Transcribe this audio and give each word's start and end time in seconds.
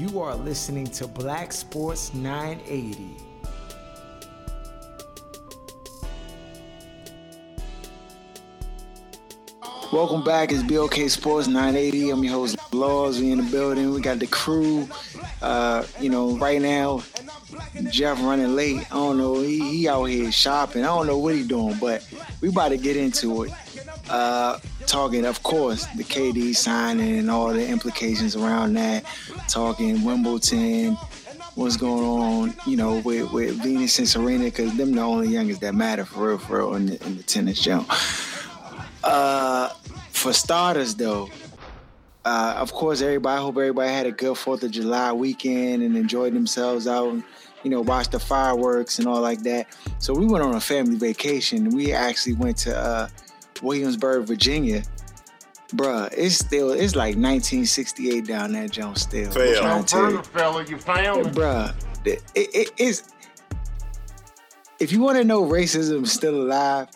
You 0.00 0.22
are 0.22 0.34
listening 0.34 0.86
to 0.92 1.06
Black 1.06 1.52
Sports 1.52 2.14
980. 2.14 3.16
Welcome 9.92 10.24
back. 10.24 10.52
It's 10.52 10.62
BOK 10.62 11.10
Sports 11.10 11.48
980. 11.48 12.08
I'm 12.12 12.24
your 12.24 12.32
host, 12.32 12.56
Laws. 12.72 13.20
We 13.20 13.30
in 13.30 13.44
the 13.44 13.50
building. 13.50 13.92
We 13.92 14.00
got 14.00 14.20
the 14.20 14.26
crew. 14.26 14.88
Uh, 15.42 15.84
you 16.00 16.08
know, 16.08 16.34
right 16.38 16.62
now, 16.62 17.02
Jeff 17.90 18.22
running 18.22 18.56
late. 18.56 18.80
I 18.90 18.94
don't 18.94 19.18
know. 19.18 19.42
He, 19.42 19.80
he 19.80 19.86
out 19.86 20.04
here 20.04 20.32
shopping. 20.32 20.82
I 20.82 20.86
don't 20.86 21.08
know 21.08 21.18
what 21.18 21.34
he 21.34 21.46
doing, 21.46 21.76
but 21.78 22.08
we 22.40 22.48
about 22.48 22.70
to 22.70 22.78
get 22.78 22.96
into 22.96 23.42
it. 23.42 23.52
Uh, 24.08 24.58
talking, 24.86 25.24
of 25.24 25.42
course, 25.42 25.86
the 25.96 26.04
KD 26.04 26.56
signing 26.56 27.18
and 27.18 27.30
all 27.30 27.52
the 27.52 27.66
implications 27.66 28.34
around 28.34 28.74
that. 28.74 29.04
Talking 29.50 30.04
Wimbledon, 30.04 30.96
what's 31.56 31.76
going 31.76 32.04
on, 32.04 32.54
you 32.66 32.76
know, 32.76 33.00
with, 33.00 33.32
with 33.32 33.60
Venus 33.60 33.98
and 33.98 34.08
Serena, 34.08 34.44
because 34.44 34.76
them 34.76 34.92
the 34.92 35.00
only 35.00 35.28
youngest 35.28 35.60
that 35.62 35.74
matter 35.74 36.04
for 36.04 36.28
real, 36.28 36.38
for 36.38 36.58
real 36.58 36.74
in 36.76 36.86
the, 36.86 37.04
in 37.04 37.16
the 37.16 37.22
tennis 37.24 37.60
jump. 37.60 37.90
Uh, 39.02 39.70
for 40.12 40.32
starters, 40.32 40.94
though, 40.94 41.28
uh, 42.24 42.54
of 42.58 42.72
course, 42.72 43.00
everybody. 43.00 43.38
I 43.38 43.40
hope 43.40 43.56
everybody 43.56 43.92
had 43.92 44.06
a 44.06 44.12
good 44.12 44.38
Fourth 44.38 44.62
of 44.62 44.70
July 44.70 45.12
weekend 45.12 45.82
and 45.82 45.96
enjoyed 45.96 46.32
themselves 46.32 46.86
out. 46.86 47.08
And, 47.08 47.24
you 47.64 47.70
know, 47.70 47.80
watched 47.80 48.12
the 48.12 48.20
fireworks 48.20 48.98
and 49.00 49.08
all 49.08 49.20
like 49.20 49.42
that. 49.42 49.66
So 49.98 50.14
we 50.14 50.26
went 50.26 50.44
on 50.44 50.54
a 50.54 50.60
family 50.60 50.96
vacation. 50.96 51.70
We 51.70 51.92
actually 51.92 52.34
went 52.34 52.56
to 52.58 52.78
uh, 52.78 53.08
Williamsburg, 53.62 54.26
Virginia. 54.26 54.84
Bruh, 55.70 56.12
it's 56.16 56.36
still 56.36 56.72
it's 56.72 56.94
like 56.96 57.16
1968 57.16 58.26
down 58.26 58.52
there, 58.52 58.68
Jones. 58.68 59.02
Still, 59.02 59.30
Fail. 59.30 59.58
I'm 59.58 59.62
trying 59.62 59.84
to 59.84 59.88
tell 59.88 60.10
you. 60.12 60.22
fella. 60.22 60.64
You 60.64 60.78
found 60.78 61.26
it. 61.26 61.32
Bruh, 61.32 61.74
it, 62.04 62.22
it 62.34 62.72
is. 62.78 63.04
If 64.78 64.92
you 64.92 65.00
want 65.00 65.18
to 65.18 65.24
know 65.24 65.42
racism 65.42 66.06
still 66.06 66.42
alive, 66.42 66.88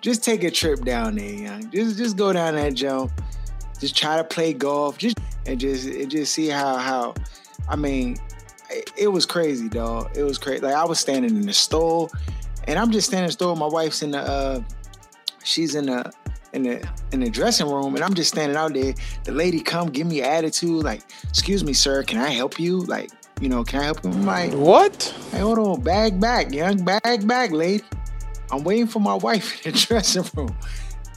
just 0.00 0.24
take 0.24 0.42
a 0.44 0.50
trip 0.50 0.84
down 0.84 1.16
there, 1.16 1.32
young. 1.32 1.70
Just 1.70 1.98
just 1.98 2.16
go 2.16 2.32
down 2.32 2.56
that 2.56 2.74
jump. 2.74 3.12
Just 3.80 3.96
try 3.96 4.16
to 4.16 4.24
play 4.24 4.52
golf. 4.52 4.98
Just 4.98 5.18
and 5.46 5.60
just 5.60 5.86
and 5.86 6.10
just 6.10 6.32
see 6.32 6.48
how 6.48 6.76
how. 6.76 7.14
I 7.68 7.76
mean, 7.76 8.16
it, 8.70 8.90
it 8.96 9.08
was 9.08 9.26
crazy, 9.26 9.68
dog. 9.68 10.16
It 10.16 10.22
was 10.22 10.38
crazy. 10.38 10.62
Like 10.62 10.74
I 10.74 10.84
was 10.84 10.98
standing 10.98 11.36
in 11.36 11.42
the 11.46 11.52
store, 11.52 12.08
and 12.64 12.78
I'm 12.78 12.90
just 12.90 13.08
standing 13.08 13.24
in 13.24 13.28
the 13.28 13.32
store. 13.32 13.54
My 13.56 13.66
wife's 13.66 14.02
in 14.02 14.10
the. 14.12 14.20
uh 14.20 14.60
She's 15.44 15.76
in 15.76 15.86
the 15.86 16.12
in 16.56 16.62
the 16.62 16.88
in 17.12 17.20
the 17.20 17.30
dressing 17.30 17.68
room, 17.68 17.94
and 17.94 18.02
I'm 18.02 18.14
just 18.14 18.30
standing 18.30 18.56
out 18.56 18.72
there. 18.74 18.94
The 19.24 19.32
lady 19.32 19.60
come 19.60 19.88
give 19.88 20.06
me 20.06 20.22
attitude, 20.22 20.82
like, 20.82 21.02
"Excuse 21.28 21.62
me, 21.62 21.72
sir, 21.72 22.02
can 22.02 22.18
I 22.18 22.30
help 22.30 22.58
you?" 22.58 22.80
Like, 22.80 23.10
you 23.40 23.48
know, 23.48 23.62
can 23.62 23.80
I 23.80 23.84
help 23.84 24.02
you? 24.02 24.10
I'm 24.10 24.24
like, 24.24 24.52
What? 24.52 25.14
Hey, 25.30 25.40
hold 25.40 25.58
on, 25.58 25.82
bag 25.82 26.18
back, 26.18 26.52
young, 26.52 26.82
bag 26.84 27.28
back, 27.28 27.52
lady. 27.52 27.84
I'm 28.50 28.64
waiting 28.64 28.86
for 28.86 29.00
my 29.00 29.14
wife 29.26 29.64
in 29.66 29.72
the 29.72 29.78
dressing 29.78 30.24
room. 30.34 30.56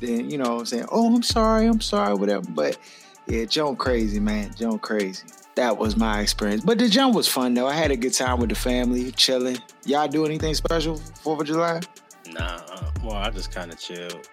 Then, 0.01 0.29
you 0.29 0.37
know 0.37 0.59
I'm 0.59 0.65
saying, 0.65 0.85
oh, 0.91 1.13
I'm 1.15 1.23
sorry, 1.23 1.65
I'm 1.65 1.81
sorry, 1.81 2.13
whatever. 2.13 2.45
But 2.49 2.77
yeah, 3.27 3.45
Joan 3.45 3.75
crazy, 3.75 4.19
man. 4.19 4.53
Joan 4.55 4.79
crazy. 4.79 5.23
That 5.55 5.77
was 5.77 5.97
my 5.97 6.21
experience. 6.21 6.63
But 6.63 6.79
the 6.79 6.87
jump 6.87 7.15
was 7.15 7.27
fun 7.27 7.53
though. 7.53 7.67
I 7.67 7.73
had 7.73 7.91
a 7.91 7.97
good 7.97 8.13
time 8.13 8.39
with 8.39 8.49
the 8.49 8.55
family, 8.55 9.11
chilling. 9.11 9.57
Y'all 9.85 10.07
do 10.07 10.25
anything 10.25 10.53
special 10.53 10.97
Fourth 11.21 11.41
of 11.41 11.47
July? 11.47 11.81
Nah, 12.31 12.61
uh, 12.69 12.91
well, 13.03 13.15
I 13.15 13.29
just 13.29 13.51
kind 13.51 13.71
of 13.71 13.79
chilled. 13.79 14.27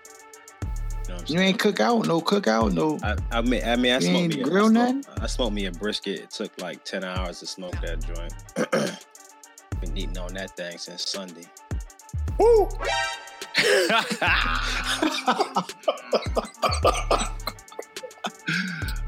You 1.08 1.12
know 1.12 1.14
what 1.14 1.22
I'm 1.22 1.26
You 1.32 1.38
saying? 1.38 1.48
ain't 1.50 1.58
cook 1.58 1.80
out, 1.80 2.06
no 2.06 2.20
cook 2.20 2.46
out, 2.48 2.72
no. 2.72 2.98
I, 3.02 3.16
I 3.30 3.40
mean, 3.42 3.62
I 3.64 3.76
mean, 3.76 3.92
I 3.92 3.96
You 3.96 4.00
smoked 4.02 4.34
me. 4.34 4.40
a- 4.40 4.44
grill 4.44 4.66
I 4.66 4.70
nothing? 4.72 5.04
I 5.20 5.26
smoked 5.26 5.54
me 5.54 5.66
a 5.66 5.72
brisket. 5.72 6.20
It 6.20 6.30
took 6.30 6.60
like 6.60 6.84
ten 6.84 7.04
hours 7.04 7.40
to 7.40 7.46
smoke 7.46 7.74
that 7.82 8.00
joint. 8.04 8.32
Been 9.80 9.96
eating 9.96 10.18
on 10.18 10.34
that 10.34 10.56
thing 10.56 10.78
since 10.78 11.08
Sunday. 11.08 11.44
Woo! 12.38 12.68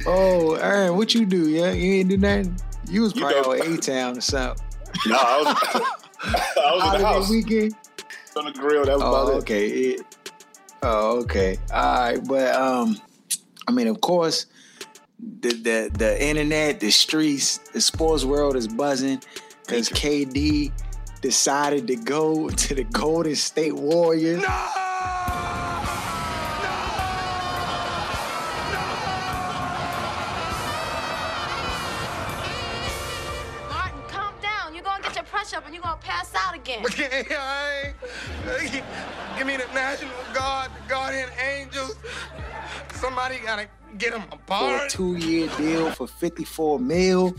Oh, 0.07 0.55
Aaron, 0.55 0.97
what 0.97 1.15
you 1.15 1.27
do? 1.27 1.49
Yeah, 1.51 1.73
you 1.73 1.95
ain't 1.95 2.09
do 2.09 2.17
nothing. 2.17 2.57
You 2.89 3.03
was 3.03 3.15
You 3.15 3.23
probably 3.23 3.59
know- 3.59 3.65
on 3.67 3.73
A 3.75 3.79
Town 3.79 4.19
or 4.19 4.21
something. 4.21 4.65
No, 5.07 5.17
I 5.19 5.39
was, 5.43 5.83
I 6.57 6.75
was 6.75 6.95
in 6.95 7.01
the 7.01 7.07
house 7.07 7.31
weekend. 7.31 7.75
on 8.37 8.45
the 8.47 8.53
grill. 8.53 8.85
That 8.85 8.95
was 8.95 9.03
Oh, 9.03 9.27
about 9.27 9.35
it. 9.35 9.37
okay. 9.43 9.99
Oh, 10.83 11.21
okay. 11.21 11.59
All 11.73 12.01
right, 12.01 12.29
but 12.29 12.55
um, 12.55 13.01
I 13.67 13.73
mean, 13.73 13.89
of 13.89 14.01
course, 14.01 14.47
the 15.19 15.51
the 15.51 15.91
the 15.93 16.23
internet, 16.23 16.81
the 16.81 16.91
streets, 16.91 17.59
the 17.73 17.81
sports 17.81 18.25
world 18.25 18.57
is 18.57 18.69
buzzing 18.69 19.23
because 19.67 19.89
KD 19.89 20.73
decided 21.21 21.87
to 21.89 21.97
go 21.97 22.49
to 22.65 22.75
the 22.75 22.85
Golden 22.85 23.35
State 23.35 23.75
Warriors. 23.75 24.43
Martin, 24.43 24.88
again. 36.69 36.85
Okay. 38.47 38.83
Give 39.37 39.47
me 39.47 39.57
the 39.57 39.67
National 39.75 40.11
Guard, 40.35 40.71
the 40.75 40.89
Guardian 40.89 41.29
Angels. 41.39 41.97
Somebody 42.95 43.39
gotta 43.45 43.69
get 43.99 44.13
them 44.13 44.23
for 44.23 44.35
a 44.35 44.37
apart. 44.37 44.91
two-year 44.91 45.49
deal 45.57 45.91
for 45.91 46.07
54 46.07 46.79
mil, 46.79 47.35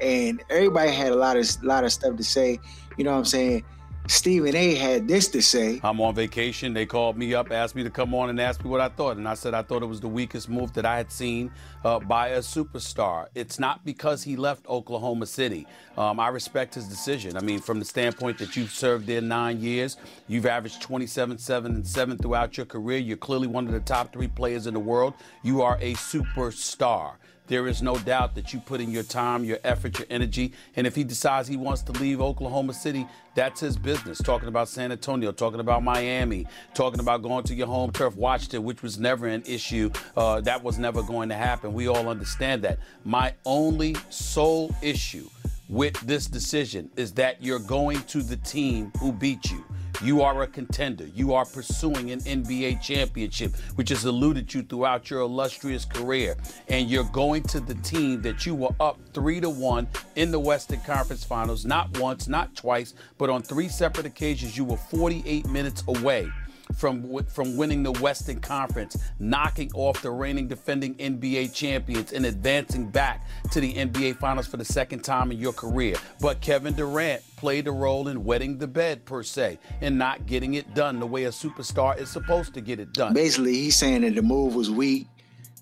and 0.00 0.42
everybody 0.50 0.90
had 0.90 1.12
a 1.12 1.16
lot 1.16 1.36
of 1.36 1.62
lot 1.62 1.84
of 1.84 1.92
stuff 1.92 2.16
to 2.16 2.24
say. 2.24 2.58
You 2.96 3.04
know 3.04 3.12
what 3.12 3.18
I'm 3.18 3.24
saying? 3.24 3.64
Stephen 4.08 4.56
A. 4.56 4.74
had 4.74 5.06
this 5.06 5.28
to 5.28 5.42
say. 5.42 5.80
I'm 5.84 6.00
on 6.00 6.14
vacation. 6.14 6.72
They 6.72 6.86
called 6.86 7.18
me 7.18 7.34
up, 7.34 7.52
asked 7.52 7.74
me 7.74 7.84
to 7.84 7.90
come 7.90 8.14
on 8.14 8.30
and 8.30 8.40
asked 8.40 8.64
me 8.64 8.70
what 8.70 8.80
I 8.80 8.88
thought. 8.88 9.18
And 9.18 9.28
I 9.28 9.34
said 9.34 9.52
I 9.52 9.60
thought 9.60 9.82
it 9.82 9.86
was 9.86 10.00
the 10.00 10.08
weakest 10.08 10.48
move 10.48 10.72
that 10.72 10.86
I 10.86 10.96
had 10.96 11.12
seen 11.12 11.52
uh, 11.84 11.98
by 11.98 12.28
a 12.28 12.38
superstar. 12.38 13.26
It's 13.34 13.58
not 13.58 13.84
because 13.84 14.22
he 14.22 14.34
left 14.34 14.66
Oklahoma 14.66 15.26
City. 15.26 15.66
Um, 15.98 16.18
I 16.20 16.28
respect 16.28 16.74
his 16.74 16.88
decision. 16.88 17.36
I 17.36 17.40
mean, 17.40 17.60
from 17.60 17.80
the 17.80 17.84
standpoint 17.84 18.38
that 18.38 18.56
you've 18.56 18.70
served 18.70 19.06
there 19.06 19.20
nine 19.20 19.60
years, 19.60 19.98
you've 20.26 20.46
averaged 20.46 20.80
27, 20.80 21.36
7, 21.36 21.74
and 21.74 21.86
7 21.86 22.16
throughout 22.16 22.56
your 22.56 22.66
career. 22.66 22.98
You're 22.98 23.18
clearly 23.18 23.46
one 23.46 23.66
of 23.66 23.74
the 23.74 23.80
top 23.80 24.14
three 24.14 24.28
players 24.28 24.66
in 24.66 24.72
the 24.72 24.80
world. 24.80 25.12
You 25.42 25.60
are 25.60 25.76
a 25.82 25.92
superstar. 25.94 27.12
There 27.48 27.66
is 27.66 27.80
no 27.80 27.96
doubt 27.96 28.34
that 28.34 28.52
you 28.52 28.60
put 28.60 28.80
in 28.80 28.90
your 28.90 29.02
time, 29.02 29.42
your 29.42 29.58
effort, 29.64 29.98
your 29.98 30.06
energy. 30.10 30.52
And 30.76 30.86
if 30.86 30.94
he 30.94 31.02
decides 31.02 31.48
he 31.48 31.56
wants 31.56 31.82
to 31.82 31.92
leave 31.92 32.20
Oklahoma 32.20 32.74
City, 32.74 33.06
that's 33.34 33.60
his 33.60 33.76
business. 33.76 34.18
Talking 34.18 34.48
about 34.48 34.68
San 34.68 34.92
Antonio, 34.92 35.32
talking 35.32 35.60
about 35.60 35.82
Miami, 35.82 36.46
talking 36.74 37.00
about 37.00 37.22
going 37.22 37.44
to 37.44 37.54
your 37.54 37.66
home 37.66 37.90
turf, 37.90 38.16
Washington, 38.16 38.64
which 38.64 38.82
was 38.82 38.98
never 38.98 39.26
an 39.26 39.42
issue. 39.46 39.90
Uh, 40.16 40.42
that 40.42 40.62
was 40.62 40.78
never 40.78 41.02
going 41.02 41.30
to 41.30 41.34
happen. 41.34 41.72
We 41.72 41.88
all 41.88 42.08
understand 42.08 42.62
that. 42.62 42.78
My 43.04 43.34
only 43.46 43.96
sole 44.10 44.74
issue 44.82 45.28
with 45.68 45.98
this 46.00 46.26
decision 46.26 46.90
is 46.96 47.12
that 47.12 47.42
you're 47.42 47.58
going 47.58 48.00
to 48.02 48.22
the 48.22 48.36
team 48.36 48.92
who 49.00 49.12
beat 49.12 49.50
you. 49.50 49.64
You 50.00 50.22
are 50.22 50.42
a 50.42 50.46
contender. 50.46 51.06
You 51.06 51.34
are 51.34 51.44
pursuing 51.44 52.12
an 52.12 52.20
NBA 52.20 52.80
championship, 52.80 53.56
which 53.74 53.88
has 53.88 54.04
eluded 54.04 54.54
you 54.54 54.62
throughout 54.62 55.10
your 55.10 55.22
illustrious 55.22 55.84
career. 55.84 56.36
And 56.68 56.88
you're 56.88 57.04
going 57.04 57.42
to 57.44 57.60
the 57.60 57.74
team 57.76 58.22
that 58.22 58.46
you 58.46 58.54
were 58.54 58.74
up 58.78 58.98
three 59.12 59.40
to 59.40 59.50
one 59.50 59.88
in 60.14 60.30
the 60.30 60.38
Western 60.38 60.80
Conference 60.80 61.24
Finals, 61.24 61.64
not 61.64 61.98
once, 61.98 62.28
not 62.28 62.54
twice, 62.54 62.94
but 63.18 63.28
on 63.28 63.42
three 63.42 63.68
separate 63.68 64.06
occasions, 64.06 64.56
you 64.56 64.64
were 64.64 64.76
48 64.76 65.46
minutes 65.48 65.82
away 65.88 66.30
from 66.78 67.24
from 67.24 67.56
winning 67.56 67.82
the 67.82 67.92
Western 67.92 68.40
Conference, 68.40 68.96
knocking 69.18 69.70
off 69.74 70.00
the 70.00 70.10
reigning 70.10 70.46
defending 70.46 70.94
NBA 70.94 71.52
champions, 71.52 72.12
and 72.12 72.24
advancing 72.24 72.88
back 72.88 73.26
to 73.50 73.60
the 73.60 73.74
NBA 73.74 74.18
Finals 74.18 74.46
for 74.46 74.56
the 74.56 74.64
second 74.64 75.00
time 75.00 75.32
in 75.32 75.38
your 75.38 75.52
career. 75.52 75.96
But 76.20 76.40
Kevin 76.40 76.74
Durant 76.74 77.22
played 77.36 77.66
a 77.66 77.72
role 77.72 78.06
in 78.08 78.24
wetting 78.24 78.58
the 78.58 78.68
bed 78.68 79.04
per 79.04 79.24
se, 79.24 79.58
and 79.80 79.98
not 79.98 80.26
getting 80.26 80.54
it 80.54 80.74
done 80.74 81.00
the 81.00 81.06
way 81.06 81.24
a 81.24 81.30
superstar 81.30 81.98
is 81.98 82.08
supposed 82.10 82.54
to 82.54 82.60
get 82.60 82.78
it 82.78 82.92
done. 82.92 83.12
Basically, 83.12 83.54
he's 83.54 83.76
saying 83.76 84.02
that 84.02 84.14
the 84.14 84.22
move 84.22 84.54
was 84.54 84.70
weak 84.70 85.08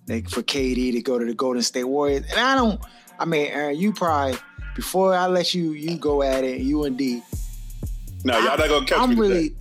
like, 0.08 0.29
for 0.29 0.43
KD 0.43 0.93
to 0.93 1.02
go 1.02 1.19
to 1.19 1.25
the 1.25 1.35
Golden 1.35 1.62
State 1.62 1.85
Warriors. 1.85 2.25
And 2.31 2.38
I 2.38 2.55
don't. 2.55 2.81
I 3.19 3.25
mean, 3.25 3.46
Aaron, 3.46 3.79
you 3.79 3.94
probably 3.94 4.38
before 4.75 5.14
I 5.14 5.26
let 5.26 5.55
you 5.55 5.73
you 5.73 5.96
go 5.96 6.23
at 6.23 6.44
it, 6.44 6.61
you 6.61 6.85
and 6.85 6.99
D. 6.99 7.23
No, 8.25 8.38
y'all 8.38 8.58
not 8.58 8.69
gonna 8.69 8.87
catch 8.87 8.99
I'm 8.99 9.11
me 9.11 9.17
today. 9.17 9.29
really 9.29 9.56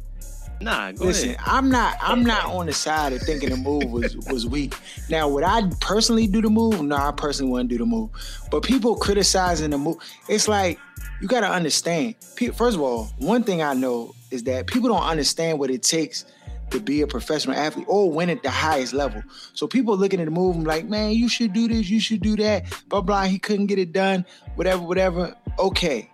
Nah, 0.62 0.92
go 0.94 1.06
listen. 1.06 1.32
ahead. 1.32 1.42
I'm 1.46 1.70
not. 1.70 1.98
I'm 2.02 2.24
not 2.24 2.46
on 2.46 2.66
the 2.66 2.74
side 2.74 3.14
of 3.14 3.22
thinking 3.22 3.50
the 3.50 3.58
move 3.58 3.92
was 3.92 4.16
was 4.30 4.48
weak. 4.48 4.74
Now, 5.10 5.28
would 5.28 5.44
I 5.44 5.64
personally 5.82 6.28
do 6.28 6.42
the 6.42 6.50
move? 6.50 6.82
No, 6.82 6.96
I 6.96 7.12
personally 7.12 7.52
wouldn't 7.52 7.70
do 7.70 7.78
the 7.78 7.86
move. 7.86 8.10
But 8.52 8.64
people 8.64 8.96
criticizing 8.96 9.72
the 9.72 9.78
move, 9.78 9.98
it's 10.30 10.48
like 10.48 10.80
you 11.22 11.28
got 11.28 11.42
to 11.42 11.50
understand. 11.50 12.16
First 12.54 12.78
of 12.78 12.82
all, 12.82 13.06
one 13.18 13.44
thing 13.44 13.62
I 13.62 13.74
know 13.74 14.14
is 14.32 14.44
that 14.44 14.68
people 14.68 14.90
don't 14.90 15.04
understand 15.04 15.60
what 15.60 15.70
it 15.70 15.84
takes 15.84 16.26
to 16.72 16.80
be 16.80 17.02
a 17.02 17.08
professional 17.08 17.56
athlete 17.56 17.86
or 17.88 18.12
win 18.12 18.30
at 18.30 18.42
the 18.44 18.50
highest 18.50 18.94
level. 18.94 19.22
So 19.54 19.68
people 19.68 19.96
looking 19.98 20.20
at 20.20 20.26
the 20.26 20.32
move 20.32 20.56
I'm 20.56 20.64
like, 20.64 20.86
man, 20.86 21.12
you 21.12 21.30
should 21.30 21.54
do 21.54 21.68
this, 21.68 21.90
you 21.90 22.00
should 22.00 22.22
do 22.22 22.36
that, 22.38 22.66
blah 22.90 23.02
blah. 23.02 23.24
He 23.24 23.40
couldn't 23.40 23.68
get 23.68 23.80
it 23.80 23.92
done, 23.94 24.26
whatever, 24.56 24.82
whatever. 24.84 25.36
Okay, 25.60 26.10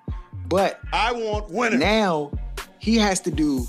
but 0.48 0.80
I 0.92 1.12
want 1.14 1.52
winners. 1.52 1.80
now 1.80 2.32
he 2.80 2.98
has 2.98 3.22
to 3.22 3.32
do. 3.32 3.66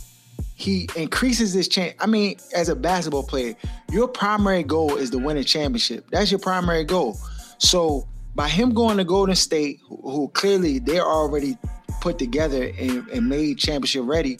He 0.62 0.88
increases 0.94 1.53
his 1.53 1.67
chance. 1.67 1.94
I 1.99 2.06
mean, 2.06 2.37
as 2.55 2.69
a 2.69 2.76
basketball 2.76 3.25
player, 3.25 3.56
your 3.91 4.06
primary 4.06 4.62
goal 4.62 4.97
is 4.97 5.11
to 5.11 5.19
win 5.19 5.37
a 5.37 5.43
championship. 5.43 6.06
That's 6.12 6.31
your 6.31 6.38
primary 6.38 6.85
goal. 6.85 7.19
So 7.59 8.06
by 8.37 8.49
him 8.49 8.73
going 8.73 8.99
to 8.99 9.05
Golden 9.05 9.35
State, 9.35 9.81
who, 9.88 10.31
clearly 10.35 10.79
they're 10.79 11.05
already 11.05 11.59
put 12.00 12.17
together 12.17 12.70
and, 12.79 13.09
and 13.09 13.29
made 13.29 13.59
championship 13.59 14.05
ready, 14.05 14.38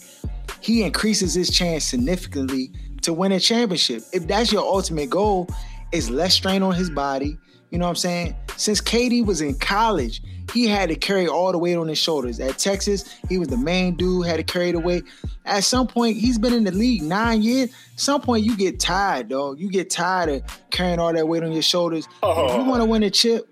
he 0.61 0.85
increases 0.85 1.35
his 1.35 1.51
chance 1.51 1.83
significantly 1.83 2.71
to 3.01 3.13
win 3.13 3.33
a 3.33 3.41
championship. 3.41 4.05
If 4.13 4.29
that's 4.29 4.53
your 4.53 4.63
ultimate 4.63 5.11
goal, 5.11 5.49
is 5.91 6.09
less 6.09 6.35
strain 6.35 6.63
on 6.63 6.75
his 6.75 6.89
body. 6.89 7.37
You 7.71 7.79
know 7.79 7.87
what 7.87 7.91
I'm 7.91 7.97
saying? 7.97 8.37
Since 8.57 8.81
KD 8.81 9.27
was 9.27 9.41
in 9.41 9.57
college, 9.59 10.23
he 10.53 10.67
had 10.67 10.89
to 10.89 10.95
carry 10.95 11.27
all 11.27 11.53
the 11.53 11.59
weight 11.59 11.77
on 11.77 11.89
his 11.89 11.99
shoulders. 11.99 12.41
At 12.41 12.59
Texas, 12.59 13.05
he 13.29 13.39
was 13.39 13.49
the 13.49 13.57
main 13.57 13.97
dude, 13.97 14.27
had 14.27 14.37
to 14.37 14.43
carry 14.43 14.73
the 14.73 14.79
weight. 14.79 15.05
At 15.45 15.65
some 15.65 15.87
point, 15.87 16.17
he's 16.17 16.39
been 16.39 16.53
in 16.53 16.65
the 16.65 16.73
league 16.73 17.03
nine 17.03 17.43
years. 17.43 17.71
Some 17.97 18.21
point, 18.21 18.45
you 18.45 18.57
get 18.57 18.79
tired, 18.79 19.29
dog. 19.29 19.59
You 19.59 19.71
get 19.71 19.91
tired 19.91 20.29
of 20.29 20.61
carrying 20.71 20.99
all 20.99 21.13
that 21.13 21.27
weight 21.27 21.43
on 21.43 21.53
your 21.53 21.63
shoulders. 21.63 22.07
If 22.07 22.13
you 22.23 22.29
oh. 22.29 22.65
want 22.65 22.81
to 22.83 22.87
win 22.87 23.03
a 23.03 23.11
chip, 23.11 23.49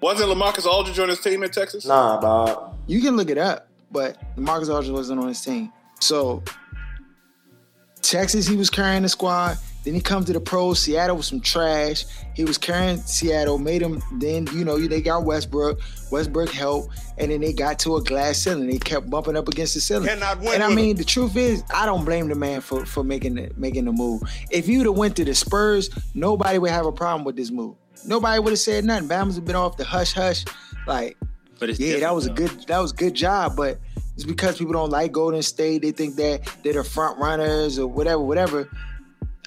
Wasn't 0.00 0.28
Lamarcus 0.28 0.66
Aldridge 0.66 0.98
on 0.98 1.08
his 1.08 1.20
team 1.20 1.42
in 1.42 1.50
Texas? 1.50 1.86
Nah, 1.86 2.20
dog. 2.20 2.74
you 2.86 3.00
can 3.00 3.16
look 3.16 3.30
it 3.30 3.38
up, 3.38 3.68
but 3.90 4.16
Marcus 4.36 4.68
Aldridge 4.68 4.92
wasn't 4.92 5.20
on 5.20 5.28
his 5.28 5.40
team. 5.40 5.72
So 6.00 6.42
Texas, 8.00 8.46
he 8.46 8.56
was 8.56 8.70
carrying 8.70 9.02
the 9.02 9.08
squad. 9.08 9.58
Then 9.84 9.94
he 9.94 10.00
comes 10.00 10.26
to 10.26 10.32
the 10.32 10.40
pros. 10.40 10.78
Seattle 10.78 11.16
was 11.16 11.26
some 11.26 11.40
trash. 11.40 12.04
He 12.34 12.44
was 12.44 12.58
carrying 12.58 12.98
Seattle, 12.98 13.58
made 13.58 13.80
him. 13.80 14.02
Then 14.18 14.46
you 14.52 14.64
know 14.64 14.78
they 14.78 15.00
got 15.00 15.24
Westbrook. 15.24 15.80
Westbrook 16.10 16.50
helped, 16.50 16.94
and 17.16 17.30
then 17.30 17.40
they 17.40 17.52
got 17.52 17.78
to 17.80 17.96
a 17.96 18.02
glass 18.02 18.38
ceiling. 18.38 18.68
They 18.68 18.78
kept 18.78 19.08
bumping 19.08 19.36
up 19.36 19.48
against 19.48 19.74
the 19.74 19.80
ceiling. 19.80 20.08
Cannot 20.08 20.40
win 20.40 20.54
and 20.54 20.62
I 20.62 20.68
with 20.68 20.76
mean, 20.76 20.96
the 20.96 21.04
truth 21.04 21.36
is, 21.36 21.62
I 21.74 21.86
don't 21.86 22.04
blame 22.04 22.28
the 22.28 22.34
man 22.34 22.60
for 22.60 22.84
for 22.84 23.02
making 23.02 23.36
the 23.36 23.50
making 23.56 23.86
the 23.86 23.92
move. 23.92 24.22
If 24.50 24.68
you'd 24.68 24.86
have 24.86 24.96
went 24.96 25.16
to 25.16 25.24
the 25.24 25.34
Spurs, 25.34 25.88
nobody 26.14 26.58
would 26.58 26.70
have 26.70 26.86
a 26.86 26.92
problem 26.92 27.24
with 27.24 27.36
this 27.36 27.50
move. 27.50 27.76
Nobody 28.06 28.38
would 28.38 28.50
have 28.50 28.58
said 28.58 28.84
nothing. 28.84 29.08
Bama's 29.08 29.36
have 29.36 29.44
been 29.44 29.56
off 29.56 29.76
the 29.76 29.84
hush 29.84 30.12
hush, 30.12 30.44
like 30.86 31.16
But 31.58 31.70
it's 31.70 31.80
yeah, 31.80 32.00
that 32.00 32.14
was 32.14 32.26
a 32.26 32.30
good 32.30 32.50
that 32.66 32.78
was 32.78 32.92
good 32.92 33.14
job, 33.14 33.56
but 33.56 33.78
it's 34.14 34.24
because 34.24 34.58
people 34.58 34.74
don't 34.74 34.90
like 34.90 35.12
Golden 35.12 35.42
State. 35.42 35.82
They 35.82 35.92
think 35.92 36.16
that 36.16 36.42
they're 36.62 36.74
the 36.74 36.84
front 36.84 37.18
runners 37.18 37.78
or 37.78 37.86
whatever, 37.86 38.20
whatever. 38.20 38.68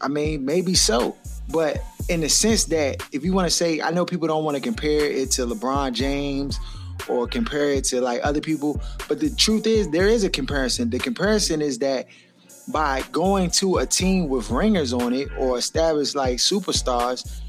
I 0.01 0.07
mean, 0.07 0.45
maybe 0.45 0.73
so, 0.73 1.15
but 1.49 1.77
in 2.09 2.21
the 2.21 2.29
sense 2.29 2.65
that 2.65 3.01
if 3.11 3.23
you 3.23 3.33
want 3.33 3.47
to 3.47 3.51
say, 3.53 3.81
I 3.81 3.91
know 3.91 4.05
people 4.05 4.27
don't 4.27 4.43
want 4.43 4.55
to 4.55 4.61
compare 4.61 5.05
it 5.05 5.31
to 5.31 5.45
LeBron 5.45 5.93
James 5.93 6.59
or 7.07 7.27
compare 7.27 7.69
it 7.69 7.83
to 7.85 8.01
like 8.01 8.21
other 8.23 8.41
people, 8.41 8.81
but 9.07 9.19
the 9.19 9.29
truth 9.29 9.67
is 9.67 9.89
there 9.89 10.07
is 10.07 10.23
a 10.23 10.29
comparison. 10.29 10.89
The 10.89 10.99
comparison 10.99 11.61
is 11.61 11.79
that 11.79 12.07
by 12.69 13.03
going 13.11 13.51
to 13.51 13.77
a 13.77 13.85
team 13.85 14.29
with 14.29 14.49
ringers 14.49 14.93
on 14.93 15.13
it 15.13 15.29
or 15.37 15.57
established 15.57 16.15
like 16.15 16.37
superstars, 16.37 17.41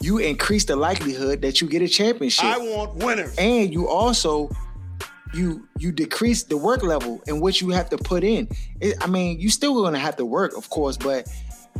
you 0.00 0.18
increase 0.18 0.64
the 0.64 0.76
likelihood 0.76 1.42
that 1.42 1.60
you 1.60 1.68
get 1.68 1.82
a 1.82 1.88
championship 1.88 2.44
I 2.44 2.58
want 2.58 2.96
winners. 2.96 3.34
and 3.38 3.72
you 3.72 3.88
also 3.88 4.50
you 5.32 5.66
you 5.78 5.90
decrease 5.92 6.44
the 6.44 6.56
work 6.56 6.82
level 6.82 7.22
in 7.26 7.40
which 7.40 7.60
you 7.60 7.70
have 7.70 7.90
to 7.90 7.98
put 7.98 8.22
in. 8.22 8.48
It, 8.80 8.96
I 9.00 9.06
mean, 9.06 9.40
you 9.40 9.50
still 9.50 9.74
going 9.74 9.94
to 9.94 9.98
have 9.98 10.16
to 10.16 10.24
work, 10.24 10.56
of 10.56 10.70
course, 10.70 10.96
but 10.96 11.28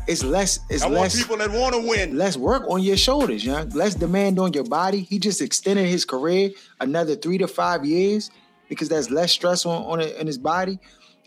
it's 0.06 0.25
less 0.25 0.61
it's 0.69 0.83
I 0.83 0.87
want 0.87 1.01
less 1.01 1.17
people 1.17 1.37
that 1.39 1.51
want 1.51 1.75
to 1.75 1.81
win. 1.81 2.17
less 2.17 2.37
work 2.37 2.65
on 2.69 2.83
your 2.83 2.97
shoulders, 2.97 3.45
young. 3.45 3.71
Less 3.71 3.95
demand 3.95 4.39
on 4.39 4.53
your 4.53 4.65
body. 4.65 5.01
He 5.03 5.19
just 5.19 5.41
extended 5.41 5.87
his 5.87 6.05
career 6.05 6.51
another 6.81 7.17
three 7.17 7.39
to 7.39 7.49
five 7.49 7.85
years 7.85 8.31
because 8.69 8.89
there's 8.89 9.11
less 9.11 9.33
stress 9.33 9.67
on 9.67 9.83
on, 9.85 10.01
it, 10.01 10.19
on 10.19 10.27
his 10.27 10.39
body. 10.39 10.79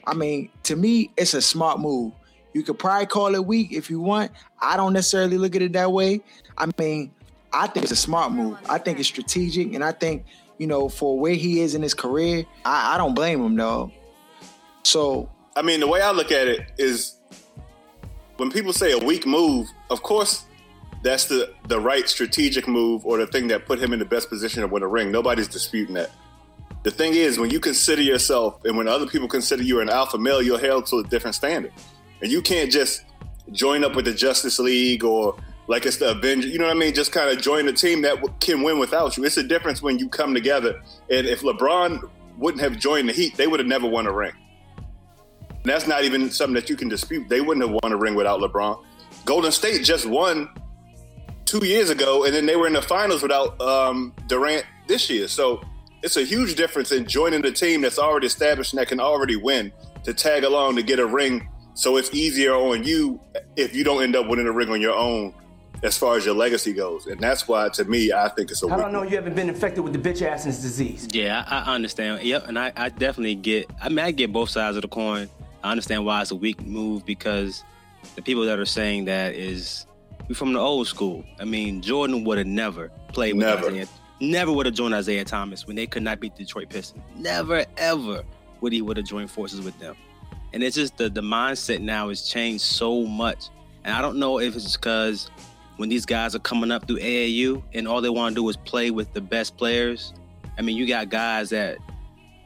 I 0.06 0.14
mean, 0.14 0.50
to 0.64 0.76
me, 0.76 1.12
it's 1.18 1.34
a 1.34 1.42
smart 1.42 1.80
move. 1.80 2.14
You 2.54 2.64
could 2.64 2.80
probably 2.80 3.06
call 3.06 3.36
it 3.36 3.46
weak 3.46 3.72
if 3.72 3.90
you 3.90 4.00
want. 4.00 4.32
I 4.62 4.78
don't 4.78 4.94
necessarily 4.94 5.38
look 5.38 5.56
at 5.56 5.62
it 5.62 5.74
that 5.74 5.92
way. 5.92 6.22
I 6.58 6.68
mean, 6.80 7.12
I 7.54 7.68
think 7.68 7.84
it's 7.84 7.92
a 7.92 7.96
smart 7.96 8.32
move. 8.32 8.58
I 8.70 8.78
think 8.78 9.00
it's 9.00 9.08
strategic, 9.08 9.74
and 9.74 9.84
I 9.84 9.92
think 9.92 10.26
you 10.58 10.68
know 10.68 10.90
for 10.90 11.20
where 11.20 11.36
he 11.36 11.62
is 11.62 11.76
in 11.76 11.82
his 11.82 11.94
career, 11.94 12.46
I, 12.66 12.96
I 12.96 12.98
don't 12.98 13.14
blame 13.14 13.44
him 13.44 13.56
though. 13.56 13.92
So 14.84 15.30
I 15.56 15.64
mean, 15.64 15.80
the 15.80 15.88
way 15.88 16.02
I 16.02 16.12
look 16.12 16.32
at 16.32 16.48
it 16.48 16.62
is 16.78 17.18
when 18.38 18.52
people 18.52 18.74
say 18.74 18.92
a 18.92 18.98
weak 18.98 19.26
move, 19.26 19.70
of 19.90 20.04
course, 20.04 20.46
that's 21.04 21.26
the, 21.26 21.54
the 21.68 21.80
right 21.80 22.08
strategic 22.08 22.68
move 22.68 23.06
or 23.06 23.18
the 23.18 23.28
thing 23.28 23.48
that 23.48 23.66
put 23.66 23.80
him 23.80 23.94
in 23.94 24.00
the 24.00 24.06
best 24.06 24.30
position 24.30 24.62
to 24.62 24.68
win 24.68 24.84
a 24.84 24.88
ring. 24.88 25.12
Nobody's 25.12 25.48
disputing 25.48 25.96
that. 25.96 26.12
The 26.84 26.92
thing 26.92 27.14
is, 27.14 27.38
when 27.40 27.50
you 27.50 27.60
consider 27.60 28.02
yourself 28.02 28.64
and 28.64 28.78
when 28.78 28.88
other 28.88 29.08
people 29.08 29.28
consider 29.28 29.64
you 29.64 29.82
an 29.82 29.90
alpha 29.90 30.18
male, 30.18 30.42
you're 30.42 30.60
held 30.60 30.86
to 30.88 30.98
a 30.98 31.04
different 31.04 31.36
standard. 31.36 31.74
And 32.22 32.32
you 32.32 32.42
can't 32.42 32.72
just 32.72 33.04
join 33.52 33.84
up 33.84 33.96
with 33.96 34.06
the 34.06 34.14
Justice 34.14 34.60
League 34.60 35.04
or 35.04 35.38
like 35.68 35.86
it's 35.86 35.98
the 35.98 36.12
Avengers, 36.12 36.52
you 36.52 36.60
know 36.60 36.68
what 36.68 36.76
I 36.76 36.80
mean? 36.80 36.94
Just 36.94 37.12
kind 37.12 37.30
of 37.30 37.42
join 37.42 37.68
a 37.68 37.74
team 37.74 38.02
that 38.04 38.18
can 38.40 38.64
win 38.64 38.80
without 38.80 39.18
you. 39.18 39.26
It's 39.26 39.38
a 39.38 39.44
difference 39.44 39.82
when 39.82 40.00
you 40.00 40.08
come 40.08 40.34
together. 40.34 40.82
And 41.10 41.28
if 41.28 41.42
LeBron 41.42 42.10
wouldn't 42.38 42.64
have 42.64 42.78
joined 42.78 43.10
the 43.10 43.14
Heat, 43.14 43.36
they 43.36 43.48
would 43.48 43.60
have 43.60 43.68
never 43.68 43.88
won 43.88 44.08
a 44.08 44.12
ring. 44.12 44.34
And 45.68 45.76
that's 45.76 45.86
not 45.86 46.06
even 46.06 46.32
something 46.32 46.54
that 46.54 46.70
you 46.70 46.78
can 46.78 46.88
dispute. 46.88 47.28
They 47.28 47.42
wouldn't 47.42 47.68
have 47.68 47.78
won 47.84 47.92
a 47.92 47.98
ring 47.98 48.16
without 48.16 48.40
LeBron. 48.40 48.82
Golden 49.26 49.52
State 49.52 49.84
just 49.84 50.06
won 50.06 50.48
two 51.44 51.66
years 51.66 51.90
ago, 51.90 52.24
and 52.24 52.34
then 52.34 52.46
they 52.46 52.56
were 52.56 52.68
in 52.68 52.72
the 52.72 52.82
finals 52.82 53.22
without 53.22 53.60
um, 53.60 54.14
Durant 54.28 54.66
this 54.88 55.10
year. 55.10 55.28
So 55.28 55.62
it's 56.04 56.16
a 56.16 56.24
huge 56.24 56.56
difference 56.56 56.94
in 56.94 57.06
joining 57.06 57.42
the 57.42 57.52
team 57.52 57.82
that's 57.82 58.00
already 58.00 58.28
established 58.28 58.72
and 58.72 58.80
that 58.80 58.88
can 58.88 59.02
already 59.02 59.36
win 59.36 59.74
to 60.06 60.14
tag 60.14 60.46
along 60.46 60.78
to 60.78 60.84
get 60.84 61.00
a 61.00 61.06
ring. 61.06 61.50
So 61.74 61.98
it's 61.98 62.14
easier 62.14 62.54
on 62.54 62.86
you 62.86 63.20
if 63.58 63.76
you 63.76 63.84
don't 63.84 64.02
end 64.02 64.16
up 64.16 64.30
winning 64.30 64.48
a 64.48 64.54
ring 64.54 64.70
on 64.70 64.80
your 64.80 64.96
own 64.96 65.34
as 65.84 65.98
far 65.98 66.16
as 66.16 66.26
your 66.26 66.34
legacy 66.34 66.72
goes. 66.72 67.08
And 67.08 67.20
that's 67.20 67.46
why, 67.46 67.68
to 67.68 67.84
me, 67.84 68.14
I 68.14 68.30
think 68.30 68.52
it's 68.52 68.64
a 68.64 68.70
How 68.70 68.78
do 68.78 68.84
I 68.84 68.86
weak 68.86 68.94
know 68.94 69.04
you 69.04 69.18
haven't 69.18 69.36
been 69.36 69.50
infected 69.50 69.84
with 69.84 69.92
the 69.92 70.00
bitch 70.00 70.26
assness 70.26 70.62
disease? 70.62 71.10
Yeah, 71.12 71.44
I, 71.46 71.72
I 71.72 71.76
understand. 71.76 72.24
Yep, 72.24 72.48
and 72.48 72.58
I, 72.58 72.72
I 72.78 72.88
definitely 72.88 73.36
get. 73.36 73.70
I 73.82 73.90
mean, 73.90 74.00
I 74.00 74.12
get 74.12 74.32
both 74.32 74.50
sides 74.50 74.78
of 74.78 74.84
the 74.84 74.88
coin. 74.88 75.30
I 75.68 75.72
understand 75.72 76.06
why 76.06 76.22
it's 76.22 76.32
a 76.32 76.36
weak 76.36 76.66
move 76.66 77.06
because 77.06 77.64
the 78.16 78.22
people 78.22 78.46
that 78.46 78.58
are 78.58 78.66
saying 78.66 79.06
that 79.06 79.36
is 79.36 79.86
we 80.28 80.36
from 80.36 80.54
the 80.54 80.60
old 80.60 80.88
school. 80.88 81.24
I 81.40 81.46
mean, 81.46 81.82
Jordan 81.82 82.24
would 82.24 82.38
have 82.38 82.48
never 82.48 82.90
played 83.10 83.34
with 83.34 83.46
Never. 83.46 83.68
Isaiah. 83.68 83.88
Never 84.20 84.52
would 84.52 84.66
have 84.66 84.76
joined 84.76 84.96
Isaiah 84.96 85.26
Thomas 85.26 85.68
when 85.68 85.76
they 85.76 85.86
could 85.86 86.04
not 86.04 86.20
beat 86.20 86.36
Detroit 86.36 86.70
Pistons. 86.70 87.04
Never 87.16 87.66
ever 87.78 88.24
would 88.62 88.74
he 88.74 88.82
would 88.82 88.98
have 88.98 89.06
joined 89.06 89.30
forces 89.30 89.62
with 89.62 89.78
them. 89.80 89.96
And 90.54 90.64
it's 90.64 90.76
just 90.76 90.98
the 90.98 91.10
the 91.10 91.22
mindset 91.22 91.82
now 91.82 92.10
has 92.10 92.24
changed 92.24 92.64
so 92.64 93.04
much. 93.04 93.50
And 93.84 93.94
I 93.94 94.02
don't 94.02 94.18
know 94.18 94.40
if 94.40 94.56
it's 94.56 94.76
because 94.76 95.30
when 95.76 95.90
these 95.90 96.06
guys 96.06 96.34
are 96.34 96.40
coming 96.40 96.72
up 96.72 96.88
through 96.88 97.00
AAU 97.00 97.62
and 97.74 97.88
all 97.88 98.02
they 98.02 98.10
want 98.10 98.36
to 98.36 98.42
do 98.42 98.50
is 98.50 98.58
play 98.58 98.90
with 98.90 99.12
the 99.14 99.22
best 99.22 99.58
players. 99.58 100.14
I 100.58 100.62
mean, 100.62 100.78
you 100.78 100.88
got 100.88 101.10
guys 101.10 101.50
that 101.52 101.78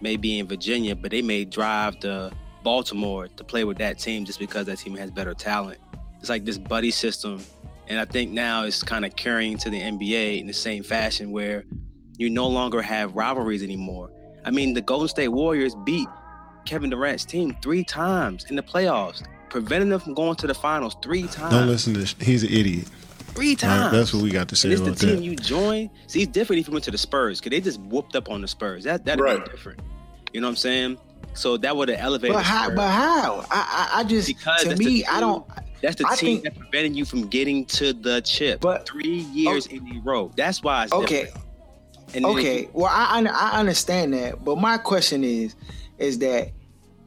may 0.01 0.17
be 0.17 0.39
in 0.39 0.47
Virginia, 0.47 0.95
but 0.95 1.11
they 1.11 1.21
may 1.21 1.45
drive 1.45 1.99
to 1.99 2.31
Baltimore 2.63 3.27
to 3.27 3.43
play 3.43 3.63
with 3.63 3.77
that 3.79 3.99
team 3.99 4.25
just 4.25 4.39
because 4.39 4.65
that 4.67 4.77
team 4.77 4.95
has 4.95 5.11
better 5.11 5.33
talent. 5.33 5.79
It's 6.19 6.29
like 6.29 6.45
this 6.45 6.57
buddy 6.57 6.91
system. 6.91 7.41
And 7.87 7.99
I 7.99 8.05
think 8.05 8.31
now 8.31 8.63
it's 8.63 8.83
kind 8.83 9.03
of 9.05 9.15
carrying 9.15 9.57
to 9.59 9.69
the 9.69 9.79
NBA 9.81 10.39
in 10.39 10.47
the 10.47 10.53
same 10.53 10.83
fashion 10.83 11.31
where 11.31 11.65
you 12.17 12.29
no 12.29 12.47
longer 12.47 12.81
have 12.81 13.15
rivalries 13.15 13.63
anymore. 13.63 14.11
I 14.45 14.51
mean, 14.51 14.73
the 14.73 14.81
Golden 14.81 15.07
State 15.07 15.27
Warriors 15.29 15.75
beat 15.83 16.07
Kevin 16.65 16.89
Durant's 16.89 17.25
team 17.25 17.55
three 17.61 17.83
times 17.83 18.45
in 18.49 18.55
the 18.55 18.61
playoffs, 18.63 19.23
preventing 19.49 19.89
them 19.89 19.99
from 19.99 20.13
going 20.13 20.35
to 20.37 20.47
the 20.47 20.53
finals 20.53 20.95
three 21.01 21.23
times. 21.27 21.53
Don't 21.53 21.67
listen 21.67 21.93
to. 21.95 22.05
Sh- 22.05 22.15
he's 22.21 22.43
an 22.43 22.49
idiot. 22.49 22.87
Three 23.33 23.55
times. 23.55 23.91
right, 23.91 23.91
that's 23.97 24.13
what 24.13 24.23
we 24.23 24.29
got 24.29 24.47
to 24.49 24.55
say 24.55 24.71
And 24.73 24.87
it's 24.87 24.99
the 24.99 25.07
team 25.07 25.15
that. 25.17 25.23
you 25.23 25.35
join. 25.35 25.89
See, 26.07 26.21
it's 26.21 26.31
different 26.31 26.59
if 26.59 26.67
you 26.67 26.73
went 26.73 26.83
to 26.85 26.91
the 26.91 26.97
Spurs 26.97 27.39
because 27.39 27.51
they 27.51 27.61
just 27.61 27.79
whooped 27.81 28.15
up 28.15 28.29
on 28.29 28.41
the 28.41 28.47
Spurs. 28.47 28.83
That 28.83 29.05
that'd 29.05 29.21
Right. 29.23 29.43
be 29.43 29.49
different. 29.51 29.79
You 30.33 30.41
know 30.41 30.47
what 30.47 30.51
I'm 30.51 30.55
saying? 30.57 30.97
So 31.33 31.57
that 31.57 31.75
would 31.75 31.89
have 31.89 31.99
elevated. 31.99 32.35
but 32.35 32.43
how? 32.43 32.69
But 32.69 32.89
how? 32.89 33.45
I 33.49 33.89
I, 33.93 33.99
I 33.99 34.03
just 34.03 34.27
Because 34.27 34.63
to 34.63 34.75
me, 34.75 35.05
I 35.05 35.19
don't. 35.19 35.45
That's 35.81 35.95
the 35.95 36.05
I 36.07 36.15
team 36.15 36.41
think- 36.41 36.43
that 36.55 36.59
prevented 36.59 36.95
you 36.95 37.05
from 37.05 37.27
getting 37.27 37.65
to 37.65 37.93
the 37.93 38.21
chip. 38.21 38.61
But- 38.61 38.85
three 38.87 39.19
years 39.33 39.65
in 39.67 39.79
a 39.97 40.01
row. 40.03 40.31
That's 40.35 40.61
why 40.61 40.83
it's 40.83 40.93
Okay. 40.93 41.29
And 42.13 42.25
Okay, 42.25 42.69
well, 42.73 42.91
I 42.91 43.25
I 43.25 43.57
understand 43.59 44.13
that, 44.13 44.43
but 44.43 44.57
my 44.57 44.77
question 44.77 45.23
is, 45.23 45.55
is 45.97 46.19
that 46.19 46.51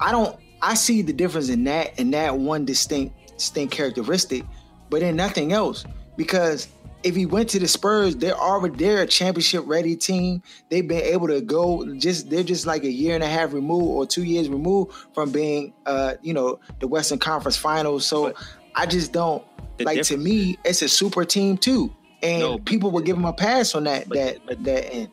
I 0.00 0.10
don't 0.10 0.38
I 0.62 0.74
see 0.74 1.02
the 1.02 1.12
difference 1.12 1.50
in 1.50 1.64
that 1.64 1.98
in 2.00 2.10
that 2.12 2.38
one 2.38 2.64
distinct 2.64 3.14
distinct 3.36 3.74
characteristic, 3.74 4.44
but 4.88 5.02
in 5.02 5.14
nothing 5.14 5.52
else 5.52 5.84
because 6.16 6.68
if 7.04 7.14
he 7.14 7.26
went 7.26 7.50
to 7.50 7.58
the 7.58 7.68
Spurs, 7.68 8.16
they're 8.16 8.34
already 8.34 8.76
they're 8.76 9.02
a 9.02 9.06
championship 9.06 9.62
ready 9.66 9.94
team. 9.94 10.42
They've 10.70 10.86
been 10.88 11.02
able 11.02 11.28
to 11.28 11.42
go 11.42 11.94
just 11.96 12.30
they're 12.30 12.42
just 12.42 12.66
like 12.66 12.82
a 12.82 12.90
year 12.90 13.14
and 13.14 13.22
a 13.22 13.28
half 13.28 13.52
removed 13.52 13.86
or 13.86 14.06
two 14.06 14.24
years 14.24 14.48
removed 14.48 14.94
from 15.12 15.30
being 15.30 15.74
uh, 15.84 16.14
you 16.22 16.32
know, 16.32 16.58
the 16.80 16.88
Western 16.88 17.18
Conference 17.18 17.58
finals. 17.58 18.06
So 18.06 18.34
I 18.74 18.86
just 18.86 19.12
don't 19.12 19.44
like 19.78 20.02
to 20.04 20.16
me, 20.16 20.58
it's 20.64 20.80
a 20.80 20.88
super 20.88 21.24
team 21.24 21.58
too. 21.58 21.94
And 22.22 22.40
No, 22.40 22.58
people 22.58 22.90
will 22.90 23.02
give 23.02 23.18
him 23.18 23.26
a 23.26 23.34
pass 23.34 23.74
on 23.74 23.84
that 23.84 24.08
that 24.08 24.38
that 24.64 24.92
end. 24.92 25.10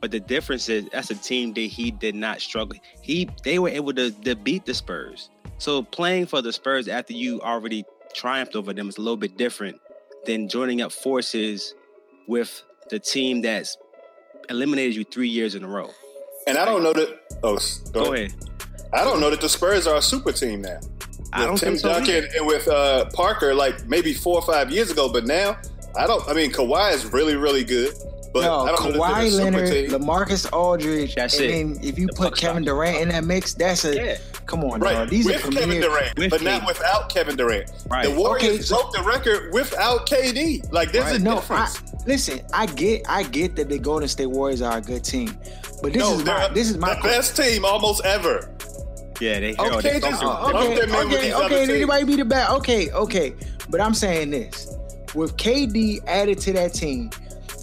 But 0.00 0.12
the 0.12 0.20
difference 0.20 0.68
is 0.68 0.86
that's 0.92 1.10
a 1.10 1.16
team 1.16 1.52
that 1.54 1.62
he 1.62 1.90
did 1.90 2.14
not 2.14 2.40
struggle. 2.40 2.78
He 3.02 3.28
they 3.42 3.58
were 3.58 3.70
able 3.70 3.92
to, 3.94 4.12
to 4.12 4.36
beat 4.36 4.66
the 4.66 4.74
Spurs. 4.74 5.30
So 5.58 5.82
playing 5.82 6.26
for 6.26 6.42
the 6.42 6.52
Spurs 6.52 6.86
after 6.86 7.12
you 7.12 7.40
already 7.40 7.84
triumphed 8.14 8.54
over 8.54 8.72
them 8.72 8.88
is 8.88 8.98
a 8.98 9.00
little 9.00 9.16
bit 9.16 9.36
different 9.36 9.80
than 10.26 10.48
joining 10.48 10.80
up 10.82 10.92
forces 10.92 11.74
with 12.28 12.62
the 12.90 12.98
team 12.98 13.42
that's 13.42 13.76
eliminated 14.50 14.94
you 14.94 15.04
three 15.04 15.28
years 15.28 15.54
in 15.54 15.64
a 15.64 15.68
row. 15.68 15.90
And 16.46 16.58
I 16.58 16.64
don't 16.64 16.82
know 16.82 16.92
that. 16.92 17.20
Oh, 17.42 17.56
s- 17.56 17.78
Go 17.92 18.12
ahead. 18.12 18.34
I 18.92 19.02
don't 19.04 19.20
know 19.20 19.30
that 19.30 19.40
the 19.40 19.48
Spurs 19.48 19.86
are 19.86 19.96
a 19.96 20.02
super 20.02 20.32
team 20.32 20.62
now. 20.62 20.78
I 21.32 21.40
With 21.40 21.48
don't 21.48 21.56
Tim 21.56 21.68
think 21.70 21.80
so 21.80 21.88
Duncan 21.88 22.14
either. 22.16 22.28
and 22.38 22.46
with 22.46 22.68
uh, 22.68 23.06
Parker, 23.14 23.54
like 23.54 23.86
maybe 23.88 24.12
four 24.14 24.36
or 24.36 24.42
five 24.42 24.70
years 24.70 24.90
ago, 24.90 25.10
but 25.12 25.24
now 25.26 25.56
I 25.96 26.06
don't. 26.06 26.26
I 26.28 26.32
mean, 26.34 26.52
Kawhi 26.52 26.92
is 26.92 27.06
really, 27.12 27.34
really 27.34 27.64
good, 27.64 27.92
but 28.32 28.42
no, 28.42 28.60
I 28.60 28.68
don't 28.72 28.84
know 28.84 28.90
that 28.92 28.98
Kawhi 29.00 29.14
they're 29.16 29.24
a 29.26 29.30
super 29.30 29.44
Leonard, 29.44 29.68
team. 29.70 29.90
Lamarcus 29.90 30.52
Aldridge, 30.52 31.14
That's 31.16 31.34
and 31.38 31.44
it. 31.44 31.48
then 31.50 31.78
if 31.88 31.98
you 31.98 32.08
put 32.14 32.36
Kevin 32.36 32.62
Durant 32.64 32.98
in 32.98 33.08
that 33.08 33.24
mix, 33.24 33.54
that's 33.54 33.84
a 33.84 33.96
Yeah. 33.96 34.18
Come 34.46 34.64
on, 34.64 34.80
Right, 34.80 34.94
dog. 34.94 35.10
These 35.10 35.26
with 35.26 35.36
are 35.36 35.40
premier. 35.40 35.60
Kevin 35.62 35.80
Durant, 35.80 36.18
With 36.18 36.30
but 36.30 36.42
not 36.42 36.66
without 36.66 37.08
Kevin 37.12 37.36
Durant. 37.36 37.70
Right. 37.88 38.04
The 38.08 38.14
Warriors 38.14 38.44
Okay, 38.44 38.62
so- 38.62 38.76
broke 38.76 38.92
the 38.94 39.02
record 39.02 39.52
without 39.52 40.06
KD. 40.08 40.62
Like 40.72 40.92
there's 40.92 41.04
Right. 41.06 41.16
a 41.20 41.22
No, 41.22 41.32
I, 41.32 41.34
difference. 41.36 41.82
listen. 42.06 42.40
I 42.52 42.66
get, 42.66 43.02
I 43.08 43.22
get 43.24 43.56
that 43.56 43.68
the 43.68 43.78
Golden 43.78 44.08
State 44.08 44.26
Warriors 44.26 44.62
are 44.62 44.78
a 44.78 44.80
good 44.80 45.04
team, 45.04 45.36
but 45.82 45.92
this 45.92 46.00
no, 46.02 46.12
is 46.14 46.24
they're 46.24 46.34
my, 46.38 46.48
this 46.48 46.70
is 46.70 46.76
my 46.78 46.94
the 46.96 47.02
best 47.02 47.36
team 47.36 47.64
almost 47.64 48.04
ever. 48.04 48.50
Yeah, 49.20 49.40
they 49.40 49.54
Okay, 49.56 49.92
they- 49.92 50.00
just- 50.00 50.22
Uh, 50.22 50.26
Lump 50.26 50.54
okay, 50.56 50.80
them 50.80 50.94
okay, 50.94 51.32
okay. 51.34 51.48
teams. 51.60 51.68
Anybody 51.70 52.04
be 52.04 52.16
the 52.16 52.24
best? 52.24 52.50
Okay, 52.52 52.90
okay. 52.90 53.34
But 53.70 53.80
I'm 53.80 53.94
saying 53.94 54.30
this: 54.30 54.68
with 55.14 55.36
KD 55.36 56.00
added 56.06 56.40
to 56.40 56.52
that 56.54 56.74
team, 56.74 57.10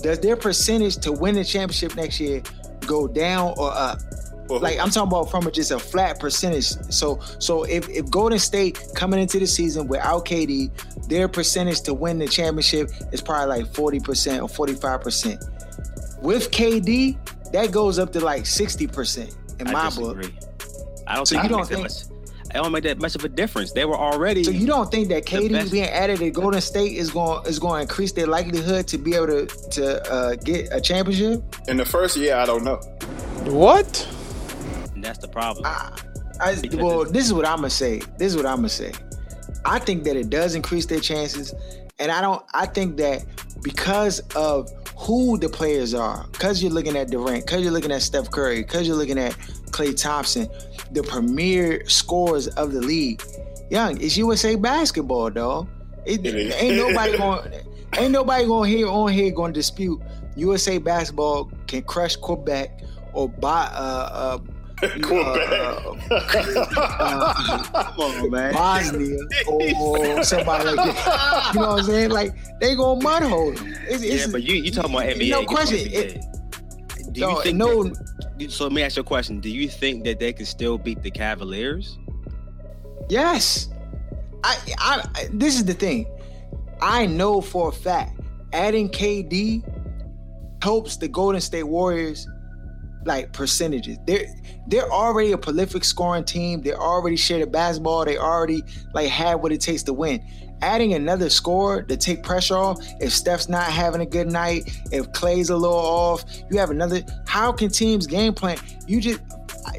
does 0.01 0.19
their 0.19 0.35
percentage 0.38 0.95
to 0.97 1.11
win 1.11 1.35
the 1.35 1.43
championship 1.43 1.95
next 1.95 2.19
year 2.19 2.41
go 2.88 3.07
down 3.07 3.53
or 3.57 3.71
up? 3.71 4.00
Well, 4.48 4.60
Like 4.60 4.79
I'm 4.79 4.89
talking 4.89 5.07
about 5.10 5.31
from 5.31 5.48
a, 5.48 5.51
just 5.51 5.71
a 5.71 5.79
flat 5.79 6.19
percentage. 6.19 6.65
So 6.91 7.19
so 7.39 7.63
if, 7.63 7.88
if 7.89 8.10
Golden 8.10 8.39
State 8.39 8.79
coming 8.95 9.19
into 9.19 9.39
the 9.39 9.48
season 9.48 9.88
without 9.88 10.25
KD, 10.25 10.69
their 11.07 11.27
percentage 11.27 11.81
to 11.81 11.93
win 11.93 12.19
the 12.19 12.27
championship 12.27 12.89
is 13.12 13.21
probably 13.21 13.48
like 13.63 13.71
40% 13.74 14.41
or 14.60 14.67
45%. 14.67 16.21
With 16.21 16.51
KD, 16.51 17.17
that 17.53 17.71
goes 17.71 17.98
up 18.00 18.12
to 18.13 18.19
like 18.19 18.43
60% 18.43 19.36
in 19.60 19.67
I 19.67 19.71
my 19.71 19.89
book. 19.89 20.25
I 21.07 21.15
don't 21.15 21.25
So 21.25 21.36
think 21.36 21.43
you 21.43 21.50
don't 21.50 21.57
makes 21.60 21.69
think- 21.69 21.81
much. 21.83 22.17
It 22.53 22.55
don't 22.55 22.74
make 22.74 22.83
that 22.83 23.00
much 23.00 23.15
of 23.15 23.24
a 23.24 23.29
difference. 23.29 23.71
They 23.71 23.86
were 23.86 23.95
already. 23.95 24.43
So 24.43 24.51
you 24.51 24.67
don't 24.67 24.91
think 24.91 25.07
that 25.07 25.25
KD 25.25 25.71
being 25.71 25.86
added 25.86 26.19
to 26.19 26.29
Golden 26.31 26.60
State 26.60 26.98
is 26.98 27.10
going 27.10 27.45
is 27.48 27.60
going 27.60 27.75
to 27.77 27.81
increase 27.83 28.12
their 28.12 28.27
likelihood 28.27 28.88
to 28.89 28.98
be 28.98 29.15
able 29.15 29.27
to 29.27 29.45
to 29.45 30.12
uh, 30.12 30.36
get 30.36 30.67
a 30.74 30.81
championship? 30.81 31.41
in 31.69 31.77
the 31.77 31.86
first 31.86 32.17
year, 32.17 32.36
I 32.36 32.45
don't 32.45 32.65
know. 32.65 32.75
What? 33.45 34.05
And 35.01 35.08
that's 35.08 35.17
the 35.17 35.27
problem. 35.27 35.65
I, 35.65 35.98
I, 36.39 36.62
well, 36.74 37.05
this 37.05 37.25
is 37.25 37.34
what 37.34 37.43
I'm 37.43 37.55
gonna 37.55 37.72
say. 37.72 38.03
This 38.20 38.34
is 38.34 38.36
what 38.38 38.46
I'm 38.46 38.58
gonna 38.58 38.70
say. 38.70 38.93
I 39.65 39.79
think 39.79 40.03
that 40.03 40.15
it 40.15 40.29
does 40.29 40.53
increase 40.53 40.86
their 40.86 41.00
chances, 41.00 41.55
and 41.98 42.12
I 42.12 42.22
don't. 42.22 42.46
I 42.53 42.67
think 42.67 42.98
that 42.98 43.25
because 43.63 44.20
of 44.36 44.70
who 44.96 45.39
the 45.39 45.50
players 45.50 45.96
are, 45.96 46.27
because 46.31 46.62
you're 46.62 46.72
looking 46.72 46.96
at 46.96 47.10
Durant, 47.10 47.48
because 47.48 47.63
you're 47.63 47.72
looking 47.72 47.91
at 47.91 48.03
Steph 48.03 48.29
Curry, 48.29 48.62
because 48.62 48.88
you're 48.88 48.96
looking 48.96 49.17
at 49.17 49.31
Klay 49.72 50.00
Thompson, 50.00 50.48
the 50.91 51.01
premier 51.01 51.89
scorers 51.89 52.48
of 52.50 52.72
the 52.72 52.81
league. 52.81 53.24
Young, 53.72 54.00
it's 54.00 54.17
USA 54.17 54.53
basketball, 54.53 55.31
dog. 55.31 55.67
It, 56.05 56.24
It 56.24 56.36
is. 56.36 56.53
ain't 56.62 56.75
nobody 56.77 57.17
going. 57.17 57.51
Ain't 57.98 58.12
nobody 58.12 58.46
going 58.46 58.70
here 58.70 58.88
on 58.88 59.12
here 59.12 59.31
going 59.31 59.51
to 59.51 59.60
dispute 59.60 60.00
USA 60.36 60.77
basketball 60.77 61.51
can 61.67 61.81
crush 61.81 62.15
Quebec 62.15 62.81
or 63.13 63.29
buy 63.29 63.70
uh, 63.74 64.10
uh, 64.12 64.38
Quebec. 65.01 65.83
Come 67.73 68.00
on, 68.00 68.29
man. 68.31 68.53
Bosnia 68.53 69.17
or 69.47 69.61
oh, 69.61 70.23
somebody 70.23 70.65
like 70.65 70.75
that. 70.75 71.51
You 71.53 71.59
know 71.59 71.67
what 71.67 71.79
I'm 71.79 71.85
saying? 71.85 72.09
Like 72.09 72.59
they 72.59 72.75
gonna 72.75 73.01
mud 73.01 73.23
hold 73.23 73.57
them. 73.57 73.73
It's, 73.88 74.03
Yeah, 74.03 74.13
it's, 74.13 74.31
but 74.31 74.43
you 74.43 74.55
you 74.55 74.71
talking 74.71 74.91
about 74.91 75.05
NBA? 75.05 75.29
No 75.29 75.45
question. 75.45 75.77
NBA. 75.77 77.13
Do 77.13 77.19
you 77.21 77.27
no, 77.27 77.41
think 77.41 77.57
no, 77.57 77.83
that- 77.83 78.51
so 78.51 78.63
let 78.63 78.73
me 78.73 78.81
ask 78.81 78.95
you 78.95 79.01
a 79.01 79.03
question. 79.03 79.39
Do 79.39 79.50
you 79.50 79.67
think 79.67 80.03
that 80.05 80.19
they 80.19 80.33
can 80.33 80.45
still 80.45 80.77
beat 80.77 81.03
the 81.03 81.11
Cavaliers? 81.11 81.97
yes. 83.09 83.67
I, 84.43 84.57
I, 84.79 85.07
I, 85.13 85.27
this 85.31 85.53
is 85.55 85.65
the 85.65 85.73
thing. 85.73 86.07
I 86.81 87.05
know 87.05 87.41
for 87.41 87.69
a 87.69 87.71
fact 87.71 88.19
adding 88.53 88.89
KD 88.89 89.63
helps 90.63 90.97
the 90.97 91.07
Golden 91.07 91.41
State 91.41 91.63
Warriors 91.63 92.27
like 93.05 93.34
percentages. 93.34 93.98
They're 94.05 94.27
they're 94.67 94.89
already 94.91 95.31
a 95.31 95.38
prolific 95.38 95.84
scoring 95.84 96.24
team. 96.24 96.62
They 96.62 96.74
already 96.74 97.15
share 97.15 97.39
the 97.39 97.48
basketball. 97.48 98.05
They 98.05 98.17
already 98.17 98.63
like 98.93 99.10
have 99.10 99.41
what 99.41 99.51
it 99.51 99.62
takes 99.62 99.84
to 99.84 99.93
win. 99.93 100.24
Adding 100.62 100.93
another 100.93 101.29
scorer 101.29 101.81
to 101.84 101.98
take 101.98 102.22
pressure 102.22 102.55
off. 102.55 102.77
If 103.00 103.12
Steph's 103.12 103.50
not 103.50 103.63
having 103.63 104.01
a 104.01 104.05
good 104.05 104.31
night, 104.31 104.77
if 104.91 105.12
Klay's 105.12 105.50
a 105.50 105.58
little 105.58 105.75
off, 105.75 106.24
you 106.51 106.60
have 106.60 106.70
another. 106.70 107.01
How 107.25 107.51
can 107.51 107.70
teams 107.70 108.05
game 108.05 108.34
plan? 108.34 108.58
You 108.86 109.01
just 109.01 109.22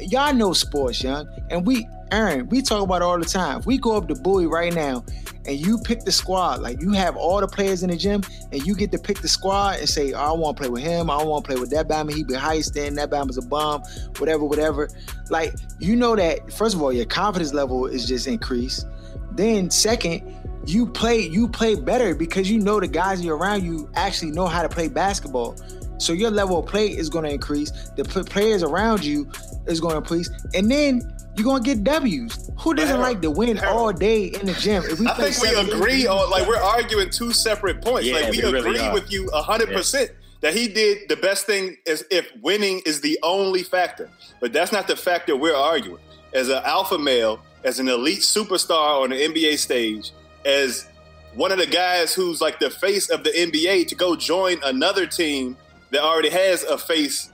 y'all 0.01 0.33
know 0.33 0.53
sports, 0.53 1.03
young, 1.03 1.27
and 1.49 1.65
we 1.65 1.87
Aaron, 2.13 2.47
we 2.49 2.61
talk 2.61 2.83
about 2.83 3.01
it 3.01 3.05
all 3.05 3.17
the 3.17 3.25
time. 3.25 3.59
If 3.59 3.65
we 3.65 3.79
go 3.79 3.97
up 3.97 4.07
to 4.07 4.13
Bowie 4.13 4.45
right 4.45 4.71
now 4.71 5.03
and 5.47 5.57
you 5.57 5.79
pick 5.79 6.01
the 6.01 6.11
squad, 6.11 6.61
like 6.61 6.79
you 6.79 6.91
have 6.91 7.17
all 7.17 7.39
the 7.39 7.47
players 7.47 7.81
in 7.81 7.89
the 7.89 7.97
gym, 7.97 8.21
and 8.51 8.63
you 8.63 8.75
get 8.75 8.91
to 8.91 8.99
pick 8.99 9.19
the 9.19 9.27
squad 9.27 9.79
and 9.79 9.89
say, 9.89 10.13
oh, 10.13 10.19
I 10.19 10.31
want 10.31 10.55
to 10.55 10.61
play 10.61 10.69
with 10.69 10.83
him, 10.83 11.09
I 11.09 11.23
want 11.23 11.43
to 11.43 11.51
play 11.51 11.59
with 11.59 11.71
that 11.71 11.87
Bama, 11.87 12.13
he 12.13 12.23
be 12.23 12.35
stand, 12.61 12.99
that 12.99 13.09
Bama's 13.09 13.37
a 13.37 13.41
bomb, 13.41 13.81
whatever, 14.19 14.45
whatever. 14.45 14.89
Like, 15.31 15.55
you 15.79 15.95
know 15.95 16.15
that, 16.15 16.53
first 16.53 16.75
of 16.75 16.83
all, 16.83 16.93
your 16.93 17.05
confidence 17.05 17.51
level 17.51 17.87
is 17.87 18.07
just 18.07 18.27
increased. 18.27 18.85
Then 19.31 19.71
second, 19.71 20.21
you 20.65 20.85
play 20.87 21.19
you 21.19 21.47
play 21.49 21.75
better 21.75 22.15
because 22.15 22.49
you 22.49 22.59
know 22.59 22.79
the 22.79 22.87
guys 22.87 23.23
you're 23.23 23.35
around 23.35 23.65
you 23.65 23.89
actually 23.95 24.31
know 24.31 24.45
how 24.45 24.61
to 24.61 24.69
play 24.69 24.87
basketball. 24.87 25.57
So 25.97 26.13
your 26.13 26.31
level 26.31 26.59
of 26.59 26.65
play 26.65 26.87
is 26.87 27.09
going 27.09 27.25
to 27.25 27.31
increase. 27.31 27.71
The 27.95 28.03
p- 28.03 28.23
players 28.23 28.63
around 28.63 29.03
you 29.03 29.31
is 29.67 29.79
going 29.79 29.93
to 29.93 29.97
increase, 29.99 30.29
and 30.53 30.69
then 30.69 31.01
you're 31.35 31.45
going 31.45 31.63
to 31.63 31.75
get 31.75 31.83
W's. 31.83 32.51
Who 32.59 32.73
doesn't 32.73 32.89
Harold, 32.95 33.03
like 33.03 33.21
to 33.21 33.31
win 33.31 33.57
Harold. 33.57 33.77
all 33.77 33.93
day 33.93 34.25
in 34.25 34.45
the 34.45 34.53
gym? 34.53 34.83
If 34.85 34.99
we 34.99 35.07
I 35.07 35.31
think 35.31 35.41
we 35.41 35.71
agree 35.71 36.07
on 36.07 36.29
like 36.29 36.47
we're 36.47 36.57
arguing 36.57 37.09
two 37.09 37.31
separate 37.31 37.81
points. 37.81 38.07
Yeah, 38.07 38.15
like 38.15 38.31
we, 38.31 38.37
we 38.37 38.51
really 38.51 38.59
agree 38.59 38.79
are. 38.79 38.93
with 38.93 39.11
you 39.11 39.29
hundred 39.33 39.69
percent 39.69 40.11
that 40.41 40.53
he 40.53 40.67
did 40.67 41.09
the 41.09 41.15
best 41.15 41.45
thing 41.45 41.77
is 41.85 42.05
if 42.11 42.29
winning 42.41 42.81
is 42.85 43.01
the 43.01 43.17
only 43.23 43.63
factor. 43.63 44.09
But 44.39 44.53
that's 44.53 44.71
not 44.71 44.87
the 44.87 44.95
factor 44.95 45.35
we're 45.35 45.55
arguing. 45.55 46.01
As 46.33 46.49
an 46.49 46.61
alpha 46.65 46.97
male, 46.97 47.39
as 47.63 47.79
an 47.79 47.87
elite 47.87 48.19
superstar 48.19 49.03
on 49.03 49.11
the 49.11 49.15
NBA 49.15 49.57
stage, 49.57 50.11
as 50.45 50.87
one 51.35 51.51
of 51.51 51.57
the 51.57 51.65
guys 51.65 52.13
who's 52.13 52.41
like 52.41 52.59
the 52.59 52.69
face 52.69 53.09
of 53.09 53.23
the 53.23 53.31
NBA 53.31 53.87
to 53.87 53.95
go 53.95 54.15
join 54.15 54.57
another 54.63 55.07
team 55.07 55.57
that 55.93 56.03
already 56.03 56.29
has 56.29 56.63
a 56.63 56.77
face 56.77 57.31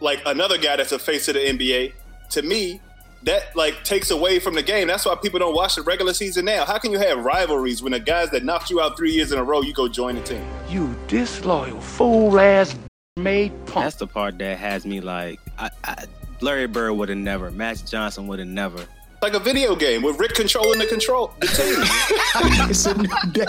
like 0.00 0.20
another 0.26 0.58
guy 0.58 0.76
that's 0.76 0.92
a 0.92 0.98
face 0.98 1.28
of 1.28 1.34
the 1.34 1.40
NBA, 1.40 1.92
to 2.30 2.42
me, 2.42 2.80
that 3.22 3.56
like 3.56 3.82
takes 3.84 4.10
away 4.10 4.38
from 4.38 4.54
the 4.54 4.62
game. 4.62 4.86
That's 4.86 5.06
why 5.06 5.16
people 5.16 5.38
don't 5.40 5.54
watch 5.54 5.76
the 5.76 5.82
regular 5.82 6.12
season 6.12 6.44
now. 6.44 6.64
How 6.64 6.78
can 6.78 6.92
you 6.92 6.98
have 6.98 7.24
rivalries 7.24 7.82
when 7.82 7.92
the 7.92 8.00
guys 8.00 8.30
that 8.30 8.44
knocked 8.44 8.70
you 8.70 8.80
out 8.80 8.96
three 8.96 9.12
years 9.12 9.32
in 9.32 9.38
a 9.38 9.44
row, 9.44 9.62
you 9.62 9.72
go 9.72 9.88
join 9.88 10.16
the 10.16 10.22
team? 10.22 10.44
You 10.68 10.94
disloyal 11.08 11.80
fool 11.80 12.38
ass 12.38 12.76
made 13.16 13.52
punk. 13.66 13.86
That's 13.86 13.96
the 13.96 14.06
part 14.06 14.38
that 14.38 14.58
has 14.58 14.84
me 14.84 15.00
like, 15.00 15.40
I, 15.58 15.70
I, 15.84 16.04
Larry 16.40 16.66
Bird 16.66 16.92
would 16.94 17.08
have 17.08 17.18
never, 17.18 17.50
Magic 17.50 17.86
Johnson 17.86 18.26
would 18.26 18.38
have 18.38 18.48
never. 18.48 18.84
Like 19.24 19.32
a 19.32 19.40
video 19.40 19.74
game 19.74 20.02
with 20.02 20.20
Rick 20.20 20.34
controlling 20.34 20.78
the 20.78 20.84
control 20.84 21.32
the 21.40 21.46
team. 21.46 22.68
it's 22.68 22.84
a 22.84 22.94
new 22.94 23.32
day. 23.32 23.46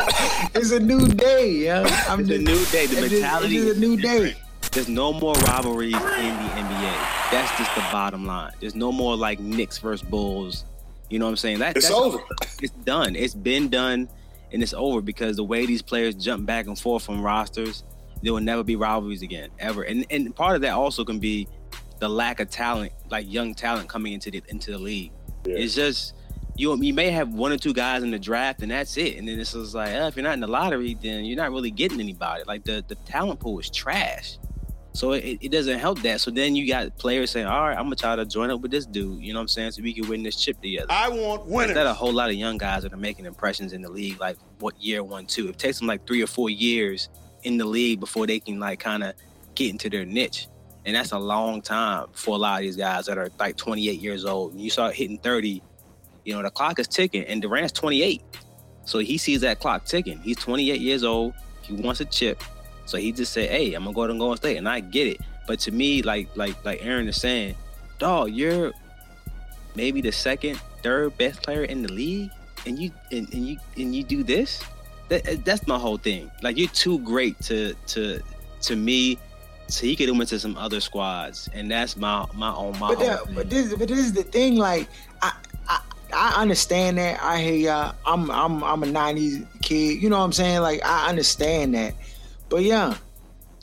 It's 0.56 0.72
a 0.72 0.80
new 0.80 1.06
day, 1.06 1.52
yo. 1.52 1.84
I'm 2.08 2.22
It's 2.22 2.30
a 2.30 2.38
new 2.38 2.66
day. 2.68 2.86
The 2.86 3.02
mentality 3.02 3.58
It's 3.58 3.76
a 3.76 3.80
new 3.82 3.98
day. 3.98 4.36
There's 4.72 4.88
no 4.88 5.12
more 5.12 5.34
rivalries 5.34 5.94
in 5.94 6.00
the 6.00 6.00
NBA. 6.00 7.30
That's 7.30 7.58
just 7.58 7.76
the 7.76 7.82
bottom 7.92 8.26
line. 8.26 8.54
There's 8.62 8.74
no 8.74 8.94
more 8.94 9.18
like 9.18 9.42
Knicks 9.42 9.78
versus 9.80 10.08
Bulls. 10.08 10.64
You 11.10 11.20
know 11.20 11.26
what 11.26 11.32
I'm 11.32 11.36
saying? 11.36 11.60
That, 11.60 11.76
It's 11.76 11.90
that's 11.90 12.00
over. 12.00 12.20
It's 12.62 12.72
done. 12.86 13.18
It's 13.18 13.36
been 13.36 13.68
done, 13.68 14.08
and 14.54 14.64
it's 14.64 14.74
over 14.74 15.02
because 15.02 15.36
the 15.36 15.44
way 15.44 15.66
these 15.66 15.82
players 15.82 16.16
jump 16.16 16.46
back 16.46 16.68
and 16.68 16.80
forth 16.80 17.04
from 17.04 17.22
rosters, 17.22 17.84
there 18.24 18.32
will 18.32 18.40
never 18.40 18.64
be 18.64 18.78
rivalries 18.78 19.24
again, 19.24 19.50
ever. 19.60 19.84
And 19.84 20.06
and 20.10 20.34
part 20.34 20.56
of 20.56 20.62
that 20.62 20.72
also 20.72 21.04
can 21.04 21.20
be 21.20 21.50
the 22.00 22.08
lack 22.08 22.40
of 22.40 22.50
talent, 22.50 22.94
like 23.10 23.30
young 23.30 23.54
talent 23.54 23.90
coming 23.90 24.14
into 24.14 24.32
the 24.32 24.42
into 24.48 24.72
the 24.72 24.78
league. 24.78 25.12
It's 25.54 25.76
just 25.76 26.14
you 26.56 26.82
you 26.82 26.94
may 26.94 27.10
have 27.10 27.34
one 27.34 27.52
or 27.52 27.58
two 27.58 27.74
guys 27.74 28.04
in 28.04 28.12
the 28.12 28.20
draft 28.20 28.62
and 28.62 28.72
that's 28.72 28.98
it. 28.98 29.18
And 29.18 29.28
then 29.28 29.40
it's 29.40 29.54
just 29.54 29.76
like, 29.76 29.94
uh, 29.94 30.08
if 30.08 30.16
you're 30.16 30.24
not 30.24 30.34
in 30.34 30.40
the 30.40 30.48
lottery, 30.48 30.98
then 31.02 31.26
you're 31.26 31.38
not 31.38 31.52
really 31.52 31.72
getting 31.72 32.00
anybody. 32.00 32.44
Like 32.48 32.64
the 32.64 32.84
the 32.88 32.96
talent 32.96 33.40
pool 33.40 33.60
is 33.60 33.70
trash. 33.70 34.38
So 34.94 35.12
it, 35.12 35.40
it 35.42 35.52
doesn't 35.52 35.80
help 35.80 36.02
that. 36.04 36.22
So 36.22 36.32
then 36.32 36.56
you 36.56 36.66
got 36.70 36.98
players 36.98 37.30
saying, 37.30 37.48
all 37.48 37.64
right, 37.64 37.78
I'm 37.78 37.84
gonna 37.84 37.98
try 37.98 38.16
to 38.16 38.26
join 38.26 38.50
up 38.50 38.62
with 38.62 38.72
this 38.72 38.86
dude. 38.86 39.22
You 39.22 39.34
know 39.34 39.40
what 39.40 39.44
I'm 39.44 39.48
saying? 39.50 39.72
So 39.72 39.84
we 39.84 39.94
can 39.94 40.08
win 40.08 40.24
this 40.24 40.38
chip 40.38 40.62
together. 40.62 40.88
I 40.90 41.10
want 41.10 41.46
winners. 41.48 41.72
Instead 41.72 41.86
a 41.86 41.94
whole 41.94 42.14
lot 42.14 42.30
of 42.30 42.36
young 42.36 42.58
guys 42.58 42.84
that 42.84 42.94
are 42.94 42.98
making 42.98 43.26
impressions 43.26 43.74
in 43.74 43.82
the 43.82 43.92
league, 43.92 44.20
like 44.22 44.38
what 44.60 44.82
year 44.82 45.04
one, 45.04 45.26
two. 45.26 45.50
It 45.50 45.58
takes 45.60 45.80
them 45.80 45.88
like 45.88 46.08
three 46.08 46.24
or 46.24 46.28
four 46.28 46.50
years 46.50 47.10
in 47.44 47.58
the 47.58 47.66
league 47.66 48.00
before 48.00 48.26
they 48.26 48.40
can 48.40 48.58
like 48.60 48.80
kind 48.80 49.04
of 49.04 49.16
get 49.54 49.70
into 49.70 49.90
their 49.90 50.06
niche. 50.06 50.48
And 50.86 50.96
that's 50.96 51.12
a 51.12 51.20
long 51.20 51.62
time 51.62 52.08
for 52.14 52.36
a 52.36 52.38
lot 52.38 52.60
of 52.60 52.62
these 52.62 52.76
guys 52.76 53.06
that 53.08 53.18
are 53.18 53.30
like 53.40 53.58
28 53.58 54.00
years 54.00 54.26
old. 54.26 54.60
You 54.60 54.70
start 54.70 54.94
hitting 54.94 55.18
30, 55.18 55.62
you 56.26 56.34
know, 56.34 56.44
the 56.44 56.52
clock 56.52 56.80
is 56.80 56.88
ticking. 56.88 57.24
And 57.24 57.42
Durant's 57.42 57.72
28. 57.72 58.22
So 58.86 59.00
he 59.00 59.18
sees 59.18 59.42
that 59.42 59.60
clock 59.60 59.86
ticking. 59.86 60.20
He's 60.20 60.38
28 60.38 60.80
years 60.80 61.04
old. 61.04 61.34
He 61.62 61.74
wants 61.74 62.02
a 62.02 62.06
chip. 62.06 62.44
So 62.86 62.98
he 62.98 63.12
just 63.12 63.34
said, 63.34 63.50
"Hey, 63.50 63.74
I'm 63.74 63.84
gonna 63.84 63.96
go 63.96 64.08
to 64.08 64.14
Golden 64.14 64.38
State," 64.38 64.58
and 64.58 64.70
I 64.70 64.80
get 64.80 65.08
it. 65.08 65.22
But 65.48 65.60
to 65.62 65.72
me, 65.72 66.02
like 66.04 66.30
like 66.36 66.64
like 66.64 66.86
Aaron 66.86 67.08
is 67.08 67.20
saying, 67.20 67.56
dog, 67.98 68.32
you're 68.32 68.74
maybe 69.76 70.02
the 70.02 70.12
second, 70.12 70.60
third 70.84 71.18
best 71.18 71.42
player 71.42 71.64
in 71.64 71.82
the 71.82 71.92
league, 71.92 72.30
and 72.66 72.80
you 72.80 72.92
and, 73.12 73.32
and 73.34 73.48
you 73.48 73.58
and 73.78 73.96
you 73.96 74.04
do 74.04 74.24
this. 74.24 74.64
That, 75.10 75.46
that's 75.46 75.68
my 75.68 75.78
whole 75.78 75.98
thing. 75.98 76.32
Like 76.42 76.58
you're 76.58 76.70
too 76.70 77.00
great 77.00 77.40
to 77.42 77.74
to 77.88 78.22
to 78.62 78.76
me. 78.76 79.20
So 79.68 79.86
he 79.86 79.96
could 79.96 80.08
have 80.10 80.18
went 80.18 80.30
to 80.30 80.40
some 80.40 80.58
other 80.58 80.80
squads, 80.80 81.50
and 81.54 81.70
that's 81.72 81.98
my 81.98 82.26
my 82.34 82.54
own 82.54 82.78
my 82.80 82.94
But, 82.96 83.28
own. 83.28 83.34
but 83.36 83.50
this 83.50 83.74
but 83.74 83.88
this 83.88 84.00
is 84.00 84.14
the 84.14 84.24
thing. 84.24 84.58
Like 84.58 84.88
I. 85.22 85.34
I 85.68 85.80
I 86.14 86.42
understand 86.42 86.98
that. 87.00 87.22
I 87.22 87.42
hear 87.42 87.56
y'all. 87.56 87.96
I'm 88.06 88.30
I'm 88.32 88.64
I'm 88.64 88.84
a 88.84 88.86
'90s 88.86 89.46
kid. 89.64 90.02
You 90.02 90.10
know 90.10 90.20
what 90.20 90.24
I'm 90.26 90.32
saying? 90.32 90.62
Like 90.62 90.80
I 90.86 91.10
understand 91.10 91.74
that. 91.76 91.94
But 92.48 92.64
yeah, 92.64 92.96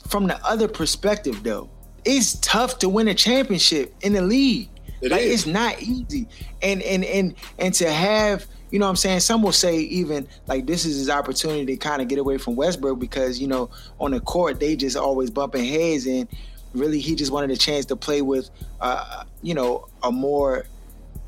from 0.07 0.27
the 0.27 0.37
other 0.45 0.67
perspective 0.67 1.41
though, 1.41 1.69
it's 2.05 2.35
tough 2.41 2.77
to 2.79 2.89
win 2.89 3.07
a 3.07 3.13
championship 3.15 3.95
in 4.01 4.13
the 4.13 4.21
league. 4.21 4.69
It 5.01 5.09
like 5.11 5.21
is. 5.21 5.33
it's 5.33 5.45
not 5.47 5.81
easy. 5.81 6.27
And 6.61 6.81
and 6.83 7.03
and 7.05 7.33
and 7.57 7.73
to 7.75 7.89
have, 7.91 8.45
you 8.73 8.79
know 8.79 8.87
what 8.87 8.89
I'm 8.89 8.95
saying, 8.95 9.19
some 9.19 9.43
will 9.43 9.51
say 9.51 9.77
even 9.77 10.27
like 10.47 10.65
this 10.65 10.83
is 10.83 10.97
his 10.97 11.07
opportunity 11.07 11.63
to 11.67 11.77
kind 11.77 12.01
of 12.01 12.07
get 12.07 12.17
away 12.17 12.39
from 12.39 12.55
Westbrook 12.55 12.97
because, 12.97 13.39
you 13.39 13.45
know, 13.45 13.69
on 13.99 14.09
the 14.09 14.19
court 14.19 14.59
they 14.59 14.75
just 14.75 14.97
always 14.97 15.29
bumping 15.29 15.63
heads 15.63 16.07
and 16.07 16.27
really 16.73 16.99
he 16.99 17.13
just 17.13 17.31
wanted 17.31 17.51
a 17.51 17.55
chance 17.55 17.85
to 17.85 17.95
play 17.95 18.23
with 18.23 18.49
uh, 18.81 19.25
you 19.43 19.53
know, 19.53 19.87
a 20.01 20.11
more 20.11 20.65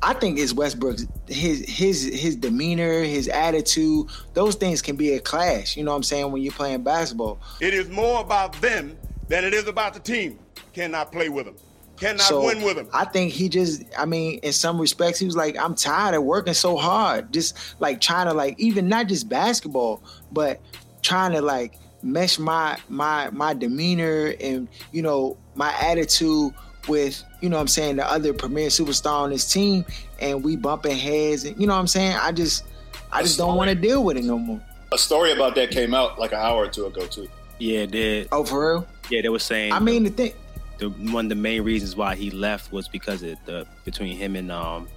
I 0.02 0.12
think 0.14 0.40
it's 0.40 0.52
Westbrook's 0.52 1.06
his 1.28 1.64
his 1.68 2.02
his 2.02 2.34
demeanor, 2.34 3.04
his 3.04 3.28
attitude. 3.28 4.08
Those 4.34 4.56
things 4.56 4.82
can 4.82 4.96
be 4.96 5.12
a 5.12 5.20
clash. 5.20 5.76
You 5.76 5.84
know 5.84 5.92
what 5.92 5.98
I'm 5.98 6.02
saying 6.02 6.32
when 6.32 6.42
you're 6.42 6.52
playing 6.52 6.82
basketball. 6.82 7.38
It 7.60 7.74
is 7.74 7.88
more 7.88 8.22
about 8.22 8.60
them 8.60 8.98
than 9.28 9.44
it 9.44 9.54
is 9.54 9.68
about 9.68 9.94
the 9.94 10.00
team. 10.00 10.40
Cannot 10.72 11.12
play 11.12 11.28
with 11.28 11.46
them. 11.46 11.54
Cannot 11.96 12.22
so 12.22 12.44
win 12.44 12.62
with 12.62 12.76
them. 12.76 12.88
I 12.92 13.04
think 13.04 13.32
he 13.32 13.48
just. 13.48 13.82
I 13.98 14.04
mean, 14.04 14.38
in 14.42 14.52
some 14.52 14.78
respects, 14.80 15.18
he 15.18 15.26
was 15.26 15.36
like, 15.36 15.58
I'm 15.58 15.74
tired 15.74 16.14
of 16.14 16.24
working 16.24 16.54
so 16.54 16.76
hard, 16.76 17.32
just 17.32 17.56
like 17.80 18.00
trying 18.00 18.26
to 18.26 18.34
like 18.34 18.58
even 18.58 18.88
not 18.88 19.08
just 19.08 19.28
basketball, 19.28 20.02
but 20.30 20.60
trying 21.02 21.32
to 21.32 21.40
like 21.40 21.78
mesh 22.02 22.38
my 22.38 22.78
my 22.88 23.30
my 23.30 23.54
demeanor 23.54 24.34
and 24.40 24.68
you 24.92 25.02
know 25.02 25.36
my 25.54 25.74
attitude 25.80 26.52
with 26.88 27.22
you 27.40 27.48
know 27.48 27.56
what 27.56 27.62
I'm 27.62 27.68
saying 27.68 27.96
the 27.96 28.08
other 28.08 28.32
premier 28.32 28.68
superstar 28.68 29.22
on 29.22 29.30
his 29.30 29.50
team 29.50 29.84
and 30.20 30.44
we 30.44 30.56
bumping 30.56 30.96
heads 30.96 31.44
and 31.44 31.58
you 31.60 31.66
know 31.66 31.74
what 31.74 31.80
I'm 31.80 31.88
saying 31.88 32.16
I 32.16 32.32
just 32.32 32.64
I 33.10 33.22
just 33.22 33.38
don't 33.38 33.56
want 33.56 33.70
to 33.70 33.74
deal 33.74 34.04
with 34.04 34.16
it 34.16 34.24
no 34.24 34.38
more. 34.38 34.60
A 34.92 34.98
story 34.98 35.32
about 35.32 35.54
that 35.56 35.70
came 35.70 35.94
out 35.94 36.18
like 36.18 36.32
an 36.32 36.38
hour 36.38 36.64
or 36.64 36.68
two 36.68 36.86
ago 36.86 37.06
too. 37.06 37.28
yeah, 37.58 37.80
it 37.80 37.90
did. 37.90 38.28
Oh 38.30 38.44
for 38.44 38.74
real? 38.74 38.86
Yeah, 39.10 39.22
they 39.22 39.28
were 39.28 39.38
saying. 39.38 39.72
I 39.72 39.80
mean 39.80 40.04
the 40.04 40.10
thing 40.10 40.32
the 40.78 40.90
one 40.90 41.26
of 41.26 41.28
the 41.28 41.34
main 41.34 41.62
reasons 41.62 41.96
why 41.96 42.14
he 42.14 42.30
left 42.30 42.72
was 42.72 42.88
because 42.88 43.22
of 43.22 43.38
the 43.44 43.66
between 43.84 44.16
him 44.16 44.36
and 44.36 44.50
um 44.50 44.88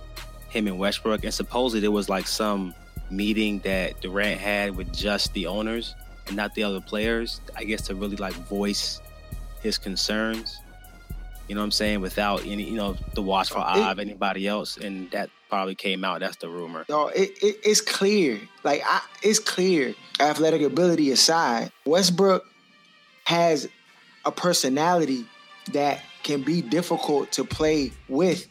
him 0.50 0.68
and 0.68 0.80
Westbrook, 0.80 1.24
and 1.24 1.34
supposedly 1.34 1.80
there 1.80 1.92
was 1.92 2.10
like 2.10 2.28
some 2.28 2.74
meeting 3.12 3.60
that 3.60 4.00
Durant 4.02 4.40
had 4.40 4.76
with 4.76 4.94
just 4.94 5.34
the 5.34 5.48
owners 5.48 5.96
and 6.28 6.36
not 6.36 6.54
the 6.56 6.64
other 6.64 6.82
players. 6.82 7.42
I 7.56 7.64
guess 7.64 7.84
to 7.88 7.96
really 7.96 8.16
like 8.16 8.34
voice 8.34 9.02
his 9.62 9.78
concerns. 9.78 10.60
You 11.48 11.56
know 11.56 11.62
what 11.62 11.66
I'm 11.66 11.72
saying? 11.72 12.02
Without 12.02 12.46
any, 12.46 12.64
you 12.64 12.76
know, 12.76 12.96
the 13.16 13.24
watchful 13.24 13.62
eye 13.62 13.92
of 13.92 13.98
anybody 13.98 14.48
else, 14.48 14.78
and 14.78 15.10
that 15.12 15.32
probably 15.50 15.74
came 15.74 16.04
out. 16.04 16.20
That's 16.20 16.38
the 16.38 16.48
rumor. 16.48 16.86
No, 16.90 17.08
it, 17.08 17.32
it 17.42 17.58
it's 17.64 17.82
clear. 17.82 18.40
Like 18.64 18.84
I, 18.86 19.02
it's 19.24 19.40
clear. 19.40 19.96
Athletic 20.20 20.62
ability 20.62 21.12
aside, 21.12 21.72
Westbrook 21.86 22.44
has 23.24 23.68
a 24.26 24.32
personality 24.32 25.26
that 25.74 26.02
can 26.24 26.42
be 26.42 26.62
difficult 26.62 27.32
to 27.34 27.44
play 27.44 27.92
with, 28.08 28.48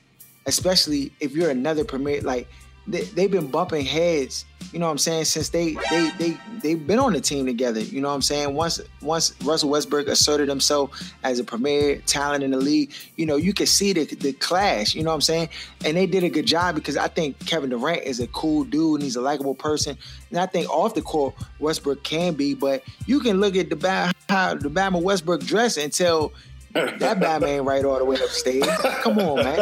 especially 0.46 1.12
if 1.20 1.32
you're 1.32 1.50
another 1.50 1.84
premier. 1.84 2.20
Like 2.22 2.48
they, 2.88 3.02
they've 3.02 3.30
been 3.30 3.48
bumping 3.48 3.84
heads. 3.84 4.46
You 4.72 4.78
know 4.78 4.86
what 4.86 4.92
I'm 4.92 4.98
saying? 4.98 5.24
Since 5.26 5.50
they 5.50 5.76
they 5.90 6.10
they 6.18 6.36
they've 6.62 6.86
been 6.86 6.98
on 6.98 7.12
the 7.12 7.20
team 7.20 7.46
together. 7.46 7.80
You 7.80 8.00
know 8.00 8.08
what 8.08 8.14
I'm 8.14 8.22
saying? 8.22 8.54
Once 8.54 8.80
once 9.02 9.34
Russell 9.44 9.70
Westbrook 9.70 10.08
asserted 10.08 10.48
himself 10.48 11.12
as 11.22 11.38
a 11.38 11.44
premier 11.44 11.98
talent 12.06 12.42
in 12.42 12.50
the 12.50 12.56
league, 12.56 12.92
you 13.16 13.24
know 13.24 13.36
you 13.36 13.52
can 13.52 13.66
see 13.66 13.92
the 13.92 14.04
the 14.04 14.32
clash. 14.32 14.94
You 14.94 15.02
know 15.02 15.10
what 15.10 15.16
I'm 15.16 15.20
saying? 15.20 15.48
And 15.84 15.96
they 15.96 16.06
did 16.06 16.24
a 16.24 16.28
good 16.28 16.46
job 16.46 16.74
because 16.74 16.96
I 16.96 17.08
think 17.08 17.38
Kevin 17.46 17.70
Durant 17.70 18.02
is 18.02 18.20
a 18.20 18.26
cool 18.28 18.64
dude 18.64 18.94
and 18.94 19.02
he's 19.02 19.16
a 19.16 19.22
likable 19.22 19.54
person. 19.54 19.96
And 20.30 20.38
I 20.38 20.46
think 20.46 20.68
off 20.68 20.94
the 20.94 21.02
court 21.02 21.34
Westbrook 21.60 22.02
can 22.02 22.34
be, 22.34 22.54
but 22.54 22.82
you 23.06 23.20
can 23.20 23.40
look 23.40 23.56
at 23.56 23.70
the 23.70 23.76
ba- 23.76 24.12
how 24.28 24.54
the 24.54 24.68
Bama 24.68 25.00
Westbrook 25.00 25.42
dress 25.42 25.76
and 25.76 25.92
tell 25.92 26.32
that 26.72 26.98
Batman 27.20 27.44
ain't 27.48 27.64
right 27.64 27.84
all 27.84 27.98
the 27.98 28.04
way 28.04 28.16
upstairs. 28.16 28.68
Come 29.02 29.18
on, 29.18 29.44
man. 29.44 29.58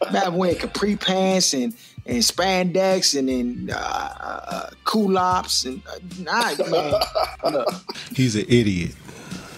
Batman 0.00 0.34
wearing 0.34 0.56
capri 0.58 0.96
pants 0.96 1.54
and 1.54 1.74
and 2.06 2.18
spandex 2.18 3.18
and 3.18 3.28
then 3.28 3.70
uh, 3.74 4.14
uh, 4.18 4.70
culottes 4.84 5.64
and 5.64 5.82
uh, 5.86 5.98
nah, 6.20 6.54
man. 6.70 7.52
Look, 7.52 7.68
He's 8.14 8.34
an 8.36 8.46
idiot. 8.48 8.92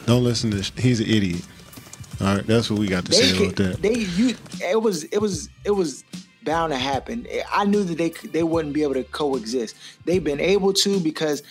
Don't 0.06 0.24
listen 0.24 0.50
to. 0.50 0.62
Sh- 0.62 0.72
he's 0.76 1.00
an 1.00 1.06
idiot. 1.06 1.42
All 2.20 2.34
right, 2.36 2.46
that's 2.46 2.70
what 2.70 2.78
we 2.80 2.86
got 2.88 3.04
to 3.06 3.10
they 3.12 3.16
say 3.18 3.36
could, 3.38 3.60
about 3.60 3.80
that. 3.80 3.82
they 3.82 3.94
you 4.00 4.34
it 4.62 4.82
was 4.82 5.04
it 5.04 5.18
was 5.18 5.48
it 5.64 5.70
was 5.70 6.04
bound 6.42 6.72
to 6.72 6.78
happen. 6.78 7.26
I 7.52 7.64
knew 7.64 7.84
that 7.84 7.96
they 7.96 8.10
they 8.28 8.42
wouldn't 8.42 8.74
be 8.74 8.82
able 8.82 8.94
to 8.94 9.04
coexist. 9.04 9.76
They've 10.04 10.22
been 10.22 10.40
able 10.40 10.72
to 10.74 11.00
because 11.00 11.42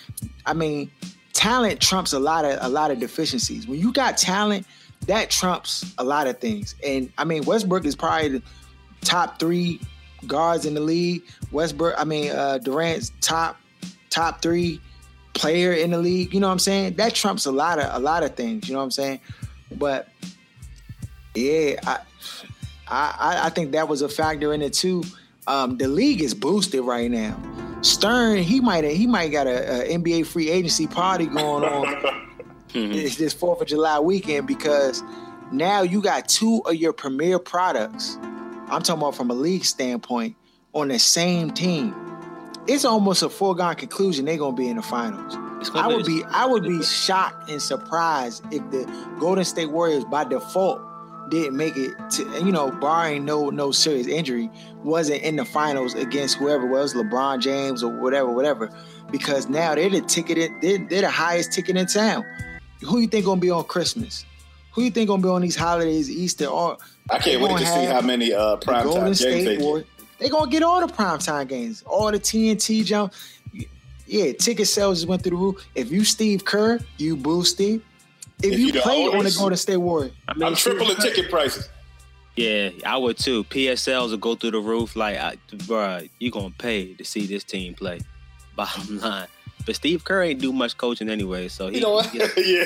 I 0.46 0.54
mean, 0.54 0.92
talent 1.34 1.80
trumps 1.80 2.14
a 2.14 2.20
lot 2.20 2.46
of 2.46 2.58
a 2.62 2.70
lot 2.70 2.92
of 2.92 3.00
deficiencies. 3.00 3.68
When 3.68 3.80
you 3.80 3.92
got 3.94 4.18
talent, 4.18 4.68
that 5.10 5.32
trumps 5.32 5.92
a 5.98 6.04
lot 6.04 6.28
of 6.28 6.38
things. 6.38 6.76
And 6.86 7.12
I 7.18 7.26
mean, 7.26 7.44
Westbrook 7.44 7.84
is 7.84 7.96
probably 7.96 8.30
the 8.30 8.44
top 9.02 9.40
three 9.40 9.82
guards 10.28 10.66
in 10.66 10.76
the 10.76 10.80
league. 10.80 11.24
Westbrook, 11.52 11.96
I 11.98 12.04
mean, 12.04 12.32
uh, 12.32 12.60
Durant's 12.60 13.12
top 13.20 13.58
top 14.12 14.42
three 14.42 14.80
player 15.34 15.74
in 15.74 15.92
the 15.92 15.98
league. 15.98 16.32
You 16.32 16.40
know 16.40 16.48
what 16.48 16.54
I'm 16.54 16.60
saying? 16.60 16.94
That 16.96 17.16
trumps 17.16 17.48
a 17.48 17.52
lot 17.52 17.80
of 17.80 17.94
a 17.94 18.00
lot 18.00 18.24
of 18.24 18.36
things. 18.36 18.70
You 18.70 18.74
know 18.74 18.80
what 18.80 18.86
I'm 18.86 18.92
saying? 18.92 19.20
But 19.72 20.10
yeah, 21.34 21.80
I 21.84 22.00
I, 22.88 23.40
I 23.46 23.50
think 23.50 23.72
that 23.72 23.88
was 23.88 24.04
a 24.04 24.10
factor 24.10 24.54
in 24.54 24.62
it 24.62 24.74
too. 24.74 25.04
Um, 25.48 25.78
the 25.78 25.88
league 25.88 26.22
is 26.22 26.36
boosted 26.36 26.82
right 26.82 27.10
now. 27.10 27.36
Stern, 27.82 28.44
he 28.44 28.60
might 28.60 28.84
he 28.84 29.08
might 29.08 29.30
got 29.30 29.48
a, 29.48 29.92
a 29.92 29.98
NBA 29.98 30.28
free 30.28 30.52
agency 30.52 30.86
party 30.86 31.26
going 31.26 31.64
on 31.64 32.26
this 32.74 33.18
this 33.18 33.34
Fourth 33.34 33.62
of 33.62 33.68
July 33.68 34.00
weekend 34.00 34.48
because 34.48 35.04
now 35.52 35.82
you 35.82 36.02
got 36.02 36.28
two 36.28 36.62
of 36.66 36.76
your 36.76 36.94
premier 36.94 37.40
products. 37.40 38.18
I'm 38.70 38.84
talking 38.84 39.02
about 39.02 39.16
from 39.16 39.32
a 39.32 39.34
league 39.34 39.66
standpoint 39.66 40.36
on 40.74 40.90
the 40.90 41.00
same 41.00 41.52
team. 41.52 41.96
It's 42.68 42.86
almost 42.86 43.24
a 43.24 43.30
foregone 43.30 43.76
conclusion 43.76 44.26
they're 44.26 44.38
gonna 44.38 44.56
be 44.56 44.68
in 44.68 44.78
the 44.78 44.84
finals. 44.84 45.36
I 45.74 45.88
would 45.88 46.06
be 46.06 46.24
I 46.30 46.46
would 46.46 46.64
be 46.64 46.84
shocked 46.84 47.50
and 47.50 47.62
surprised 47.62 48.44
if 48.52 48.70
the 48.72 48.86
Golden 49.20 49.44
State 49.44 49.72
Warriors 49.72 50.06
by 50.06 50.24
default 50.24 50.82
didn't 51.30 51.56
make 51.56 51.76
it 51.78 51.94
to 52.12 52.24
you 52.44 52.52
know 52.52 52.72
barring 52.72 53.26
no 53.26 53.50
no 53.50 53.72
serious 53.72 54.08
injury 54.08 54.50
wasn't 54.84 55.22
in 55.22 55.36
the 55.36 55.46
finals 55.46 55.94
against 55.94 56.38
whoever 56.38 56.66
it 56.66 56.72
was 56.72 56.94
LeBron 56.94 57.40
James 57.40 57.84
or 57.84 57.92
whatever 57.92 58.32
whatever 58.32 58.70
because 59.12 59.50
now 59.50 59.76
they're 59.76 59.90
the 59.90 60.02
ticket 60.02 60.38
in, 60.38 60.60
they're, 60.60 60.78
they're 60.90 61.02
the 61.02 61.10
highest 61.10 61.52
ticket 61.52 61.78
in 61.78 61.86
town. 61.86 62.26
Who 62.86 63.00
you 63.00 63.08
think 63.08 63.26
gonna 63.26 63.42
be 63.42 63.52
on 63.52 63.64
Christmas? 63.66 64.26
Who 64.72 64.84
you 64.84 64.92
think 64.92 65.10
gonna 65.10 65.22
be 65.22 65.30
on 65.30 65.42
these 65.42 65.56
holidays 65.56 66.10
Easter 66.10 66.46
or 66.46 66.78
I 67.10 67.18
can't 67.18 67.42
wait 67.42 67.58
to 67.58 67.66
see 67.66 67.86
how 67.86 68.02
many 68.02 68.34
uh, 68.34 68.52
the 68.52 68.58
prime 68.58 68.84
Golden 68.84 69.02
time 69.02 69.06
games 69.08 69.20
they 69.20 69.42
State 69.42 69.58
get. 69.58 69.66
Warriors. 69.66 69.88
They 70.20 70.30
gonna 70.30 70.52
get 70.52 70.64
all 70.64 70.86
the 70.86 70.92
primetime 70.92 71.48
games, 71.48 71.84
all 71.86 72.12
the 72.12 72.20
TNT 72.20 72.86
jump. 72.86 73.14
Yeah, 74.06 74.34
ticket 74.34 74.68
sales 74.68 75.00
just 75.00 75.08
went 75.08 75.22
through 75.22 75.38
the 75.38 75.38
roof. 75.38 75.66
If 75.76 75.92
you 75.92 76.04
Steve 76.04 76.44
Kerr, 76.44 76.80
you 76.98 77.16
boo 77.16 77.44
Steve. 77.44 77.84
If, 78.42 78.54
If 78.54 78.60
you, 78.60 78.68
you 78.68 78.72
the 78.74 78.80
play 78.80 79.06
on 79.06 79.12
the 79.12 79.18
owners, 79.18 79.38
Golden 79.38 79.58
State 79.58 79.78
Warriors, 79.78 80.14
I'm 80.28 80.56
tripling 80.56 80.96
ticket 80.98 81.30
prices. 81.30 81.70
Yeah, 82.36 82.70
I 82.86 82.96
would 82.98 83.18
too. 83.18 83.44
PSLs 83.46 84.12
will 84.12 84.18
go 84.18 84.36
through 84.36 84.52
the 84.52 84.60
roof. 84.60 84.96
Like, 84.96 85.18
I, 85.18 85.38
bruh, 85.52 86.10
you 86.20 86.32
gonna 86.32 86.52
pay 86.58 86.94
to 86.94 87.04
see 87.04 87.28
this 87.28 87.44
team 87.44 87.74
play. 87.74 88.00
Bottom 88.56 89.00
line. 89.00 89.28
But 89.70 89.76
Steve 89.76 90.04
Kerr 90.04 90.24
ain't 90.24 90.42
do 90.42 90.52
much 90.52 90.78
coaching 90.78 91.10
anyway, 91.10 91.48
so 91.48 91.68
he. 91.68 91.76
You 91.76 91.82
know 91.84 91.92
what? 91.92 92.08
he- 92.08 92.18
yeah. 92.58 92.66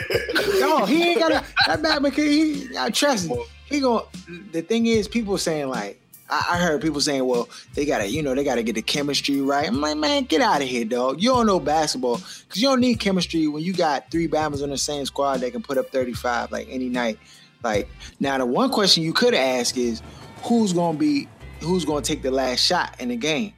No, 0.61 0.85
he 0.85 1.03
ain't 1.03 1.19
gotta. 1.19 1.43
That 1.67 1.81
Batman, 1.81 2.13
he, 2.13 2.69
I 2.79 2.91
trust 2.91 3.27
him. 3.27 3.39
He 3.65 3.81
going 3.81 4.05
The 4.53 4.61
thing 4.61 4.85
is, 4.85 5.09
people 5.09 5.37
saying 5.37 5.67
like, 5.67 5.99
I, 6.29 6.51
I 6.51 6.57
heard 6.59 6.81
people 6.81 7.01
saying, 7.01 7.25
well, 7.25 7.49
they 7.73 7.83
gotta, 7.83 8.07
you 8.07 8.23
know, 8.23 8.33
they 8.33 8.45
gotta 8.45 8.63
get 8.63 8.75
the 8.75 8.81
chemistry 8.81 9.41
right. 9.41 9.67
I'm 9.67 9.81
like, 9.81 9.97
man, 9.97 10.23
get 10.23 10.39
out 10.39 10.61
of 10.61 10.67
here, 10.69 10.85
dog. 10.85 11.21
You 11.21 11.31
don't 11.31 11.45
know 11.45 11.59
basketball 11.59 12.19
because 12.19 12.61
you 12.61 12.69
don't 12.69 12.79
need 12.79 13.01
chemistry 13.01 13.47
when 13.49 13.63
you 13.63 13.73
got 13.73 14.09
three 14.09 14.29
Bama's 14.29 14.61
on 14.61 14.69
the 14.69 14.77
same 14.77 15.05
squad 15.05 15.41
that 15.41 15.51
can 15.51 15.61
put 15.61 15.77
up 15.77 15.89
35 15.89 16.53
like 16.53 16.69
any 16.69 16.87
night. 16.87 17.19
Like 17.65 17.89
now, 18.21 18.37
the 18.37 18.45
one 18.45 18.69
question 18.69 19.03
you 19.03 19.11
could 19.11 19.33
ask 19.33 19.75
is, 19.75 20.01
who's 20.43 20.71
gonna 20.71 20.97
be, 20.97 21.27
who's 21.59 21.83
gonna 21.83 21.99
take 21.99 22.21
the 22.21 22.31
last 22.31 22.61
shot 22.61 22.95
in 23.01 23.09
the 23.09 23.17
game? 23.17 23.51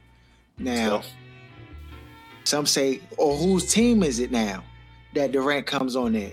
Now, 0.58 1.02
some 2.46 2.66
say, 2.66 3.00
or 3.16 3.36
whose 3.36 3.72
team 3.72 4.02
is 4.02 4.18
it 4.18 4.30
now 4.30 4.62
that 5.14 5.32
Durant 5.32 5.66
comes 5.66 5.96
on 5.96 6.12
there? 6.12 6.32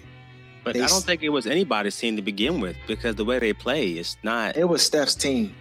But 0.63 0.73
They 0.75 0.81
I 0.81 0.85
s- 0.85 0.91
don't 0.91 1.03
think 1.03 1.23
it 1.23 1.29
was 1.29 1.45
anybody's 1.47 1.97
team 1.97 2.15
to 2.15 2.21
begin 2.21 2.59
with 2.61 2.75
because 2.87 3.15
the 3.15 3.25
way 3.25 3.39
they 3.39 3.53
play, 3.53 3.91
is 3.91 4.15
not. 4.23 4.55
It 4.55 4.65
was 4.65 4.81
Steph's 4.81 5.15
team. 5.15 5.53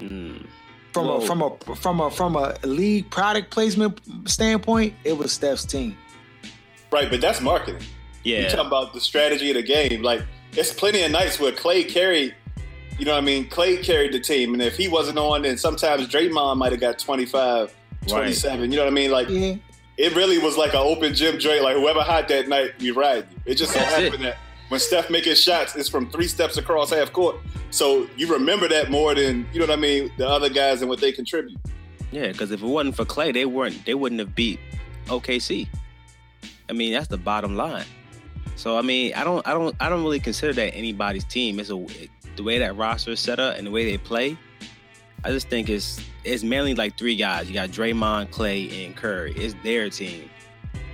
Mm, 0.00 0.46
From 0.92 1.06
Whoa. 1.06 1.16
a 1.18 1.20
from 1.26 1.42
a 1.42 1.76
from 1.76 2.00
a 2.00 2.10
from 2.10 2.36
a 2.36 2.54
league 2.64 3.08
product 3.10 3.50
placement 3.50 4.00
standpoint, 4.28 4.94
it 5.04 5.16
was 5.16 5.32
Steph's 5.32 5.64
team. 5.64 5.96
Right, 6.90 7.08
but 7.08 7.20
that's 7.20 7.40
marketing. 7.40 7.82
Yeah, 8.24 8.38
you 8.38 8.42
yeah. 8.44 8.48
talking 8.50 8.66
about 8.66 8.92
the 8.94 9.00
strategy 9.00 9.50
of 9.50 9.56
the 9.56 9.62
game. 9.62 10.02
Like, 10.02 10.22
it's 10.52 10.72
plenty 10.72 11.02
of 11.02 11.10
nights 11.10 11.40
where 11.40 11.50
Klay 11.52 11.88
carried, 11.88 12.34
you 12.98 13.04
know 13.04 13.12
what 13.12 13.18
I 13.18 13.20
mean? 13.22 13.48
Klay 13.48 13.82
carried 13.82 14.12
the 14.12 14.20
team. 14.20 14.52
And 14.52 14.62
if 14.62 14.76
he 14.76 14.86
wasn't 14.88 15.18
on, 15.18 15.42
then 15.42 15.56
sometimes 15.56 16.06
Draymond 16.08 16.58
might 16.58 16.70
have 16.72 16.80
got 16.80 16.98
25, 16.98 17.74
27. 18.06 18.70
You 18.70 18.76
know 18.76 18.84
what 18.84 18.90
I 18.92 18.94
mean? 18.94 19.10
Like, 19.10 19.28
Yeah. 19.30 19.54
It 19.98 20.14
really 20.14 20.38
was 20.38 20.56
like 20.56 20.72
an 20.72 20.80
open 20.80 21.14
gym 21.14 21.38
joint. 21.38 21.62
Like, 21.62 21.76
whoever 21.76 22.00
hot 22.00 22.28
that 22.28 22.48
night, 22.48 22.72
we 22.80 22.90
ride 22.90 23.26
you. 23.30 23.38
It 23.44 23.54
just 23.56 23.72
so 23.72 23.78
That's 23.78 23.94
happened 23.94 24.24
that 24.24 24.38
when 24.68 24.80
Steph 24.80 25.10
making 25.10 25.34
shots, 25.34 25.76
it's 25.76 25.88
from 25.88 26.10
three 26.10 26.26
steps 26.26 26.56
across 26.56 26.90
half 26.90 27.12
court. 27.12 27.36
So 27.70 28.08
you 28.16 28.32
remember 28.32 28.68
that 28.68 28.90
more 28.90 29.14
than, 29.14 29.46
you 29.52 29.60
know 29.60 29.66
what 29.66 29.76
I 29.76 29.80
mean, 29.80 30.10
the 30.16 30.26
other 30.28 30.48
guys 30.48 30.80
and 30.80 30.88
what 30.88 31.00
they 31.00 31.12
contribute. 31.12 31.58
Yeah, 32.10 32.28
because 32.28 32.50
if 32.50 32.62
it 32.62 32.66
wasn't 32.66 32.96
for 32.96 33.04
Klay, 33.04 33.32
they 33.32 33.44
weren't. 33.46 33.84
They 33.84 33.94
wouldn't 33.94 34.18
have 34.18 34.34
beat 34.34 34.60
OKC. 35.06 35.68
I 36.68 36.72
mean, 36.72 36.92
that's 36.92 37.08
the 37.08 37.18
bottom 37.18 37.56
line. 37.56 37.86
So 38.56 38.78
I 38.78 38.82
mean, 38.82 39.14
I 39.14 39.24
don't, 39.24 39.46
I 39.46 39.52
don't, 39.52 39.74
I 39.80 39.88
don't 39.88 40.02
really 40.02 40.20
consider 40.20 40.52
that 40.54 40.74
anybody's 40.74 41.24
team. 41.24 41.58
It's 41.58 41.70
a 41.70 41.86
the 42.36 42.42
way 42.42 42.58
that 42.58 42.76
roster 42.76 43.12
is 43.12 43.20
set 43.20 43.40
up 43.40 43.58
and 43.58 43.66
the 43.66 43.70
way 43.70 43.84
they 43.84 43.98
play. 43.98 44.36
I 45.24 45.30
just 45.30 45.48
think 45.48 45.68
it's 45.68 46.00
it's 46.24 46.42
mainly 46.42 46.74
like 46.74 46.96
three 46.98 47.16
guys. 47.16 47.48
You 47.48 47.54
got 47.54 47.70
Draymond, 47.70 48.30
Klay, 48.30 48.84
and 48.86 48.96
Curry. 48.96 49.32
It's 49.36 49.54
their 49.62 49.88
team, 49.90 50.28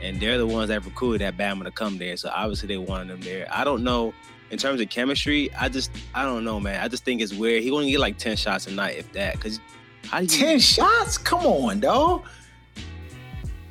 and 0.03 0.21
they're 0.21 0.39
the 0.39 0.47
ones 0.47 0.69
that 0.69 0.85
recruited 0.85 1.21
that 1.23 1.37
Bama 1.37 1.65
to 1.65 1.71
come 1.71 1.99
there. 1.99 2.17
So 2.17 2.31
obviously 2.35 2.69
they 2.69 2.79
wanted 2.79 3.09
them 3.09 3.21
there. 3.23 3.47
I 3.51 3.65
don't 3.65 3.83
know 3.85 4.13
in 4.51 4.59
terms 4.59 4.81
of 4.81 4.89
chemistry. 4.91 5.53
I 5.55 5.69
just, 5.69 5.91
I 6.15 6.25
don't 6.25 6.45
know, 6.45 6.59
man. 6.61 6.81
I 6.83 6.89
just 6.89 7.05
think 7.05 7.21
it's 7.21 7.33
weird. 7.35 7.63
He 7.63 7.71
only 7.71 7.91
get 7.91 8.01
like 8.01 8.19
ten 8.19 8.37
shots 8.37 8.67
a 8.67 8.71
night, 8.73 8.97
if 8.99 9.13
that. 9.13 9.35
Because 9.35 9.61
how 10.05 10.19
do 10.19 10.25
you 10.25 10.29
Ten 10.31 10.59
shots? 10.59 11.19
Come 11.19 11.45
on, 11.47 11.81
dog. 11.81 12.25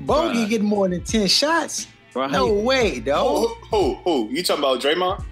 Bogey 0.04 0.46
Bruh. 0.46 0.50
get 0.50 0.62
more 0.62 0.88
than 0.88 1.04
ten 1.04 1.28
shots? 1.28 1.88
Bro, 2.14 2.30
how 2.30 2.38
No 2.38 2.48
you- 2.48 2.62
way, 2.62 2.96
Who, 2.96 3.02
dog. 3.02 3.50
who, 3.70 3.94
who? 3.96 4.28
You 4.32 4.42
talking 4.44 4.64
about 4.64 4.80
Draymond? 4.82 5.24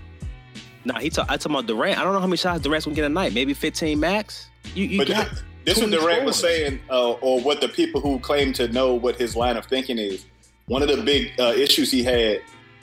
Nah, 0.84 1.00
he 1.00 1.10
talk, 1.10 1.26
I 1.30 1.38
talking 1.38 1.54
about 1.54 1.66
Durant. 1.66 1.98
I 2.00 2.04
don't 2.04 2.14
know 2.14 2.20
how 2.20 2.28
many 2.28 2.38
shots 2.38 2.62
Durant's 2.62 2.86
gonna 2.86 2.96
get 2.96 3.06
a 3.06 3.10
night. 3.10 3.34
Maybe 3.34 3.54
15 3.56 4.00
max. 4.00 4.50
You, 4.74 4.86
you 4.86 4.98
But 4.98 5.08
got 5.08 5.44
this 5.66 5.78
is 5.78 5.84
what 5.84 5.90
20 5.90 6.04
Durant 6.04 6.26
was 6.26 6.40
saying, 6.40 6.80
uh, 6.90 7.14
or 7.14 7.42
what 7.42 7.60
the 7.60 7.68
people 7.68 8.00
who 8.00 8.20
claim 8.20 8.54
to 8.54 8.68
know 8.68 8.94
what 8.94 9.16
his 9.16 9.36
line 9.36 9.58
of 9.58 9.66
thinking 9.66 9.98
is. 9.98 10.26
One 10.68 10.82
of 10.82 10.88
the 10.88 11.02
big 11.02 11.40
uh, 11.40 11.54
issues 11.56 11.92
he 11.92 12.04
had, 12.04 12.42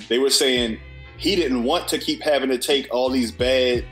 they 0.09 0.19
were 0.19 0.31
saying 0.31 0.79
he 1.17 1.37
didn't 1.37 1.63
want 1.63 1.89
to 1.89 1.99
keep 1.99 2.23
having 2.23 2.49
to 2.51 2.59
take 2.59 2.93
all 2.93 3.09
these 3.09 3.31
bad 3.31 3.85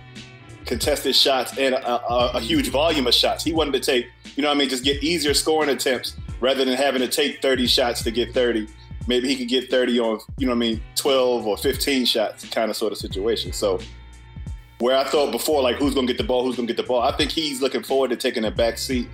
contested 0.66 1.14
shots 1.14 1.56
and 1.56 1.74
a, 1.74 2.12
a, 2.12 2.30
a 2.34 2.40
huge 2.40 2.70
volume 2.70 3.06
of 3.06 3.14
shots. 3.14 3.44
He 3.44 3.52
wanted 3.52 3.72
to 3.74 3.80
take, 3.80 4.06
you 4.36 4.42
know 4.42 4.48
what 4.48 4.56
I 4.56 4.58
mean, 4.58 4.68
just 4.68 4.84
get 4.84 5.02
easier 5.02 5.34
scoring 5.34 5.70
attempts 5.70 6.16
rather 6.40 6.64
than 6.64 6.74
having 6.74 7.00
to 7.00 7.08
take 7.08 7.40
30 7.42 7.66
shots 7.66 8.02
to 8.02 8.10
get 8.10 8.34
30. 8.34 8.66
Maybe 9.06 9.28
he 9.28 9.36
could 9.36 9.48
get 9.48 9.70
30 9.70 10.00
on, 10.00 10.20
you 10.38 10.46
know 10.46 10.52
what 10.52 10.56
I 10.56 10.58
mean, 10.58 10.82
12 10.96 11.46
or 11.46 11.56
15 11.56 12.04
shots 12.04 12.48
kind 12.48 12.70
of 12.70 12.76
sort 12.76 12.92
of 12.92 12.98
situation. 12.98 13.52
So 13.52 13.80
where 14.80 14.96
I 14.96 15.04
thought 15.04 15.30
before, 15.30 15.62
like 15.62 15.76
who's 15.76 15.94
gonna 15.94 16.06
get 16.08 16.18
the 16.18 16.24
ball, 16.24 16.44
who's 16.44 16.56
gonna 16.56 16.66
get 16.66 16.76
the 16.76 16.82
ball. 16.82 17.02
I 17.02 17.12
think 17.16 17.30
he's 17.30 17.62
looking 17.62 17.82
forward 17.82 18.10
to 18.10 18.16
taking 18.16 18.44
a 18.44 18.50
back 18.50 18.78
seat, 18.78 19.08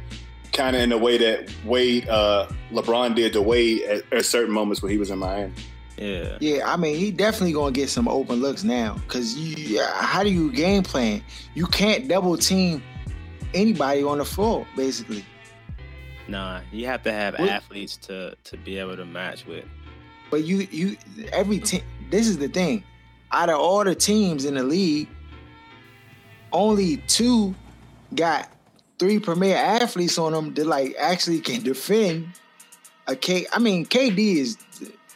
kind 0.52 0.74
of 0.74 0.80
in 0.82 0.88
the 0.90 0.98
way 0.98 1.18
that 1.18 1.50
Wade, 1.64 2.08
uh, 2.08 2.48
LeBron 2.72 3.14
did 3.14 3.32
to 3.34 3.42
Wade 3.42 3.82
at, 3.82 4.12
at 4.12 4.24
certain 4.24 4.54
moments 4.54 4.80
when 4.82 4.90
he 4.90 4.98
was 4.98 5.10
in 5.10 5.18
Miami. 5.18 5.52
Yeah. 5.98 6.36
Yeah, 6.40 6.70
I 6.70 6.76
mean, 6.76 6.96
he 6.96 7.10
definitely 7.10 7.52
gonna 7.52 7.72
get 7.72 7.88
some 7.90 8.06
open 8.08 8.40
looks 8.40 8.64
now. 8.64 8.96
Cause 9.08 9.34
you, 9.34 9.82
how 9.82 10.22
do 10.22 10.30
you 10.30 10.52
game 10.52 10.82
plan? 10.82 11.22
You 11.54 11.66
can't 11.66 12.06
double 12.08 12.36
team 12.36 12.82
anybody 13.54 14.02
on 14.02 14.18
the 14.18 14.24
floor, 14.24 14.66
basically. 14.76 15.24
Nah, 16.28 16.60
you 16.72 16.86
have 16.86 17.02
to 17.04 17.12
have 17.12 17.38
What- 17.38 17.48
athletes 17.48 17.96
to 17.98 18.36
to 18.44 18.56
be 18.58 18.78
able 18.78 18.96
to 18.96 19.04
match 19.06 19.46
with. 19.46 19.64
But 20.30 20.44
you, 20.44 20.66
you, 20.70 20.96
every 21.32 21.60
team. 21.60 21.82
This 22.10 22.26
is 22.28 22.36
the 22.38 22.48
thing. 22.48 22.82
Out 23.32 23.48
of 23.48 23.58
all 23.58 23.84
the 23.84 23.94
teams 23.94 24.44
in 24.44 24.54
the 24.54 24.62
league, 24.64 25.08
only 26.56 26.96
two 27.06 27.54
got 28.14 28.50
three 28.98 29.18
premier 29.18 29.56
athletes 29.56 30.16
on 30.16 30.32
them 30.32 30.54
that 30.54 30.66
like 30.66 30.94
actually 30.98 31.40
can 31.40 31.62
defend 31.62 32.28
a 33.06 33.14
K. 33.14 33.46
I 33.52 33.58
mean, 33.58 33.84
KD 33.84 34.36
is 34.36 34.56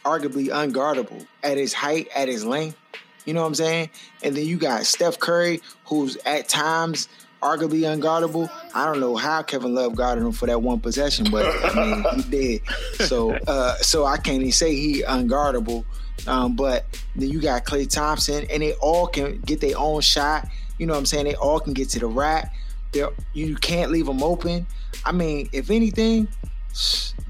arguably 0.05 0.47
unguardable 0.47 1.25
at 1.43 1.57
his 1.57 1.73
height, 1.73 2.07
at 2.15 2.27
his 2.27 2.45
length. 2.45 2.77
You 3.25 3.33
know 3.33 3.41
what 3.41 3.47
I'm 3.47 3.55
saying? 3.55 3.89
And 4.23 4.35
then 4.35 4.45
you 4.45 4.57
got 4.57 4.85
Steph 4.85 5.19
Curry, 5.19 5.61
who's 5.85 6.15
at 6.25 6.47
times 6.47 7.07
arguably 7.41 7.81
unguardable. 7.81 8.49
I 8.75 8.85
don't 8.85 8.99
know 8.99 9.15
how 9.15 9.41
Kevin 9.41 9.73
Love 9.73 9.95
guarded 9.95 10.23
him 10.23 10.31
for 10.31 10.45
that 10.45 10.61
one 10.61 10.79
possession, 10.79 11.27
but 11.31 11.45
I 11.45 11.73
mean 11.73 12.05
he 12.15 12.21
did. 12.29 12.61
So 13.07 13.33
uh 13.47 13.75
so 13.77 14.05
I 14.05 14.17
can't 14.17 14.41
even 14.41 14.51
say 14.51 14.75
he 14.75 15.01
unguardable. 15.01 15.85
Um, 16.27 16.55
but 16.55 16.85
then 17.15 17.29
you 17.29 17.41
got 17.41 17.65
Klay 17.65 17.89
Thompson, 17.89 18.45
and 18.51 18.61
they 18.61 18.73
all 18.73 19.07
can 19.07 19.39
get 19.41 19.59
their 19.59 19.77
own 19.77 20.01
shot. 20.01 20.47
You 20.81 20.87
know 20.87 20.93
what 20.93 20.99
I'm 20.99 21.05
saying? 21.05 21.25
They 21.25 21.35
all 21.35 21.59
can 21.59 21.73
get 21.73 21.89
to 21.89 21.99
the 21.99 22.07
rack. 22.07 22.55
They're, 22.91 23.11
you 23.33 23.55
can't 23.55 23.91
leave 23.91 24.07
them 24.07 24.23
open. 24.23 24.65
I 25.05 25.11
mean, 25.11 25.47
if 25.53 25.69
anything, 25.69 26.27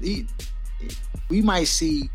we 1.28 1.42
might 1.42 1.64
see 1.64 2.08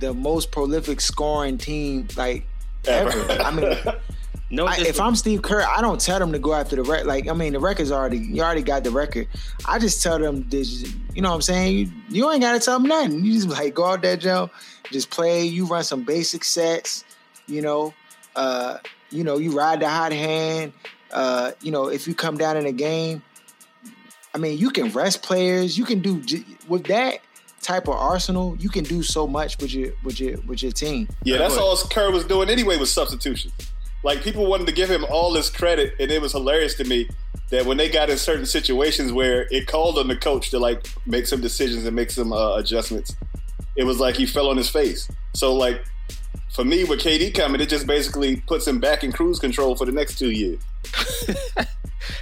the 0.00 0.14
most 0.14 0.50
prolific 0.50 1.02
scoring 1.02 1.58
team 1.58 2.08
like 2.16 2.46
ever. 2.86 3.30
I 3.32 3.50
mean, 3.50 3.76
No, 4.48 4.66
I, 4.66 4.76
if 4.80 4.98
I'm 4.98 5.14
Steve 5.14 5.42
Kerr, 5.42 5.62
I 5.62 5.82
don't 5.82 6.00
tell 6.00 6.18
them 6.18 6.32
to 6.32 6.38
go 6.38 6.54
after 6.54 6.76
the 6.76 6.82
record. 6.82 7.06
Like, 7.06 7.28
I 7.28 7.32
mean, 7.32 7.54
the 7.54 7.58
record's 7.58 7.90
already 7.90 8.18
you 8.18 8.42
already 8.42 8.62
got 8.62 8.84
the 8.84 8.90
record. 8.90 9.28
I 9.66 9.78
just 9.78 10.02
tell 10.02 10.18
them 10.18 10.46
this. 10.48 10.82
You 11.14 11.20
know 11.20 11.30
what 11.30 11.36
I'm 11.36 11.42
saying? 11.42 11.76
You, 11.76 11.92
you 12.08 12.30
ain't 12.30 12.42
got 12.42 12.52
to 12.52 12.60
tell 12.60 12.78
them 12.78 12.88
nothing. 12.88 13.24
You 13.24 13.32
just 13.32 13.48
like 13.48 13.74
go 13.74 13.86
out 13.86 14.02
there, 14.02 14.16
Joe. 14.16 14.50
Just 14.90 15.10
play. 15.10 15.44
You 15.44 15.66
run 15.66 15.84
some 15.84 16.04
basic 16.04 16.44
sets. 16.44 17.04
You 17.46 17.62
know, 17.62 17.94
uh, 18.36 18.76
you 19.12 19.24
know, 19.24 19.38
you 19.38 19.52
ride 19.52 19.80
the 19.80 19.88
hot 19.88 20.12
hand. 20.12 20.72
Uh, 21.12 21.52
you 21.60 21.70
know, 21.70 21.88
if 21.88 22.08
you 22.08 22.14
come 22.14 22.38
down 22.38 22.56
in 22.56 22.66
a 22.66 22.72
game, 22.72 23.22
I 24.34 24.38
mean, 24.38 24.58
you 24.58 24.70
can 24.70 24.90
rest 24.90 25.22
players. 25.22 25.76
You 25.76 25.84
can 25.84 26.00
do 26.00 26.22
with 26.68 26.84
that 26.84 27.20
type 27.60 27.88
of 27.88 27.94
arsenal. 27.94 28.56
You 28.58 28.70
can 28.70 28.84
do 28.84 29.02
so 29.02 29.26
much 29.26 29.58
with 29.58 29.72
your 29.72 29.92
with 30.04 30.20
your 30.20 30.40
with 30.42 30.62
your 30.62 30.72
team. 30.72 31.08
Yeah, 31.22 31.38
that's 31.38 31.56
all 31.56 31.76
Kerr 31.76 32.10
was 32.10 32.24
doing 32.24 32.48
anyway 32.48 32.76
with 32.78 32.88
substitutions. 32.88 33.52
Like 34.04 34.22
people 34.22 34.46
wanted 34.46 34.66
to 34.66 34.72
give 34.72 34.90
him 34.90 35.04
all 35.10 35.32
this 35.32 35.50
credit, 35.50 35.94
and 36.00 36.10
it 36.10 36.20
was 36.20 36.32
hilarious 36.32 36.74
to 36.76 36.84
me 36.84 37.08
that 37.50 37.66
when 37.66 37.76
they 37.76 37.88
got 37.88 38.08
in 38.08 38.16
certain 38.16 38.46
situations 38.46 39.12
where 39.12 39.46
it 39.50 39.66
called 39.66 39.98
on 39.98 40.08
the 40.08 40.16
coach 40.16 40.50
to 40.50 40.58
like 40.58 40.88
make 41.06 41.26
some 41.26 41.40
decisions 41.40 41.84
and 41.84 41.94
make 41.94 42.10
some 42.10 42.32
uh, 42.32 42.56
adjustments, 42.56 43.14
it 43.76 43.84
was 43.84 44.00
like 44.00 44.16
he 44.16 44.26
fell 44.26 44.48
on 44.48 44.56
his 44.56 44.68
face. 44.68 45.08
So 45.34 45.54
like 45.54 45.84
for 46.54 46.64
me, 46.64 46.84
with 46.84 47.00
KD 47.00 47.34
coming, 47.34 47.60
it 47.60 47.68
just 47.68 47.86
basically 47.86 48.36
puts 48.36 48.66
him 48.66 48.78
back 48.80 49.04
in 49.04 49.12
cruise 49.12 49.38
control 49.38 49.74
for 49.76 49.84
the 49.86 49.92
next 49.92 50.18
two 50.18 50.30
years. 50.30 50.60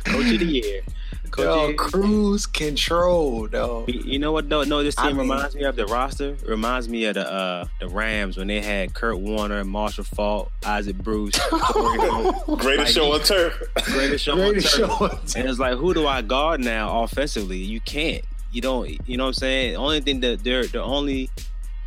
coach 0.04 0.32
of 0.32 0.40
the 0.40 0.44
year. 0.46 0.82
Coach 1.30 1.44
Yo, 1.44 1.52
of 1.52 1.60
the 1.60 1.66
year. 1.68 1.76
cruise 1.76 2.46
control, 2.46 3.46
though. 3.48 3.84
You 3.86 4.00
you 4.04 4.18
know 4.18 4.32
what? 4.32 4.48
though? 4.48 4.64
no. 4.64 4.82
This 4.82 4.98
I 4.98 5.08
team 5.08 5.16
mean- 5.18 5.28
reminds 5.30 5.54
me 5.54 5.62
of 5.62 5.76
the 5.76 5.86
roster. 5.86 6.36
Reminds 6.44 6.88
me 6.88 7.04
of 7.04 7.14
the 7.14 7.30
uh, 7.30 7.64
the 7.78 7.88
Rams 7.88 8.36
when 8.36 8.48
they 8.48 8.60
had 8.60 8.94
Kurt 8.94 9.18
Warner, 9.18 9.64
Marshall 9.64 10.04
Faulk, 10.04 10.50
Isaac 10.66 10.98
Bruce, 10.98 11.38
Greatest 11.50 12.66
Like, 12.78 12.88
show 12.88 13.12
on 13.12 13.20
turf. 13.20 13.62
greatest 13.84 14.24
show 14.24 14.34
Greatest 14.34 14.78
on 14.80 14.88
turf. 14.88 14.98
show 14.98 15.04
on 15.06 15.18
And 15.36 15.48
it's 15.48 15.58
like, 15.60 15.76
who 15.78 15.94
do 15.94 16.06
I 16.06 16.22
guard 16.22 16.60
now 16.60 17.02
offensively? 17.04 17.58
You 17.58 17.80
can't. 17.80 18.24
You 18.52 18.60
don't. 18.60 18.88
You 19.08 19.16
know 19.16 19.24
what 19.24 19.28
I'm 19.28 19.34
saying? 19.34 19.72
The 19.74 19.78
only 19.78 20.00
thing 20.00 20.18
that 20.20 20.42
they're 20.42 20.66
the 20.66 20.82
only 20.82 21.30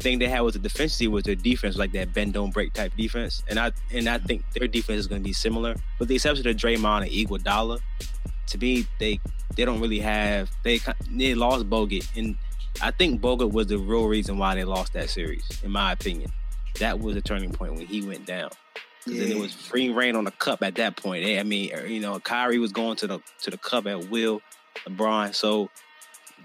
thing 0.04 0.20
they 0.20 0.28
had 0.28 0.42
was 0.42 0.54
the 0.54 0.60
defensively 0.60 1.08
was 1.08 1.24
their 1.24 1.36
defense, 1.36 1.78
like 1.78 1.92
that 1.94 2.13
bend 2.13 2.34
don't 2.34 2.54
break 2.54 2.74
type 2.74 2.94
defense. 2.96 3.44
And 3.48 3.60
I 3.60 3.72
and 3.92 4.08
I 4.08 4.20
think 4.20 4.44
their 4.54 4.68
defense 4.68 5.00
is 5.00 5.08
going 5.08 5.22
to 5.22 5.26
be 5.26 5.34
similar, 5.34 5.76
with 6.00 6.10
the 6.10 6.16
exception 6.16 6.48
of 6.48 6.56
Draymond 6.56 7.04
and 7.04 7.12
Iguodala. 7.12 7.80
to 8.48 8.58
me, 8.58 8.86
they 9.00 9.20
they 9.56 9.66
don't 9.66 9.80
really 9.80 10.00
have 10.00 10.52
they 10.63 10.80
they 11.10 11.34
lost 11.34 11.70
Bogut, 11.70 12.06
and 12.16 12.38
I 12.82 12.92
think 12.92 13.22
Bogut 13.22 13.52
was 13.52 13.68
the 13.68 13.78
real 13.78 14.08
reason 14.08 14.38
why 14.38 14.56
they 14.56 14.63
lost 14.63 14.94
that 14.94 15.10
series, 15.10 15.46
in 15.63 15.72
my 15.72 15.92
opinion. 15.92 16.32
That 16.80 17.00
was 17.00 17.16
a 17.16 17.22
turning 17.22 17.52
point 17.52 17.76
when 17.76 17.86
he 17.86 18.02
went 18.02 18.26
down. 18.26 18.50
Yeah. 19.06 19.24
Then 19.24 19.38
it 19.38 19.39
was 19.39 19.54
free 19.54 19.89
reign 19.89 20.16
on 20.16 20.24
the 20.24 20.32
cup 20.32 20.63
at 20.63 20.76
that 20.76 20.96
point. 20.96 21.26
I 21.26 21.44
mean, 21.44 21.74
er, 21.74 21.86
you 21.86 22.00
know, 22.00 22.20
Kyrie 22.20 22.58
was 22.58 22.72
going 22.72 22.96
to 22.98 23.08
the 23.08 23.20
to 23.42 23.52
the 23.52 23.58
cup 23.58 23.86
at 23.86 24.10
will, 24.10 24.42
LeBron. 24.88 25.36
So 25.36 25.70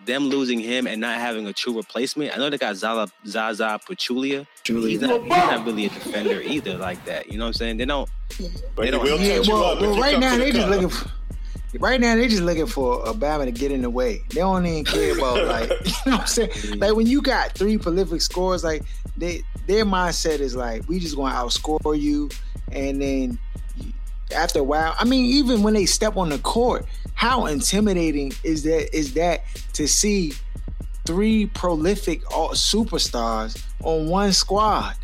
them 0.04 0.24
losing 0.28 0.58
him 0.58 0.87
and 0.87 1.00
not 1.00 1.16
having 1.16 1.46
a 1.46 1.52
true 1.52 1.76
replacement. 1.76 2.34
I 2.34 2.38
know 2.38 2.50
they 2.50 2.58
got 2.58 2.76
Zaza, 2.76 3.12
Zaza 3.26 3.80
Pachulia. 3.87 4.46
He's 4.64 5.00
not, 5.00 5.20
he's 5.22 5.30
not 5.30 5.66
really 5.66 5.87
a 5.87 5.88
defender 5.90 6.40
either 6.40 6.76
like 6.76 7.04
that. 7.04 7.30
You 7.30 7.38
know 7.38 7.44
what 7.44 7.48
I'm 7.48 7.54
saying? 7.54 7.76
They 7.76 7.84
don't. 7.84 8.08
But 8.74 8.82
they 8.82 8.90
don't. 8.90 9.06
Yeah, 9.20 9.40
well, 9.46 9.80
well 9.80 10.00
right 10.00 10.18
now 10.18 10.37
they 10.37 10.52
just 10.52 10.68
looking. 10.68 10.88
For, 10.88 11.11
right 11.78 12.00
now 12.00 12.14
they 12.16 12.28
just 12.28 12.42
looking 12.42 12.66
for 12.66 13.04
Obama 13.04 13.44
to 13.44 13.52
get 13.52 13.72
in 13.72 13.82
the 13.82 13.90
way. 13.90 14.22
They 14.30 14.40
don't 14.40 14.64
even 14.66 14.84
care 14.84 15.16
about 15.16 15.44
like 15.46 15.70
you 15.87 15.92
know 16.06 16.12
what 16.12 16.20
I'm 16.20 16.26
saying. 16.26 16.50
Mm-hmm. 16.50 16.80
Like 16.80 16.94
when 16.94 17.06
you 17.06 17.22
got 17.22 17.52
three 17.52 17.78
prolific 17.78 18.20
scores, 18.20 18.64
like 18.64 18.82
they 19.16 19.42
their 19.66 19.84
mindset 19.84 20.40
is 20.40 20.56
like 20.56 20.88
we 20.88 20.98
just 20.98 21.16
going 21.16 21.32
to 21.32 21.38
outscore 21.38 22.00
you, 22.00 22.30
and 22.72 23.00
then 23.00 23.38
after 24.32 24.60
a 24.60 24.64
while, 24.64 24.94
I 24.98 25.04
mean, 25.04 25.24
even 25.26 25.62
when 25.62 25.74
they 25.74 25.86
step 25.86 26.16
on 26.16 26.28
the 26.28 26.38
court, 26.38 26.86
how 27.14 27.46
intimidating 27.46 28.32
is 28.44 28.62
that? 28.64 28.94
Is 28.96 29.14
that 29.14 29.42
to 29.74 29.88
see 29.88 30.32
three 31.04 31.46
prolific 31.46 32.22
superstars 32.24 33.62
on 33.82 34.08
one 34.08 34.32
squad? 34.32 34.94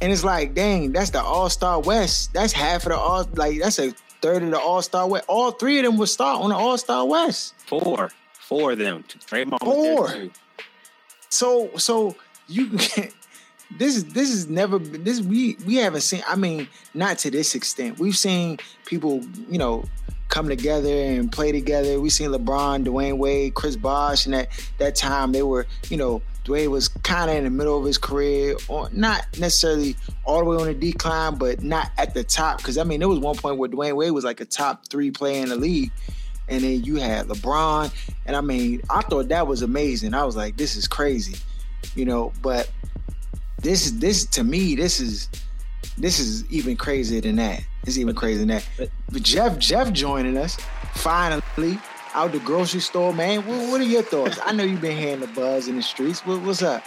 And 0.00 0.12
it's 0.12 0.24
like, 0.24 0.54
dang, 0.54 0.92
that's 0.92 1.10
the 1.10 1.22
All 1.22 1.48
Star 1.48 1.80
West. 1.80 2.32
That's 2.32 2.52
half 2.52 2.84
of 2.84 2.90
the 2.90 2.98
all. 2.98 3.28
Like 3.34 3.60
that's 3.60 3.78
a 3.78 3.92
third 4.20 4.42
of 4.42 4.50
the 4.50 4.58
All 4.58 4.82
Star 4.82 5.08
West. 5.08 5.24
All 5.28 5.52
three 5.52 5.78
of 5.78 5.84
them 5.84 5.96
would 5.98 6.08
start 6.08 6.42
on 6.42 6.50
the 6.50 6.56
All 6.56 6.76
Star 6.76 7.06
West. 7.06 7.54
Four, 7.66 8.10
four 8.32 8.72
of 8.72 8.78
them. 8.78 9.04
Draymond 9.26 9.60
Four. 9.60 10.30
So, 11.28 11.70
so 11.76 12.14
you 12.48 12.68
can 12.78 13.10
this 13.78 13.96
is 13.96 14.04
this 14.06 14.30
is 14.30 14.48
never 14.48 14.78
this 14.78 15.20
we 15.20 15.56
we 15.66 15.76
haven't 15.76 16.02
seen. 16.02 16.22
I 16.26 16.36
mean, 16.36 16.68
not 16.94 17.18
to 17.18 17.30
this 17.30 17.54
extent. 17.54 17.98
We've 17.98 18.16
seen 18.16 18.58
people, 18.84 19.22
you 19.50 19.58
know, 19.58 19.84
come 20.28 20.48
together 20.48 20.88
and 20.88 21.30
play 21.30 21.52
together. 21.52 22.00
We 22.00 22.10
seen 22.10 22.30
LeBron, 22.30 22.84
Dwyane 22.84 23.18
Wade, 23.18 23.54
Chris 23.54 23.76
Bosh, 23.76 24.24
and 24.26 24.34
that 24.34 24.48
that 24.78 24.94
time 24.94 25.32
they 25.32 25.42
were, 25.42 25.66
you 25.88 25.96
know, 25.96 26.22
Dwyane 26.44 26.68
was 26.68 26.88
kind 26.88 27.30
of 27.30 27.36
in 27.36 27.44
the 27.44 27.50
middle 27.50 27.78
of 27.78 27.84
his 27.84 27.98
career, 27.98 28.56
or 28.68 28.88
not 28.92 29.26
necessarily 29.38 29.96
all 30.24 30.38
the 30.40 30.44
way 30.44 30.56
on 30.56 30.66
the 30.66 30.74
decline, 30.74 31.36
but 31.36 31.62
not 31.62 31.90
at 31.98 32.14
the 32.14 32.24
top. 32.24 32.58
Because 32.58 32.78
I 32.78 32.84
mean, 32.84 33.00
there 33.00 33.08
was 33.08 33.18
one 33.18 33.36
point 33.36 33.58
where 33.58 33.68
Dwyane 33.68 33.96
Wade 33.96 34.12
was 34.12 34.24
like 34.24 34.40
a 34.40 34.44
top 34.44 34.86
three 34.88 35.10
player 35.10 35.42
in 35.42 35.48
the 35.48 35.56
league, 35.56 35.90
and 36.48 36.62
then 36.62 36.84
you 36.84 36.96
had 36.96 37.26
LeBron, 37.26 37.92
and 38.26 38.36
I 38.36 38.40
mean, 38.40 38.82
I 38.90 39.02
thought 39.02 39.28
that 39.28 39.46
was 39.46 39.62
amazing. 39.62 40.14
I 40.14 40.24
was 40.24 40.36
like, 40.36 40.56
this 40.56 40.76
is 40.76 40.86
crazy, 40.86 41.36
you 41.94 42.04
know. 42.04 42.32
But 42.42 42.70
this 43.58 43.86
is 43.86 43.98
this 43.98 44.26
to 44.26 44.44
me 44.44 44.74
this 44.74 45.00
is 45.00 45.28
this 45.98 46.18
is 46.18 46.44
even 46.50 46.76
crazier 46.76 47.20
than 47.20 47.36
that. 47.36 47.62
It's 47.86 47.96
even 47.96 48.14
crazier 48.14 48.40
than 48.40 48.48
that. 48.48 48.68
But 49.10 49.22
Jeff 49.22 49.58
Jeff 49.58 49.92
joining 49.92 50.36
us 50.36 50.56
finally 50.94 51.78
out 52.14 52.32
the 52.32 52.38
grocery 52.40 52.80
store, 52.80 53.12
man. 53.12 53.46
What, 53.46 53.70
what 53.70 53.80
are 53.80 53.84
your 53.84 54.02
thoughts? 54.02 54.38
I 54.44 54.52
know 54.52 54.64
you've 54.64 54.80
been 54.80 54.96
hearing 54.96 55.20
the 55.20 55.26
buzz 55.28 55.68
in 55.68 55.76
the 55.76 55.82
streets. 55.82 56.24
What, 56.26 56.42
what's 56.42 56.62
up? 56.62 56.82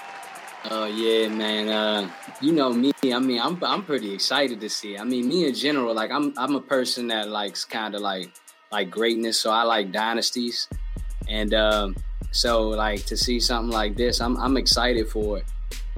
Oh 0.65 0.85
yeah, 0.85 1.29
man. 1.29 1.69
Uh, 1.69 2.11
you 2.41 2.51
know 2.51 2.73
me. 2.73 2.91
I 3.03 3.19
mean, 3.19 3.39
I'm 3.39 3.63
I'm 3.63 3.83
pretty 3.83 4.13
excited 4.13 4.59
to 4.61 4.69
see. 4.69 4.97
I 4.97 5.03
mean, 5.03 5.27
me 5.27 5.47
in 5.47 5.55
general, 5.55 5.93
like 5.93 6.11
I'm 6.11 6.33
I'm 6.37 6.55
a 6.55 6.61
person 6.61 7.07
that 7.07 7.29
likes 7.29 7.63
kind 7.63 7.95
of 7.95 8.01
like 8.01 8.29
like 8.71 8.91
greatness. 8.91 9.39
So 9.39 9.51
I 9.51 9.63
like 9.63 9.91
dynasties, 9.91 10.67
and 11.29 11.53
um, 11.53 11.95
so 12.31 12.67
like 12.67 13.05
to 13.05 13.15
see 13.15 13.39
something 13.39 13.71
like 13.71 13.95
this, 13.95 14.19
I'm 14.19 14.37
I'm 14.37 14.57
excited 14.57 15.07
for 15.07 15.37
it. 15.37 15.45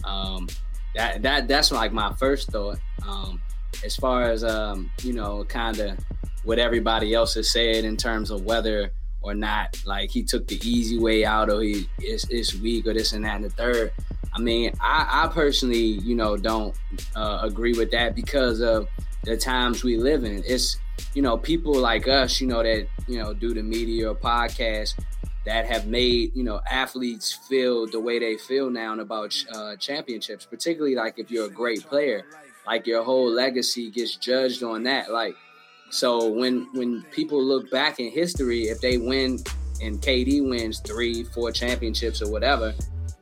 Um, 0.04 0.48
that 0.96 1.22
that 1.22 1.48
that's 1.48 1.72
like 1.72 1.94
my 1.94 2.14
first 2.14 2.50
thought. 2.50 2.80
Um, 3.08 3.42
as 3.86 3.96
far 3.96 4.24
as 4.24 4.44
um, 4.44 4.92
you 5.04 5.14
know, 5.14 5.44
kind 5.46 5.80
of 5.80 5.98
what 6.44 6.60
everybody 6.60 7.14
else 7.14 7.36
has 7.36 7.50
said 7.50 7.86
in 7.86 7.98
terms 7.98 8.32
of 8.32 8.44
whether 8.44 8.92
or 9.22 9.34
not 9.34 9.80
like 9.86 10.10
he 10.10 10.24
took 10.24 10.48
the 10.48 10.60
easy 10.68 10.98
way 10.98 11.24
out 11.24 11.50
or 11.50 11.62
he 11.62 11.88
is, 12.02 12.26
is 12.30 12.60
weak 12.60 12.88
or 12.88 12.94
this 12.94 13.14
and 13.14 13.24
that 13.26 13.36
and 13.36 13.46
the 13.46 13.50
third. 13.50 13.92
I 14.34 14.40
mean, 14.40 14.74
I, 14.82 15.24
I 15.24 15.28
personally, 15.28 15.78
you 15.80 16.16
know, 16.16 16.38
don't 16.38 16.76
uh, 17.16 17.40
agree 17.44 17.74
with 17.74 17.92
that 17.92 18.16
because 18.16 18.62
of 18.62 18.88
the 19.24 19.38
times 19.38 19.84
we 19.84 19.98
live 19.98 20.24
in. 20.24 20.44
It's 20.46 20.78
you 21.14 21.22
know 21.22 21.38
people 21.38 21.74
like 21.74 22.08
us, 22.08 22.42
you 22.42 22.48
know, 22.48 22.64
that 22.64 22.88
you 23.08 23.20
know 23.20 23.34
do 23.34 23.54
the 23.54 23.64
media 23.64 24.10
or 24.10 24.16
podcast 24.16 24.96
that 25.46 25.66
have 25.66 25.88
made 25.88 26.36
you 26.36 26.44
know 26.44 26.62
athletes 26.70 27.32
feel 27.50 27.88
the 27.88 28.00
way 28.00 28.20
they 28.20 28.38
feel 28.38 28.70
now 28.70 28.98
about 29.00 29.36
uh, 29.54 29.76
championships. 29.78 30.46
Particularly 30.46 30.96
like 30.96 31.18
if 31.18 31.32
you're 31.32 31.48
a 31.48 31.50
great 31.50 31.84
player, 31.84 32.26
like 32.66 32.88
your 32.88 33.04
whole 33.04 33.30
legacy 33.30 33.90
gets 33.90 34.16
judged 34.16 34.64
on 34.64 34.84
that. 34.84 35.12
Like 35.12 35.36
so 35.90 36.30
when 36.30 36.68
when 36.74 37.04
people 37.12 37.44
look 37.44 37.70
back 37.70 38.00
in 38.00 38.12
history, 38.12 38.64
if 38.64 38.80
they 38.80 38.98
win 38.98 39.40
and 39.82 40.00
KD 40.00 40.48
wins 40.48 40.80
three, 40.80 41.24
four 41.24 41.52
championships 41.52 42.22
or 42.22 42.32
whatever, 42.32 42.74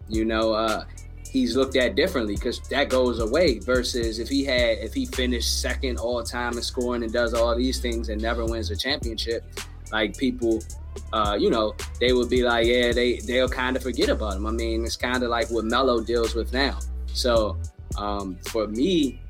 you 0.09 0.25
know, 0.25 0.53
uh, 0.53 0.85
he's 1.31 1.55
looked 1.55 1.75
at 1.77 1.95
differently 1.95 2.35
because 2.35 2.59
that 2.69 2.89
goes 2.89 3.19
away. 3.19 3.59
Versus 3.59 4.19
if 4.19 4.27
he 4.27 4.43
had 4.43 4.77
if 4.79 4.93
he 4.93 5.05
finished 5.05 5.61
second 5.61 5.97
all 5.97 6.23
time 6.23 6.53
in 6.53 6.61
scoring 6.61 7.03
and 7.03 7.13
does 7.13 7.33
all 7.33 7.55
these 7.55 7.79
things 7.79 8.09
and 8.09 8.21
never 8.21 8.45
wins 8.45 8.71
a 8.71 8.75
championship, 8.75 9.43
like 9.91 10.17
people 10.17 10.61
uh, 11.13 11.37
you 11.39 11.49
know, 11.49 11.75
they 11.99 12.13
would 12.13 12.29
be 12.29 12.43
like, 12.43 12.67
yeah, 12.67 12.91
they 12.91 13.19
they'll 13.19 13.49
kind 13.49 13.75
of 13.75 13.83
forget 13.83 14.09
about 14.09 14.33
him. 14.33 14.45
I 14.45 14.51
mean, 14.51 14.85
it's 14.85 14.95
kind 14.95 15.23
of 15.23 15.29
like 15.29 15.49
what 15.49 15.65
Melo 15.65 16.01
deals 16.01 16.35
with 16.35 16.53
now. 16.53 16.79
So 17.13 17.57
um, 17.97 18.37
for 18.47 18.67
me, 18.67 19.21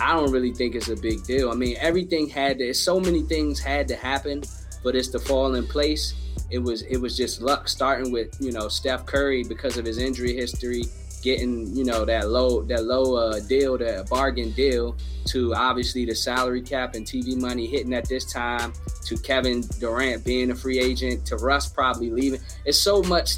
I 0.00 0.14
don't 0.14 0.32
really 0.32 0.52
think 0.52 0.74
it's 0.74 0.88
a 0.88 0.96
big 0.96 1.24
deal. 1.24 1.50
I 1.50 1.54
mean, 1.54 1.76
everything 1.80 2.28
had 2.28 2.58
to, 2.58 2.74
so 2.74 2.98
many 2.98 3.22
things 3.22 3.60
had 3.60 3.86
to 3.88 3.96
happen 3.96 4.42
for 4.82 4.92
this 4.92 5.08
to 5.08 5.18
fall 5.18 5.54
in 5.54 5.66
place. 5.66 6.14
It 6.50 6.58
was 6.58 6.82
it 6.82 6.96
was 6.96 7.16
just 7.16 7.40
luck, 7.40 7.68
starting 7.68 8.12
with 8.12 8.34
you 8.40 8.52
know 8.52 8.68
Steph 8.68 9.06
Curry 9.06 9.44
because 9.44 9.78
of 9.78 9.84
his 9.84 9.98
injury 9.98 10.34
history 10.34 10.84
getting 11.22 11.74
you 11.74 11.84
know 11.84 12.04
that 12.04 12.28
low 12.28 12.62
that 12.62 12.84
low 12.84 13.16
uh, 13.16 13.40
deal, 13.40 13.78
that 13.78 14.08
bargain 14.08 14.50
deal, 14.52 14.96
to 15.26 15.54
obviously 15.54 16.04
the 16.04 16.14
salary 16.14 16.60
cap 16.60 16.94
and 16.94 17.06
TV 17.06 17.40
money 17.40 17.66
hitting 17.66 17.94
at 17.94 18.08
this 18.08 18.30
time, 18.30 18.72
to 19.04 19.16
Kevin 19.16 19.62
Durant 19.78 20.24
being 20.24 20.50
a 20.50 20.54
free 20.54 20.78
agent, 20.78 21.24
to 21.26 21.36
Russ 21.36 21.68
probably 21.68 22.10
leaving. 22.10 22.40
It's 22.64 22.78
so 22.78 23.02
much 23.02 23.36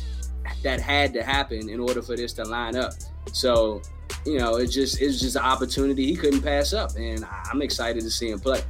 that 0.63 0.81
had 0.81 1.13
to 1.15 1.23
happen 1.23 1.69
in 1.69 1.81
order 1.81 2.03
for 2.03 2.17
this 2.17 2.33
to 2.35 2.45
line 2.45 2.77
up. 2.77 2.93
So 3.33 3.83
you 4.27 4.39
know, 4.39 4.57
it 4.57 4.69
just 4.69 5.01
it's 5.01 5.21
just 5.21 5.37
an 5.37 5.43
opportunity 5.43 6.07
he 6.07 6.17
couldn't 6.17 6.43
pass 6.43 6.73
up, 6.73 6.97
and 6.97 7.27
I'm 7.51 7.63
excited 7.63 8.03
to 8.03 8.11
see 8.11 8.31
him 8.31 8.41
play. 8.41 8.63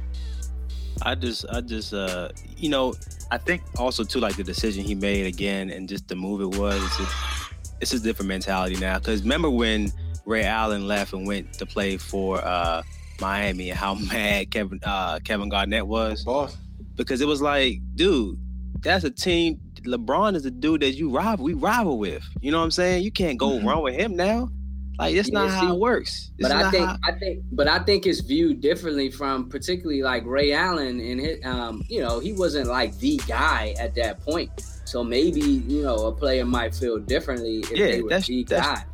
I 1.01 1.15
just, 1.15 1.45
I 1.51 1.61
just, 1.61 1.93
uh, 1.93 2.29
you 2.55 2.69
know, 2.69 2.93
I 3.29 3.37
think 3.37 3.63
also 3.77 4.03
too, 4.03 4.19
like 4.19 4.37
the 4.37 4.43
decision 4.43 4.83
he 4.83 4.95
made 4.95 5.25
again, 5.25 5.69
and 5.69 5.89
just 5.89 6.07
the 6.07 6.15
move 6.15 6.41
it 6.41 6.59
was. 6.59 6.81
It's, 6.99 7.44
it's 7.81 7.93
a 7.93 7.99
different 7.99 8.29
mentality 8.29 8.75
now. 8.77 8.99
Because 8.99 9.21
remember 9.21 9.49
when 9.49 9.91
Ray 10.25 10.43
Allen 10.43 10.87
left 10.87 11.13
and 11.13 11.27
went 11.27 11.53
to 11.53 11.65
play 11.65 11.97
for 11.97 12.43
uh, 12.43 12.81
Miami 13.19 13.69
and 13.69 13.79
how 13.79 13.95
mad 14.11 14.51
Kevin 14.51 14.79
uh, 14.83 15.19
Kevin 15.23 15.49
Garnett 15.49 15.87
was? 15.87 16.23
Boss. 16.23 16.57
Because 16.95 17.21
it 17.21 17.27
was 17.27 17.41
like, 17.41 17.79
dude, 17.95 18.39
that's 18.81 19.03
a 19.03 19.11
team. 19.11 19.59
LeBron 19.81 20.35
is 20.35 20.45
a 20.45 20.51
dude 20.51 20.81
that 20.81 20.91
you 20.91 21.11
rival, 21.11 21.45
we 21.45 21.53
rival 21.53 21.99
with. 21.99 22.23
You 22.41 22.51
know 22.51 22.57
what 22.57 22.63
I'm 22.63 22.71
saying? 22.71 23.03
You 23.03 23.11
can't 23.11 23.37
go 23.37 23.51
mm-hmm. 23.51 23.67
wrong 23.67 23.83
with 23.83 23.95
him 23.95 24.15
now. 24.15 24.49
Like 24.97 25.15
it's 25.15 25.29
yeah, 25.29 25.39
not 25.39 25.49
see, 25.49 25.57
how 25.57 25.73
it 25.73 25.79
works. 25.79 26.31
It's 26.37 26.47
but 26.47 26.51
I 26.51 26.71
think 26.71 26.85
how... 26.85 26.97
I 27.03 27.11
think 27.19 27.43
but 27.51 27.67
I 27.67 27.79
think 27.79 28.05
it's 28.05 28.21
viewed 28.21 28.61
differently 28.61 29.11
from 29.11 29.49
particularly 29.49 30.01
like 30.01 30.25
Ray 30.25 30.53
Allen 30.53 30.99
and 31.01 31.19
his, 31.19 31.43
um, 31.43 31.83
you 31.89 31.99
know, 31.99 32.19
he 32.19 32.33
wasn't 32.33 32.67
like 32.67 32.97
the 32.99 33.17
guy 33.27 33.75
at 33.77 33.93
that 33.95 34.21
point. 34.21 34.49
So 34.85 35.03
maybe 35.03 35.41
you 35.41 35.83
know 35.83 36.07
a 36.07 36.11
player 36.11 36.45
might 36.45 36.73
feel 36.73 36.99
differently 36.99 37.59
if 37.59 37.71
yeah, 37.71 37.85
they 37.87 38.01
were 38.01 38.09
that's, 38.09 38.27
the 38.27 38.43
guy. 38.43 38.85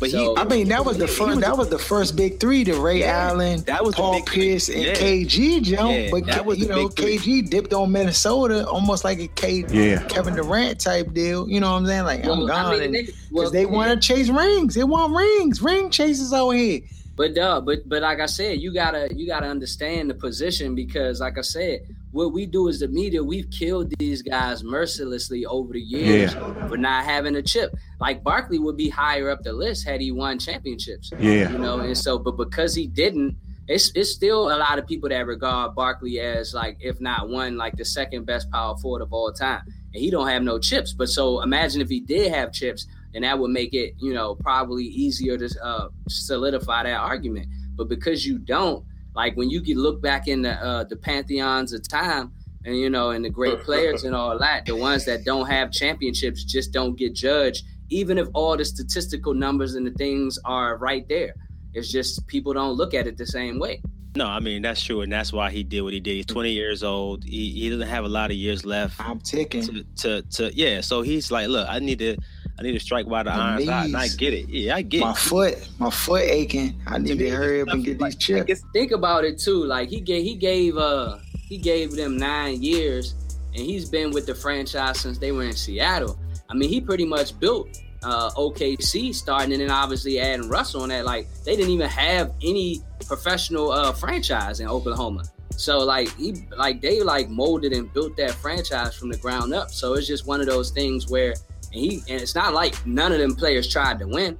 But 0.00 0.10
so, 0.10 0.34
he, 0.34 0.40
I 0.40 0.44
mean, 0.44 0.68
that 0.68 0.84
was 0.84 0.96
the 0.96 1.06
first. 1.06 1.36
Was, 1.36 1.40
that 1.40 1.58
was 1.58 1.68
the 1.68 1.78
first 1.78 2.16
big 2.16 2.40
three: 2.40 2.64
to 2.64 2.80
Ray 2.80 3.00
yeah, 3.00 3.28
Allen, 3.28 3.60
that 3.64 3.84
was 3.84 3.94
Paul 3.94 4.22
Pierce, 4.22 4.70
and 4.70 4.80
yeah. 4.80 4.94
KG. 4.94 5.62
Joe, 5.62 5.90
yeah, 5.90 6.08
but 6.10 6.24
that 6.26 6.46
was 6.46 6.58
you 6.58 6.68
know, 6.68 6.88
KG 6.88 7.50
dipped 7.50 7.74
on 7.74 7.92
Minnesota 7.92 8.66
almost 8.66 9.04
like 9.04 9.18
a 9.18 9.28
K, 9.28 9.64
yeah. 9.68 10.02
Kevin 10.04 10.34
Durant 10.34 10.80
type 10.80 11.12
deal. 11.12 11.48
You 11.50 11.60
know 11.60 11.72
what 11.72 11.78
I'm 11.78 11.86
saying? 11.86 12.04
Like 12.04 12.24
well, 12.24 12.40
I'm 12.40 12.46
gone 12.46 12.72
because 12.72 12.86
I 12.86 12.90
mean, 12.90 13.08
well, 13.30 13.50
they 13.50 13.66
want 13.66 13.90
to 13.90 14.06
chase 14.06 14.30
rings. 14.30 14.74
They 14.74 14.84
want 14.84 15.14
rings. 15.14 15.60
Ring 15.60 15.90
chases 15.90 16.32
over 16.32 16.54
here. 16.54 16.80
But 17.16 17.34
duh, 17.34 17.60
but 17.60 17.86
but 17.86 18.00
like 18.00 18.20
I 18.20 18.26
said, 18.26 18.60
you 18.60 18.72
gotta 18.72 19.10
you 19.14 19.26
gotta 19.26 19.48
understand 19.48 20.08
the 20.08 20.14
position 20.14 20.74
because, 20.74 21.20
like 21.20 21.36
I 21.36 21.42
said, 21.42 21.80
what 22.12 22.32
we 22.32 22.46
do 22.46 22.68
as 22.68 22.80
the 22.80 22.88
media, 22.88 23.22
we've 23.22 23.50
killed 23.50 23.92
these 23.98 24.22
guys 24.22 24.64
mercilessly 24.64 25.46
over 25.46 25.72
the 25.72 25.80
years 25.80 26.34
yeah. 26.34 26.68
for 26.68 26.76
not 26.76 27.04
having 27.04 27.36
a 27.36 27.42
chip. 27.42 27.72
Like 28.00 28.24
Barkley 28.24 28.58
would 28.58 28.76
be 28.76 28.88
higher 28.88 29.30
up 29.30 29.42
the 29.42 29.52
list 29.52 29.86
had 29.86 30.00
he 30.00 30.10
won 30.10 30.38
championships. 30.38 31.12
Yeah. 31.18 31.50
You 31.52 31.58
know, 31.58 31.78
and 31.80 31.96
so 31.96 32.18
but 32.18 32.36
because 32.36 32.74
he 32.74 32.86
didn't, 32.86 33.36
it's 33.68 33.92
it's 33.94 34.10
still 34.10 34.52
a 34.52 34.58
lot 34.58 34.80
of 34.80 34.86
people 34.86 35.08
that 35.10 35.26
regard 35.26 35.76
Barkley 35.76 36.18
as 36.18 36.52
like, 36.52 36.78
if 36.80 37.00
not 37.00 37.28
one, 37.28 37.56
like 37.56 37.76
the 37.76 37.84
second 37.84 38.26
best 38.26 38.50
power 38.50 38.76
forward 38.78 39.02
of 39.02 39.12
all 39.12 39.32
time. 39.32 39.62
And 39.94 40.02
he 40.02 40.10
don't 40.10 40.26
have 40.26 40.42
no 40.42 40.58
chips. 40.58 40.92
But 40.92 41.08
so 41.08 41.42
imagine 41.42 41.80
if 41.80 41.88
he 41.88 42.00
did 42.00 42.32
have 42.32 42.52
chips, 42.52 42.88
and 43.14 43.22
that 43.22 43.38
would 43.38 43.50
make 43.50 43.72
it, 43.72 43.94
you 43.98 44.12
know, 44.12 44.34
probably 44.34 44.84
easier 44.84 45.38
to 45.38 45.48
uh, 45.62 45.88
solidify 46.08 46.84
that 46.84 46.96
argument. 46.96 47.46
But 47.76 47.88
because 47.88 48.26
you 48.26 48.38
don't, 48.38 48.84
like 49.14 49.36
when 49.36 49.50
you 49.50 49.60
can 49.60 49.76
look 49.76 50.00
back 50.00 50.28
in 50.28 50.42
the 50.42 50.52
uh, 50.52 50.84
the 50.84 50.96
pantheons 50.96 51.72
of 51.72 51.86
time, 51.86 52.32
and 52.64 52.76
you 52.76 52.90
know, 52.90 53.10
and 53.10 53.24
the 53.24 53.30
great 53.30 53.60
players 53.64 54.04
and 54.04 54.14
all 54.14 54.38
that, 54.38 54.66
the 54.66 54.76
ones 54.76 55.04
that 55.06 55.24
don't 55.24 55.46
have 55.46 55.72
championships 55.72 56.44
just 56.44 56.72
don't 56.72 56.96
get 56.96 57.14
judged, 57.14 57.64
even 57.88 58.18
if 58.18 58.28
all 58.34 58.56
the 58.56 58.64
statistical 58.64 59.34
numbers 59.34 59.74
and 59.74 59.86
the 59.86 59.92
things 59.92 60.38
are 60.44 60.76
right 60.76 61.08
there. 61.08 61.34
It's 61.72 61.90
just 61.90 62.26
people 62.26 62.52
don't 62.52 62.74
look 62.74 62.94
at 62.94 63.06
it 63.06 63.16
the 63.16 63.26
same 63.26 63.58
way. 63.58 63.82
No, 64.16 64.26
I 64.26 64.40
mean 64.40 64.62
that's 64.62 64.82
true, 64.82 65.02
and 65.02 65.12
that's 65.12 65.32
why 65.32 65.50
he 65.50 65.62
did 65.62 65.82
what 65.82 65.92
he 65.92 66.00
did. 66.00 66.14
He's 66.14 66.26
20 66.26 66.50
years 66.50 66.82
old. 66.82 67.22
He, 67.22 67.50
he 67.52 67.70
doesn't 67.70 67.86
have 67.86 68.04
a 68.04 68.08
lot 68.08 68.30
of 68.30 68.36
years 68.36 68.64
left. 68.64 69.00
I'm 69.00 69.20
ticking. 69.20 69.62
To, 69.62 69.84
to, 69.98 70.22
to 70.22 70.54
yeah. 70.54 70.80
So 70.80 71.02
he's 71.02 71.30
like, 71.30 71.48
look, 71.48 71.68
I 71.68 71.78
need 71.78 72.00
to 72.00 72.16
I 72.60 72.62
need 72.62 72.72
to 72.72 72.80
strike 72.80 73.06
while 73.06 73.24
the, 73.24 73.30
the 73.30 73.36
iron's 73.36 73.68
hot, 73.68 73.86
and 73.86 73.96
I 73.96 74.08
get 74.08 74.34
it. 74.34 74.46
Yeah, 74.50 74.76
I 74.76 74.82
get 74.82 75.00
my 75.00 75.12
it. 75.12 75.16
foot, 75.16 75.68
my 75.78 75.88
foot 75.88 76.20
aching. 76.22 76.78
I 76.86 76.98
need 76.98 77.18
to, 77.18 77.30
hurry 77.30 77.62
up 77.62 77.68
and 77.68 77.82
get 77.82 77.98
these 77.98 78.16
chips. 78.16 78.62
Think 78.74 78.92
about 78.92 79.24
it 79.24 79.38
too. 79.38 79.64
Like 79.64 79.88
he 79.88 80.00
gave 80.00 80.24
he 80.24 80.34
gave 80.34 80.76
uh 80.76 81.16
he 81.48 81.56
gave 81.56 81.92
them 81.92 82.18
nine 82.18 82.62
years, 82.62 83.14
and 83.54 83.64
he's 83.64 83.88
been 83.88 84.10
with 84.10 84.26
the 84.26 84.34
franchise 84.34 85.00
since 85.00 85.16
they 85.16 85.32
were 85.32 85.44
in 85.44 85.54
Seattle. 85.54 86.18
I 86.50 86.54
mean, 86.54 86.68
he 86.68 86.82
pretty 86.82 87.06
much 87.06 87.38
built 87.40 87.80
uh, 88.02 88.30
OKC 88.32 89.14
starting 89.14 89.52
and 89.52 89.62
then 89.62 89.70
obviously 89.70 90.20
adding 90.20 90.48
Russell 90.48 90.82
on 90.82 90.90
that. 90.90 91.06
Like 91.06 91.28
they 91.44 91.56
didn't 91.56 91.70
even 91.70 91.88
have 91.88 92.32
any 92.42 92.82
professional 93.06 93.72
uh, 93.72 93.92
franchise 93.92 94.60
in 94.60 94.68
Oklahoma. 94.68 95.24
So 95.52 95.78
like 95.78 96.14
he 96.16 96.46
like 96.56 96.80
they 96.80 97.02
like 97.02 97.30
molded 97.30 97.72
and 97.72 97.92
built 97.92 98.16
that 98.16 98.32
franchise 98.32 98.94
from 98.94 99.10
the 99.10 99.18
ground 99.18 99.54
up. 99.54 99.70
So 99.70 99.94
it's 99.94 100.06
just 100.06 100.26
one 100.26 100.40
of 100.40 100.46
those 100.46 100.70
things 100.70 101.08
where 101.08 101.34
and 101.72 101.80
he 101.80 101.96
and 102.08 102.20
it's 102.20 102.34
not 102.34 102.52
like 102.54 102.84
none 102.86 103.12
of 103.12 103.18
them 103.18 103.34
players 103.34 103.70
tried 103.70 103.98
to 104.00 104.06
win. 104.06 104.36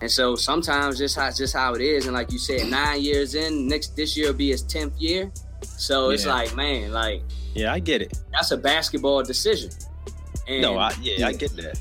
And 0.00 0.10
so 0.10 0.34
sometimes 0.36 0.98
just 0.98 1.16
how 1.16 1.30
just 1.30 1.54
how 1.54 1.74
it 1.74 1.80
is. 1.80 2.06
And 2.06 2.14
like 2.14 2.30
you 2.30 2.38
said, 2.38 2.68
nine 2.68 3.00
years 3.02 3.34
in, 3.34 3.66
next 3.68 3.96
this 3.96 4.16
year 4.16 4.28
will 4.28 4.34
be 4.34 4.50
his 4.50 4.62
tenth 4.62 4.94
year. 5.00 5.32
So 5.62 6.10
it's 6.10 6.26
like, 6.26 6.54
man, 6.54 6.92
like 6.92 7.22
Yeah, 7.54 7.72
I 7.72 7.78
get 7.78 8.02
it. 8.02 8.18
that's 8.32 8.50
a 8.50 8.56
basketball 8.56 9.22
decision. 9.22 9.70
And 10.46 10.60
no, 10.62 10.76
I, 10.76 10.92
yeah, 11.00 11.26
I 11.26 11.32
get 11.32 11.56
that. 11.56 11.78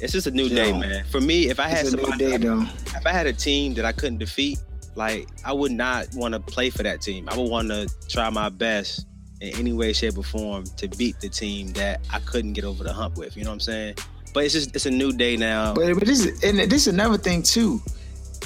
It's 0.00 0.12
just 0.12 0.26
a 0.26 0.30
new 0.30 0.50
day, 0.50 0.72
man. 0.78 1.04
For 1.06 1.20
me, 1.20 1.48
if 1.48 1.58
I 1.58 1.68
had 1.68 1.86
It's 1.86 1.94
a 1.94 1.96
new 1.96 2.02
somebody, 2.02 2.26
day, 2.32 2.36
though. 2.36 2.60
if 2.94 3.06
I 3.06 3.12
had 3.12 3.26
a 3.26 3.32
team 3.32 3.72
that 3.74 3.86
I 3.86 3.92
couldn't 3.92 4.18
defeat, 4.18 4.58
like 4.94 5.26
I 5.44 5.54
would 5.54 5.72
not 5.72 6.08
want 6.14 6.34
to 6.34 6.40
play 6.40 6.68
for 6.68 6.82
that 6.82 7.00
team. 7.00 7.26
I 7.30 7.36
would 7.38 7.48
want 7.50 7.68
to 7.68 7.88
try 8.08 8.28
my 8.28 8.50
best 8.50 9.06
in 9.40 9.56
any 9.58 9.72
way, 9.72 9.92
shape, 9.92 10.18
or 10.18 10.24
form 10.24 10.64
to 10.76 10.88
beat 10.88 11.20
the 11.20 11.28
team 11.28 11.72
that 11.72 12.00
I 12.12 12.20
couldn't 12.20 12.54
get 12.54 12.64
over 12.64 12.84
the 12.84 12.92
hump 12.92 13.16
with. 13.16 13.36
You 13.36 13.44
know 13.44 13.50
what 13.50 13.54
I'm 13.54 13.60
saying? 13.60 13.94
But 14.32 14.44
it's 14.44 14.54
just 14.54 14.74
it's 14.74 14.86
a 14.86 14.90
new 14.90 15.12
day 15.12 15.36
now. 15.36 15.74
But, 15.74 15.94
but 15.94 16.06
this 16.06 16.24
is 16.24 16.42
and 16.44 16.58
this 16.58 16.86
is 16.86 16.92
another 16.92 17.18
thing 17.18 17.42
too. 17.42 17.80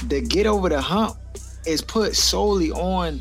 The 0.07 0.20
get 0.20 0.46
over 0.46 0.68
the 0.68 0.81
hump 0.81 1.16
is 1.66 1.83
put 1.83 2.16
solely 2.16 2.70
on 2.72 3.20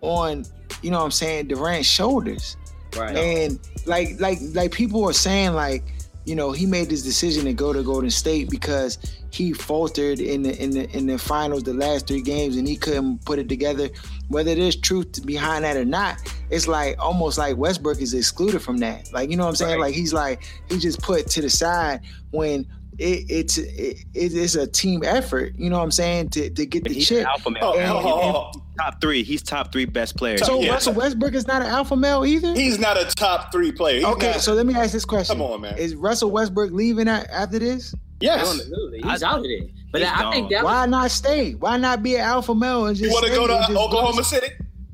on 0.00 0.44
you 0.82 0.90
know 0.90 0.98
what 0.98 1.04
I'm 1.04 1.10
saying 1.10 1.48
Durant's 1.48 1.88
shoulders. 1.88 2.56
Right. 2.96 3.16
And 3.16 3.58
like 3.86 4.20
like 4.20 4.38
like 4.52 4.72
people 4.72 5.04
are 5.08 5.12
saying 5.12 5.54
like 5.54 5.82
you 6.24 6.34
know 6.34 6.52
he 6.52 6.66
made 6.66 6.88
this 6.88 7.02
decision 7.02 7.44
to 7.44 7.52
go 7.52 7.72
to 7.72 7.82
Golden 7.82 8.10
State 8.10 8.50
because 8.50 8.98
he 9.30 9.52
faltered 9.52 10.20
in 10.20 10.42
the 10.42 10.62
in 10.62 10.70
the 10.70 10.90
in 10.96 11.06
the 11.06 11.18
finals 11.18 11.62
the 11.62 11.74
last 11.74 12.06
three 12.06 12.20
games 12.20 12.56
and 12.56 12.66
he 12.66 12.76
couldn't 12.76 13.24
put 13.24 13.38
it 13.38 13.48
together. 13.48 13.88
Whether 14.28 14.54
there's 14.54 14.76
truth 14.76 15.24
behind 15.24 15.64
that 15.64 15.76
or 15.76 15.84
not, 15.84 16.18
it's 16.50 16.68
like 16.68 16.96
almost 16.98 17.38
like 17.38 17.56
Westbrook 17.56 18.00
is 18.00 18.14
excluded 18.14 18.60
from 18.60 18.78
that. 18.78 19.12
Like 19.12 19.30
you 19.30 19.36
know 19.36 19.44
what 19.44 19.50
I'm 19.50 19.56
saying? 19.56 19.80
Right. 19.80 19.86
Like 19.86 19.94
he's 19.94 20.12
like 20.12 20.42
he's 20.68 20.82
just 20.82 21.00
put 21.02 21.26
to 21.28 21.40
the 21.40 21.50
side 21.50 22.00
when 22.30 22.66
it, 23.00 23.26
it's 23.30 23.58
it, 23.58 24.04
it's 24.14 24.54
a 24.54 24.66
team 24.66 25.02
effort. 25.04 25.54
You 25.56 25.70
know 25.70 25.78
what 25.78 25.84
I'm 25.84 25.90
saying 25.90 26.28
to 26.30 26.50
to 26.50 26.66
get 26.66 26.84
the 26.84 26.92
he's 26.92 27.08
chip. 27.08 27.26
alpha 27.26 27.50
male. 27.50 27.62
Oh, 27.64 27.78
And- 27.78 27.90
oh, 27.90 28.00
oh, 28.04 28.52
oh, 28.56 28.62
top 28.78 29.00
three. 29.00 29.22
He's 29.22 29.42
top 29.42 29.72
three 29.72 29.84
best 29.86 30.16
player. 30.16 30.38
So 30.38 30.60
Yeah. 30.60 30.72
Russell 30.72 30.92
Westbrook 30.94 31.34
is 31.34 31.46
not 31.46 31.62
an 31.62 31.68
alpha 31.68 31.96
male 31.96 32.24
either. 32.26 32.54
He's 32.54 32.78
not 32.78 32.96
a 33.00 33.04
top 33.06 33.50
three 33.52 33.72
player. 33.72 33.96
He's 33.98 34.04
okay, 34.06 34.32
not- 34.32 34.40
so 34.42 34.52
let 34.54 34.66
me 34.66 34.74
ask 34.74 34.92
this 34.92 35.04
question: 35.04 35.36
Come 35.38 35.42
on, 35.50 35.60
man. 35.62 35.78
Is 35.78 35.94
Russell 35.94 36.30
Westbrook 36.30 36.70
leaving 36.72 37.08
a- 37.08 37.26
after 37.32 37.58
this? 37.58 37.94
yes. 38.20 38.40
Absolutely. 38.40 39.00
He's 39.02 39.22
I- 39.22 39.28
out 39.30 39.38
of 39.38 39.44
there. 39.44 39.68
But 39.92 40.02
he's 40.02 40.10
I 40.12 40.30
think 40.30 40.50
that 40.50 40.62
Why 40.62 40.86
not 40.86 41.10
stay? 41.10 41.54
Why 41.54 41.76
not 41.76 42.02
be 42.02 42.14
an 42.14 42.20
alpha 42.20 42.54
male 42.54 42.86
and 42.86 42.96
just? 42.96 43.08
You 43.08 43.12
want 43.12 43.26
to 43.26 43.32
go 43.32 43.46
to 43.48 43.54
Oklahoma 43.78 44.16
bust- 44.18 44.30
City? 44.30 44.46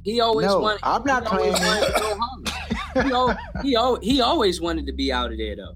he 0.05 0.21
always 0.21 0.47
No, 0.47 0.61
wanted. 0.61 0.81
I'm 0.85 1.05
not 1.05 1.25
playing 1.27 1.53
wanted 1.53 1.87
to 1.93 2.01
go 2.01 2.19
home. 2.19 3.37
he, 3.63 3.71
he, 4.03 4.13
he 4.15 4.21
always 4.21 4.61
wanted 4.61 4.87
to 4.87 4.93
be 4.93 5.13
out 5.13 5.33
of 5.33 5.39
there 5.39 5.55
though. 5.57 5.75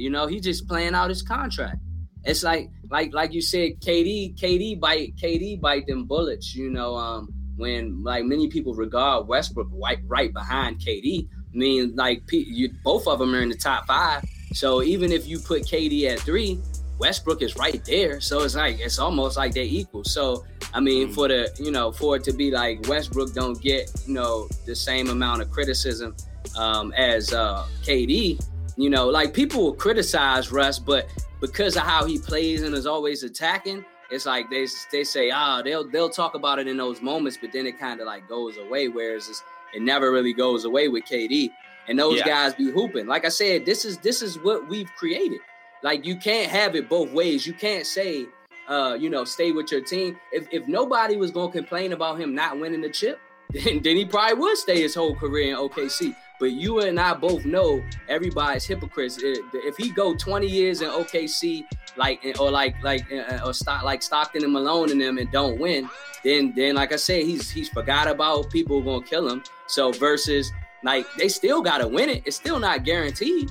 You 0.00 0.10
know, 0.10 0.26
he 0.26 0.40
just 0.40 0.66
playing 0.66 0.94
out 0.94 1.10
his 1.10 1.22
contract. 1.22 1.76
It's 2.24 2.42
like 2.42 2.70
like 2.90 3.12
like 3.14 3.32
you 3.32 3.40
said, 3.40 3.80
KD 3.80 4.38
KD 4.38 4.80
bite 4.80 5.16
KD 5.16 5.60
bite 5.60 5.86
them 5.86 6.04
bullets. 6.04 6.54
You 6.54 6.70
know, 6.70 6.96
um, 6.96 7.32
when 7.56 8.02
like 8.02 8.24
many 8.24 8.48
people 8.48 8.74
regard 8.74 9.28
Westbrook 9.28 9.68
right 9.72 9.98
right 10.06 10.32
behind 10.32 10.80
KD. 10.80 11.28
I 11.30 11.56
mean, 11.56 11.94
like 11.96 12.22
you, 12.30 12.70
both 12.84 13.06
of 13.06 13.18
them 13.18 13.34
are 13.34 13.42
in 13.42 13.48
the 13.48 13.56
top 13.56 13.86
five. 13.86 14.24
So 14.52 14.82
even 14.82 15.12
if 15.12 15.26
you 15.26 15.38
put 15.38 15.62
KD 15.62 16.10
at 16.10 16.20
three, 16.20 16.60
Westbrook 16.98 17.42
is 17.42 17.56
right 17.56 17.84
there. 17.84 18.20
So 18.20 18.42
it's 18.42 18.54
like 18.54 18.78
it's 18.80 18.98
almost 18.98 19.36
like 19.36 19.54
they're 19.54 19.64
equal. 19.64 20.04
So 20.04 20.44
I 20.72 20.80
mean, 20.80 21.10
for 21.12 21.28
the 21.28 21.50
you 21.58 21.70
know 21.70 21.90
for 21.92 22.16
it 22.16 22.24
to 22.24 22.32
be 22.32 22.50
like 22.50 22.86
Westbrook 22.88 23.34
don't 23.34 23.60
get 23.60 23.90
you 24.06 24.14
know 24.14 24.48
the 24.66 24.76
same 24.76 25.08
amount 25.08 25.42
of 25.42 25.50
criticism 25.50 26.14
um, 26.56 26.92
as 26.92 27.32
uh, 27.32 27.66
KD. 27.82 28.38
You 28.80 28.88
know, 28.88 29.08
like 29.08 29.34
people 29.34 29.62
will 29.62 29.74
criticize 29.74 30.50
Russ, 30.50 30.78
but 30.78 31.06
because 31.38 31.76
of 31.76 31.82
how 31.82 32.06
he 32.06 32.18
plays 32.18 32.62
and 32.62 32.74
is 32.74 32.86
always 32.86 33.22
attacking, 33.22 33.84
it's 34.10 34.24
like 34.24 34.48
they 34.48 34.66
they 34.90 35.04
say 35.04 35.30
ah 35.30 35.60
they'll 35.60 35.86
they'll 35.86 36.08
talk 36.08 36.34
about 36.34 36.58
it 36.58 36.66
in 36.66 36.78
those 36.78 37.02
moments, 37.02 37.36
but 37.36 37.52
then 37.52 37.66
it 37.66 37.78
kind 37.78 38.00
of 38.00 38.06
like 38.06 38.26
goes 38.26 38.56
away. 38.56 38.88
Whereas 38.88 39.28
it's, 39.28 39.42
it 39.74 39.82
never 39.82 40.10
really 40.10 40.32
goes 40.32 40.64
away 40.64 40.88
with 40.88 41.04
KD. 41.04 41.50
And 41.88 41.98
those 41.98 42.20
Yeah. 42.20 42.26
guys 42.26 42.54
be 42.54 42.70
hooping. 42.70 43.06
Like 43.06 43.26
I 43.26 43.28
said, 43.28 43.66
this 43.66 43.84
is 43.84 43.98
this 43.98 44.22
is 44.22 44.38
what 44.38 44.66
we've 44.70 44.90
created. 44.96 45.40
Like 45.82 46.06
you 46.06 46.16
can't 46.16 46.50
have 46.50 46.74
it 46.74 46.88
both 46.88 47.10
ways. 47.12 47.46
You 47.46 47.52
can't 47.52 47.84
say, 47.86 48.26
uh, 48.66 48.96
you 48.98 49.10
know, 49.10 49.24
stay 49.24 49.52
with 49.52 49.70
your 49.70 49.82
team. 49.82 50.18
If 50.32 50.48
if 50.52 50.66
nobody 50.68 51.18
was 51.18 51.30
gonna 51.30 51.52
complain 51.52 51.92
about 51.92 52.18
him 52.18 52.34
not 52.34 52.58
winning 52.58 52.80
the 52.80 52.88
chip, 52.88 53.20
then, 53.50 53.82
then 53.82 53.96
he 53.96 54.06
probably 54.06 54.38
would 54.38 54.56
stay 54.56 54.80
his 54.80 54.94
whole 54.94 55.14
career 55.14 55.50
in 55.50 55.56
OKC. 55.58 56.16
But 56.40 56.52
you 56.52 56.80
and 56.80 56.98
I 56.98 57.14
both 57.14 57.44
know 57.44 57.84
everybody's 58.08 58.64
hypocrites. 58.64 59.18
If 59.22 59.76
he 59.76 59.90
go 59.90 60.14
20 60.14 60.46
years 60.46 60.80
in 60.80 60.88
OKC, 60.88 61.64
like 61.96 62.24
or 62.40 62.50
like 62.50 62.82
like 62.82 63.06
or 63.44 63.52
stock 63.52 63.82
like 63.82 64.02
Stockton 64.02 64.42
and 64.42 64.52
Malone 64.52 64.90
and 64.90 65.00
them, 65.00 65.18
and 65.18 65.30
don't 65.30 65.60
win, 65.60 65.88
then 66.24 66.52
then 66.56 66.74
like 66.74 66.92
I 66.92 66.96
said, 66.96 67.24
he's 67.24 67.50
he's 67.50 67.68
forgot 67.68 68.08
about 68.08 68.50
people 68.50 68.80
gonna 68.80 69.04
kill 69.04 69.28
him. 69.28 69.42
So 69.66 69.92
versus 69.92 70.50
like 70.82 71.06
they 71.18 71.28
still 71.28 71.62
gotta 71.62 71.86
win 71.86 72.08
it. 72.08 72.22
It's 72.24 72.36
still 72.36 72.58
not 72.58 72.84
guaranteed. 72.84 73.50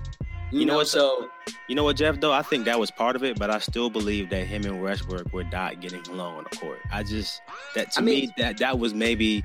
You, 0.52 0.62
You 0.62 0.65
know 0.65 0.73
know, 0.73 0.78
what, 0.80 0.88
so 0.88 1.30
You 1.67 1.75
know 1.75 1.84
what, 1.84 1.95
Jeff? 1.95 2.19
Though 2.19 2.32
I 2.34 2.41
think 2.41 2.65
that 2.65 2.80
was 2.80 2.89
part 2.89 3.15
of 3.15 3.23
it, 3.23 3.38
but 3.38 3.52
I 3.52 3.60
still 3.60 3.91
believe 3.91 4.32
that 4.32 4.47
him 4.47 4.65
and 4.65 4.82
Westbrook 4.82 5.32
were 5.32 5.43
not 5.43 5.80
getting 5.80 6.02
along 6.08 6.38
on 6.38 6.45
the 6.49 6.58
court. 6.58 6.80
I 6.91 7.04
just 7.04 7.41
that 7.75 7.91
to 7.91 7.99
I 7.99 8.04
me 8.04 8.34
that 8.38 8.58
that 8.58 8.80
was 8.80 8.95
maybe 8.95 9.43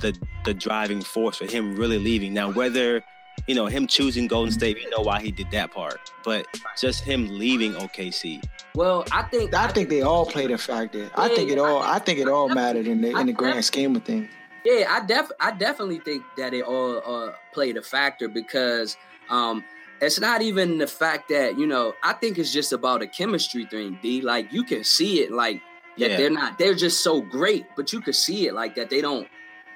the 0.00 0.16
the 0.44 0.54
driving 0.54 1.02
force 1.02 1.36
for 1.36 1.46
him 1.46 1.76
really 1.76 1.98
leaving. 1.98 2.32
Now 2.34 2.50
whether 2.50 3.02
you 3.46 3.54
know 3.54 3.66
him 3.66 3.86
choosing 3.86 4.26
Golden 4.26 4.52
State, 4.52 4.78
you 4.80 4.90
know 4.90 5.00
why 5.00 5.20
he 5.20 5.30
did 5.30 5.50
that 5.52 5.72
part, 5.72 5.98
but 6.24 6.46
just 6.78 7.02
him 7.04 7.38
leaving 7.38 7.72
OKC. 7.74 8.42
well, 8.74 9.04
I 9.12 9.22
think 9.22 9.54
I 9.54 9.68
think 9.68 9.88
they 9.88 10.02
all 10.02 10.26
played 10.26 10.50
a 10.50 10.58
factor. 10.58 11.10
I 11.14 11.28
think 11.28 11.50
it 11.50 11.58
all. 11.58 11.82
I 11.82 11.98
think 11.98 12.18
it 12.18 12.28
all 12.28 12.48
mattered 12.48 12.86
in 12.86 13.00
the 13.00 13.10
in 13.18 13.26
the 13.26 13.32
grand 13.32 13.64
scheme 13.64 13.96
of 13.96 14.04
things. 14.04 14.28
Yeah, 14.64 14.86
I 14.90 15.04
def 15.06 15.30
I 15.40 15.52
definitely 15.52 16.00
think 16.00 16.22
that 16.36 16.52
it 16.52 16.64
all 16.64 16.98
uh, 16.98 17.32
played 17.54 17.76
a 17.78 17.82
factor 17.82 18.28
because 18.28 18.96
um 19.30 19.64
it's 20.02 20.18
not 20.20 20.42
even 20.42 20.78
the 20.78 20.86
fact 20.86 21.28
that 21.30 21.58
you 21.58 21.66
know 21.66 21.94
I 22.02 22.12
think 22.12 22.36
it's 22.38 22.52
just 22.52 22.72
about 22.72 23.00
a 23.00 23.06
chemistry 23.06 23.64
thing. 23.66 23.98
D 24.02 24.20
like 24.20 24.52
you 24.52 24.64
can 24.64 24.84
see 24.84 25.20
it 25.22 25.32
like 25.32 25.62
that 25.98 26.10
Yeah. 26.10 26.16
they're 26.18 26.30
not 26.30 26.58
they're 26.58 26.74
just 26.74 27.00
so 27.00 27.22
great, 27.22 27.64
but 27.74 27.90
you 27.94 28.00
could 28.02 28.14
see 28.16 28.46
it 28.48 28.52
like 28.54 28.74
that 28.74 28.90
they 28.90 29.00
don't 29.00 29.26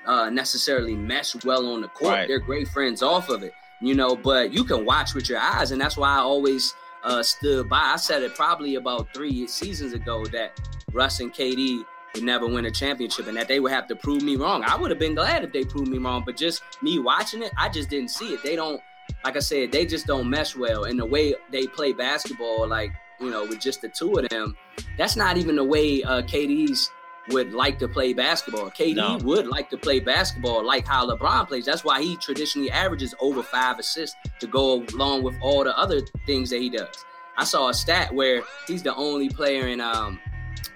uh, 0.06 0.30
necessarily 0.30 0.94
mesh 0.94 1.34
well 1.44 1.72
on 1.72 1.80
the 1.80 1.88
court. 1.88 2.12
Right. 2.12 2.28
They're 2.28 2.38
great 2.38 2.68
friends 2.68 3.02
off 3.02 3.28
of 3.28 3.42
it, 3.42 3.52
you 3.80 3.94
know. 3.94 4.16
But 4.16 4.52
you 4.52 4.64
can 4.64 4.84
watch 4.84 5.14
with 5.14 5.28
your 5.28 5.38
eyes, 5.38 5.70
and 5.70 5.80
that's 5.80 5.96
why 5.96 6.10
I 6.10 6.18
always 6.18 6.74
uh, 7.04 7.22
stood 7.22 7.68
by. 7.68 7.80
I 7.80 7.96
said 7.96 8.22
it 8.22 8.34
probably 8.34 8.76
about 8.76 9.12
three 9.14 9.46
seasons 9.46 9.92
ago 9.92 10.24
that 10.26 10.58
Russ 10.92 11.20
and 11.20 11.32
KD 11.32 11.84
would 12.14 12.24
never 12.24 12.46
win 12.46 12.64
a 12.66 12.70
championship 12.70 13.26
and 13.26 13.36
that 13.36 13.48
they 13.48 13.60
would 13.60 13.72
have 13.72 13.86
to 13.88 13.96
prove 13.96 14.22
me 14.22 14.36
wrong. 14.36 14.62
I 14.64 14.76
would 14.76 14.90
have 14.90 14.98
been 14.98 15.14
glad 15.14 15.44
if 15.44 15.52
they 15.52 15.64
proved 15.64 15.88
me 15.88 15.98
wrong, 15.98 16.22
but 16.24 16.36
just 16.36 16.62
me 16.82 16.98
watching 16.98 17.42
it, 17.42 17.52
I 17.58 17.68
just 17.68 17.90
didn't 17.90 18.10
see 18.10 18.34
it. 18.34 18.42
They 18.42 18.56
don't, 18.56 18.80
like 19.24 19.36
I 19.36 19.40
said, 19.40 19.72
they 19.72 19.84
just 19.84 20.06
don't 20.06 20.30
mesh 20.30 20.56
well. 20.56 20.84
And 20.84 20.98
the 20.98 21.06
way 21.06 21.34
they 21.50 21.66
play 21.66 21.92
basketball, 21.92 22.66
like, 22.68 22.92
you 23.20 23.30
know, 23.30 23.44
with 23.44 23.60
just 23.60 23.82
the 23.82 23.88
two 23.88 24.12
of 24.14 24.28
them, 24.28 24.56
that's 24.96 25.16
not 25.16 25.36
even 25.36 25.56
the 25.56 25.64
way 25.64 26.02
uh, 26.02 26.22
KD's 26.22 26.90
would 27.28 27.52
like 27.52 27.78
to 27.78 27.88
play 27.88 28.12
basketball. 28.12 28.70
KD 28.70 28.96
No. 28.96 29.18
would 29.24 29.46
like 29.46 29.70
to 29.70 29.76
play 29.76 29.98
basketball 30.00 30.64
like 30.64 30.86
how 30.86 31.08
LeBron 31.08 31.48
plays. 31.48 31.64
That's 31.64 31.84
why 31.84 32.02
he 32.02 32.16
traditionally 32.16 32.70
averages 32.70 33.14
over 33.20 33.42
five 33.42 33.78
assists 33.78 34.16
to 34.40 34.46
go 34.46 34.84
along 34.94 35.22
with 35.22 35.34
all 35.40 35.64
the 35.64 35.76
other 35.78 36.02
things 36.26 36.50
that 36.50 36.60
he 36.60 36.68
does. 36.68 36.94
I 37.36 37.44
saw 37.44 37.68
a 37.70 37.74
stat 37.74 38.14
where 38.14 38.42
he's 38.66 38.82
the 38.82 38.94
only 38.94 39.28
player 39.28 39.68
in 39.68 39.80
um, 39.80 40.20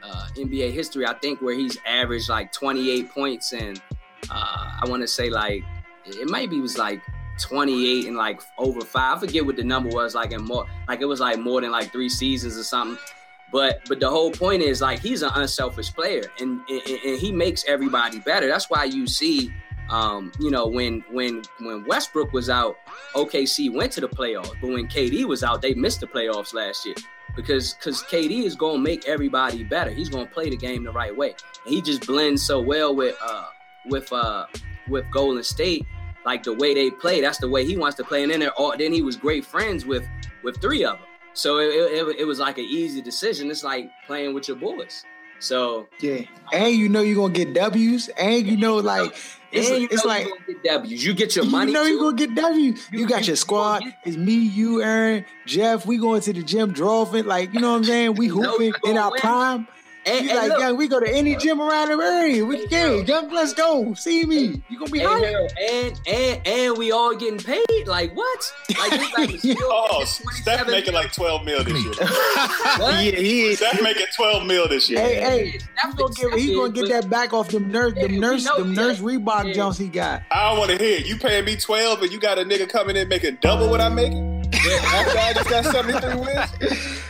uh, 0.02 0.28
NBA 0.36 0.72
history, 0.72 1.06
I 1.06 1.14
think, 1.14 1.40
where 1.42 1.54
he's 1.54 1.76
averaged 1.86 2.28
like 2.28 2.50
28 2.52 3.10
points 3.10 3.52
and 3.52 3.80
uh, 4.30 4.78
I 4.82 4.86
want 4.88 5.02
to 5.02 5.08
say 5.08 5.30
like 5.30 5.62
it 6.06 6.28
maybe 6.30 6.60
was 6.60 6.78
like 6.78 7.00
28 7.40 8.06
and 8.06 8.16
like 8.16 8.40
over 8.56 8.80
five. 8.80 9.18
I 9.18 9.20
forget 9.20 9.44
what 9.46 9.56
the 9.56 9.64
number 9.64 9.90
was 9.90 10.14
like 10.14 10.32
in 10.32 10.42
more 10.44 10.66
like 10.88 11.00
it 11.00 11.04
was 11.04 11.20
like 11.20 11.38
more 11.38 11.60
than 11.60 11.70
like 11.70 11.92
three 11.92 12.08
seasons 12.08 12.56
or 12.56 12.64
something. 12.64 12.98
But 13.50 13.80
but 13.88 14.00
the 14.00 14.10
whole 14.10 14.30
point 14.30 14.62
is 14.62 14.80
like 14.80 15.00
he's 15.00 15.22
an 15.22 15.30
unselfish 15.34 15.92
player 15.94 16.30
and 16.38 16.60
and, 16.68 16.82
and 17.04 17.18
he 17.18 17.32
makes 17.32 17.64
everybody 17.66 18.18
better. 18.20 18.46
That's 18.46 18.68
why 18.68 18.84
you 18.84 19.06
see 19.06 19.52
um, 19.90 20.32
you 20.38 20.50
know, 20.50 20.66
when 20.66 21.02
when 21.10 21.42
when 21.60 21.84
Westbrook 21.86 22.32
was 22.32 22.50
out, 22.50 22.76
OKC 23.14 23.72
went 23.72 23.92
to 23.92 24.00
the 24.00 24.08
playoffs. 24.08 24.54
But 24.60 24.70
when 24.70 24.86
KD 24.86 25.24
was 25.24 25.42
out, 25.42 25.62
they 25.62 25.74
missed 25.74 26.00
the 26.00 26.06
playoffs 26.06 26.52
last 26.52 26.84
year 26.84 26.94
because 27.34 27.74
because 27.74 28.02
KD 28.02 28.44
is 28.44 28.54
gonna 28.54 28.78
make 28.78 29.08
everybody 29.08 29.64
better. 29.64 29.90
He's 29.90 30.08
gonna 30.08 30.26
play 30.26 30.50
the 30.50 30.56
game 30.56 30.84
the 30.84 30.92
right 30.92 31.16
way. 31.16 31.34
And 31.64 31.74
he 31.74 31.80
just 31.80 32.06
blends 32.06 32.42
so 32.42 32.60
well 32.60 32.94
with 32.94 33.16
uh 33.22 33.46
with 33.86 34.12
uh 34.12 34.46
with 34.88 35.10
Golden 35.10 35.42
State, 35.42 35.86
like 36.26 36.42
the 36.42 36.52
way 36.52 36.74
they 36.74 36.90
play. 36.90 37.20
That's 37.22 37.38
the 37.38 37.48
way 37.48 37.64
he 37.64 37.76
wants 37.76 37.96
to 37.96 38.04
play. 38.04 38.22
And 38.22 38.32
then 38.32 38.46
all, 38.50 38.76
then 38.76 38.92
he 38.92 39.00
was 39.00 39.16
great 39.16 39.44
friends 39.44 39.86
with 39.86 40.06
with 40.42 40.60
three 40.60 40.84
of 40.84 40.98
them. 40.98 41.06
So 41.38 41.58
it, 41.58 41.68
it, 41.68 42.16
it 42.18 42.24
was 42.24 42.40
like 42.40 42.58
an 42.58 42.64
easy 42.64 43.00
decision. 43.00 43.48
It's 43.48 43.62
like 43.62 43.92
playing 44.08 44.34
with 44.34 44.48
your 44.48 44.56
boys. 44.56 45.04
So 45.38 45.86
Yeah, 46.00 46.22
and 46.52 46.74
you 46.74 46.88
know 46.88 47.00
you're 47.00 47.14
gonna 47.14 47.32
get 47.32 47.54
W's, 47.54 48.08
and 48.08 48.44
you 48.44 48.56
know 48.56 48.74
like 48.78 49.14
it's, 49.52 49.70
you 49.70 49.86
it's 49.88 50.04
like 50.04 50.26
you 50.26 50.54
get 50.54 50.64
W's. 50.64 51.04
You 51.04 51.14
get 51.14 51.36
your 51.36 51.44
money. 51.44 51.70
you 51.70 51.78
know 51.78 51.84
you're 51.84 52.00
gonna 52.00 52.16
get 52.16 52.34
W's. 52.34 52.88
You, 52.90 53.06
got 53.06 53.24
your 53.28 53.36
squad. 53.36 53.84
It's 54.04 54.16
me, 54.16 54.34
you, 54.34 54.82
Aaron, 54.82 55.24
Jeff. 55.46 55.86
We 55.86 55.98
going 55.98 56.22
to 56.22 56.32
the 56.32 56.42
gym, 56.42 56.72
drawing. 56.72 57.24
Like 57.24 57.54
you 57.54 57.60
know 57.60 57.70
what 57.70 57.76
I'm 57.76 57.84
saying. 57.84 58.14
We 58.14 58.26
hooping 58.36 58.74
you 58.82 58.90
in 58.90 58.98
our 58.98 59.12
win. 59.12 59.20
prime. 59.20 59.68
And- 60.08 60.24
you 60.24 60.30
and 60.30 60.38
like, 60.38 60.48
look- 60.50 60.58
yeah, 60.60 60.72
we 60.72 60.88
go 60.88 61.00
to 61.00 61.08
any 61.10 61.36
gym 61.36 61.60
around 61.60 61.88
the 61.88 62.02
area. 62.04 62.44
We 62.44 62.66
can 62.66 62.98
yeah, 62.98 63.04
young, 63.04 63.30
let's 63.30 63.52
go. 63.54 63.94
See 63.94 64.24
me. 64.24 64.62
You 64.68 64.78
gonna 64.78 64.90
be 64.90 64.98
Hey, 65.00 65.04
hot. 65.04 65.52
And 65.60 66.00
and 66.06 66.46
and 66.46 66.78
we 66.78 66.92
all 66.92 67.14
getting 67.14 67.38
paid. 67.38 67.86
Like 67.86 68.14
what? 68.16 68.52
Like 68.78 68.90
this 68.90 69.12
guy 69.14 69.22
is 69.24 69.40
still 69.40 69.56
Oh, 69.62 69.98
making 70.00 70.30
Steph 70.42 70.66
making 70.66 70.94
like 70.94 71.12
12 71.12 71.44
mil 71.44 71.64
this 71.64 71.82
year. 71.84 71.92
What? 72.78 73.04
Yeah, 73.04 73.10
he 73.12 73.40
is. 73.46 73.58
Steph 73.58 73.82
making 73.82 74.06
12 74.16 74.46
mil 74.46 74.68
this 74.68 74.88
year. 74.90 75.00
Hey, 75.00 75.14
hey, 75.20 75.58
Steph 75.58 75.86
he's 75.86 75.94
gonna 75.94 76.14
get 76.14 76.38
he 76.38 76.54
gonna 76.54 76.72
get 76.72 76.88
that 76.88 77.10
back 77.10 77.32
off 77.32 77.48
them 77.48 77.70
nurse, 77.70 77.94
Yeah, 77.96 78.02
them 78.08 78.20
nurse, 78.20 78.44
know 78.44 78.58
them 78.58 78.74
nurse 78.74 78.98
Reebok 79.00 79.46
Yeah. 79.46 79.52
jumps 79.52 79.78
he 79.78 79.88
got. 79.88 80.22
I 80.30 80.48
don't 80.50 80.58
want 80.58 80.70
to 80.70 80.78
hear 80.78 80.98
it. 80.98 81.06
You 81.06 81.16
paying 81.16 81.44
me 81.44 81.56
12 81.56 82.02
and 82.02 82.12
you 82.12 82.18
got 82.20 82.38
a 82.38 82.42
nigga 82.42 82.68
coming 82.68 82.96
in 82.96 83.08
making 83.08 83.38
double 83.40 83.68
what 83.68 83.80
I'm 83.80 83.94
making? 83.94 84.37
After 84.70 85.18
I 85.18 85.32
just 85.34 85.50
got 85.50 85.64
73 85.64 86.14
wins? 86.14 86.50